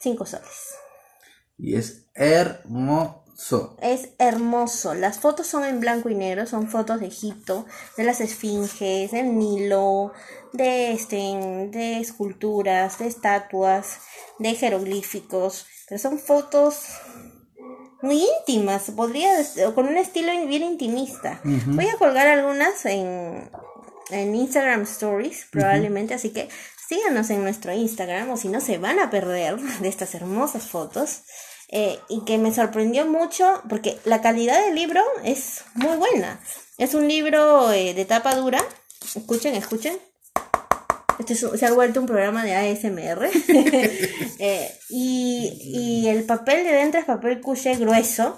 5 0.00 0.26
soles. 0.26 0.74
Y 1.58 1.76
es 1.76 2.06
hermoso. 2.14 3.25
Es 3.82 4.08
hermoso. 4.18 4.94
Las 4.94 5.18
fotos 5.18 5.46
son 5.46 5.64
en 5.64 5.78
blanco 5.78 6.08
y 6.08 6.14
negro, 6.14 6.46
son 6.46 6.68
fotos 6.68 7.00
de 7.00 7.06
Egipto, 7.06 7.66
de 7.96 8.04
las 8.04 8.20
esfinges, 8.20 9.10
del 9.10 9.36
Nilo, 9.36 10.12
de, 10.52 10.92
este, 10.92 11.16
de 11.16 11.98
esculturas, 12.00 12.98
de 12.98 13.06
estatuas, 13.06 13.98
de 14.38 14.54
jeroglíficos. 14.54 15.66
Pero 15.88 16.00
son 16.00 16.18
fotos 16.18 16.86
muy 18.02 18.24
íntimas, 18.38 18.90
podría, 18.90 19.30
con 19.74 19.86
un 19.86 19.96
estilo 19.96 20.32
bien 20.46 20.62
intimista. 20.62 21.40
Voy 21.44 21.86
a 21.88 21.96
colgar 21.98 22.26
algunas 22.26 22.86
en, 22.86 23.50
en 24.10 24.34
Instagram 24.34 24.82
Stories, 24.82 25.46
probablemente, 25.50 26.14
así 26.14 26.30
que 26.30 26.48
síganos 26.88 27.30
en 27.30 27.42
nuestro 27.42 27.72
Instagram 27.72 28.30
o 28.30 28.36
si 28.36 28.48
no 28.48 28.60
se 28.60 28.78
van 28.78 28.98
a 28.98 29.10
perder 29.10 29.56
de 29.80 29.88
estas 29.88 30.14
hermosas 30.14 30.64
fotos. 30.64 31.22
Eh, 31.68 31.98
y 32.08 32.24
que 32.24 32.38
me 32.38 32.54
sorprendió 32.54 33.06
mucho 33.06 33.60
porque 33.68 33.98
la 34.04 34.20
calidad 34.20 34.64
del 34.64 34.74
libro 34.74 35.02
es 35.24 35.64
muy 35.74 35.96
buena. 35.96 36.40
Es 36.78 36.94
un 36.94 37.08
libro 37.08 37.72
eh, 37.72 37.94
de 37.94 38.04
tapa 38.04 38.34
dura. 38.34 38.62
Escuchen, 39.14 39.54
escuchen. 39.54 39.98
Este 41.18 41.34
se 41.34 41.66
ha 41.66 41.72
vuelto 41.72 42.00
un 42.00 42.06
programa 42.06 42.44
de 42.44 42.54
ASMR. 42.54 43.28
Eh, 44.38 44.70
y, 44.90 46.04
el 46.08 46.24
papel 46.24 46.62
de 46.62 46.72
dentro 46.72 47.00
es 47.00 47.06
papel 47.06 47.40
couché 47.40 47.74
grueso. 47.76 48.36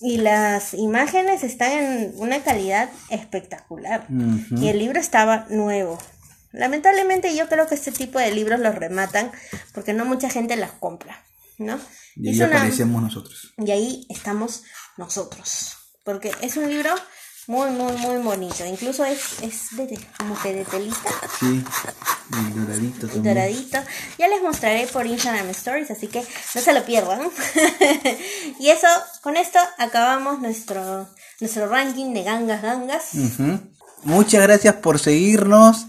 Y 0.00 0.16
las 0.18 0.74
imágenes 0.74 1.44
están 1.44 1.72
en 1.72 2.12
una 2.16 2.42
calidad 2.42 2.90
espectacular. 3.10 4.06
Y 4.56 4.68
el 4.68 4.78
libro 4.78 4.98
estaba 4.98 5.46
nuevo. 5.50 5.98
Lamentablemente 6.52 7.36
yo 7.36 7.48
creo 7.48 7.68
que 7.68 7.76
este 7.76 7.92
tipo 7.92 8.18
de 8.18 8.32
libros 8.32 8.58
los 8.58 8.74
rematan 8.74 9.30
porque 9.72 9.92
no 9.92 10.04
mucha 10.04 10.28
gente 10.28 10.56
las 10.56 10.72
compra, 10.72 11.22
¿no? 11.58 11.78
Y 12.16 12.28
ahí 12.28 12.42
aparecemos 12.42 13.02
nosotros. 13.02 13.52
Y 13.58 13.70
ahí 13.70 14.06
estamos 14.08 14.62
nosotros. 14.96 15.76
Porque 16.04 16.32
es 16.40 16.56
un 16.56 16.68
libro 16.68 16.94
muy, 17.46 17.70
muy, 17.70 17.92
muy 17.96 18.18
bonito. 18.18 18.64
Incluso 18.64 19.04
es, 19.04 19.42
es 19.42 19.76
de, 19.76 19.98
como 20.18 20.40
que 20.40 20.52
de 20.52 20.64
telita. 20.64 21.10
Sí, 21.38 21.64
doradito 22.54 23.08
también. 23.08 23.34
Doradito. 23.34 23.78
Ya 24.18 24.28
les 24.28 24.42
mostraré 24.42 24.86
por 24.86 25.06
Instagram 25.06 25.50
Stories, 25.50 25.90
así 25.90 26.06
que 26.06 26.24
no 26.54 26.60
se 26.60 26.72
lo 26.72 26.84
pierdan. 26.84 27.22
y 28.60 28.68
eso, 28.68 28.86
con 29.22 29.36
esto 29.36 29.58
acabamos 29.78 30.40
nuestro, 30.40 31.08
nuestro 31.40 31.66
ranking 31.68 32.14
de 32.14 32.22
gangas 32.22 32.62
gangas. 32.62 33.10
Muchas 34.04 34.42
gracias 34.42 34.76
por 34.76 34.98
seguirnos. 34.98 35.86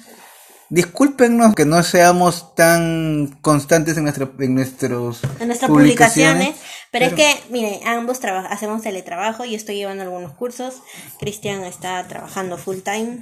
Discúlpenos 0.71 1.53
que 1.53 1.65
no 1.65 1.83
seamos 1.83 2.55
tan 2.55 3.37
constantes 3.41 3.97
en, 3.97 4.03
nuestra, 4.03 4.31
en, 4.39 4.55
nuestros 4.55 5.19
en 5.41 5.47
nuestras 5.47 5.69
publicaciones, 5.69 6.55
pero, 6.91 7.07
es 7.07 7.13
que, 7.13 7.43
miren, 7.49 7.85
ambos 7.85 8.19
hacemos 8.49 8.81
teletrabajo, 8.81 9.43
yo 9.43 9.57
estoy 9.57 9.75
llevando 9.75 10.03
algunos 10.03 10.31
cursos, 10.31 10.81
Cristian 11.19 11.65
está 11.65 12.07
trabajando 12.07 12.57
full 12.57 12.77
time 12.77 13.21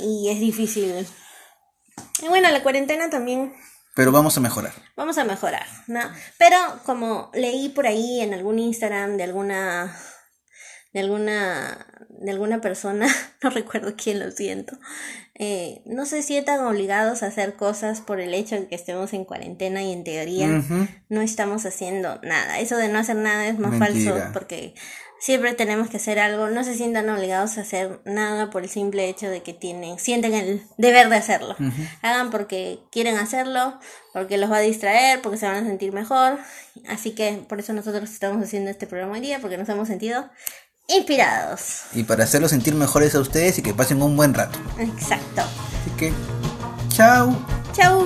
y 0.00 0.28
es 0.30 0.38
difícil. 0.38 1.04
Y 2.22 2.28
bueno, 2.28 2.48
la 2.50 2.62
cuarentena 2.62 3.10
también 3.10 3.52
pero 3.96 4.12
vamos 4.12 4.36
a 4.36 4.40
mejorar. 4.40 4.72
Vamos 4.94 5.18
a 5.18 5.24
mejorar, 5.24 5.66
¿no? 5.88 5.98
Pero 6.38 6.56
como 6.86 7.32
leí 7.34 7.70
por 7.70 7.88
ahí 7.88 8.20
en 8.20 8.32
algún 8.32 8.60
Instagram 8.60 9.16
de 9.16 9.24
alguna 9.24 9.92
de 10.98 11.04
alguna 11.04 11.86
de 12.08 12.32
alguna 12.32 12.60
persona, 12.60 13.06
no 13.42 13.50
recuerdo 13.50 13.94
quién, 13.96 14.18
lo 14.18 14.30
siento, 14.30 14.76
eh, 15.34 15.82
no 15.84 16.04
se 16.04 16.22
sientan 16.22 16.60
obligados 16.66 17.22
a 17.22 17.26
hacer 17.26 17.54
cosas 17.54 18.00
por 18.00 18.18
el 18.20 18.34
hecho 18.34 18.56
de 18.56 18.66
que 18.66 18.74
estemos 18.74 19.12
en 19.12 19.24
cuarentena 19.24 19.82
y 19.82 19.92
en 19.92 20.02
teoría 20.02 20.64
no 21.08 21.20
estamos 21.20 21.64
haciendo 21.64 22.20
nada. 22.22 22.58
Eso 22.58 22.76
de 22.76 22.88
no 22.88 22.98
hacer 22.98 23.16
nada 23.16 23.46
es 23.46 23.58
más 23.58 23.78
falso 23.78 24.16
porque 24.32 24.74
siempre 25.20 25.54
tenemos 25.54 25.88
que 25.88 25.98
hacer 25.98 26.18
algo. 26.18 26.48
No 26.48 26.64
se 26.64 26.74
sientan 26.74 27.08
obligados 27.08 27.56
a 27.56 27.60
hacer 27.60 28.00
nada 28.04 28.50
por 28.50 28.64
el 28.64 28.68
simple 28.68 29.08
hecho 29.08 29.30
de 29.30 29.44
que 29.44 29.52
tienen, 29.52 30.00
sienten 30.00 30.34
el 30.34 30.62
deber 30.76 31.08
de 31.08 31.16
hacerlo. 31.16 31.54
Hagan 32.02 32.30
porque 32.30 32.80
quieren 32.90 33.16
hacerlo, 33.16 33.78
porque 34.12 34.38
los 34.38 34.50
va 34.50 34.56
a 34.56 34.60
distraer, 34.60 35.22
porque 35.22 35.38
se 35.38 35.46
van 35.46 35.64
a 35.64 35.68
sentir 35.68 35.92
mejor. 35.92 36.38
Así 36.88 37.12
que 37.12 37.44
por 37.48 37.60
eso 37.60 37.72
nosotros 37.74 38.10
estamos 38.10 38.42
haciendo 38.42 38.70
este 38.70 38.88
programa 38.88 39.12
hoy 39.12 39.20
día, 39.20 39.38
porque 39.40 39.56
nos 39.56 39.68
hemos 39.68 39.86
sentido 39.86 40.28
inspirados. 40.88 41.82
Y 41.92 42.02
para 42.02 42.24
hacerlos 42.24 42.50
sentir 42.50 42.74
mejores 42.74 43.14
a 43.14 43.20
ustedes 43.20 43.58
y 43.58 43.62
que 43.62 43.74
pasen 43.74 44.02
un 44.02 44.16
buen 44.16 44.34
rato. 44.34 44.58
Exacto. 44.78 45.42
Así 45.42 45.90
que, 45.96 46.12
chao. 46.88 47.36
Chao. 47.72 48.04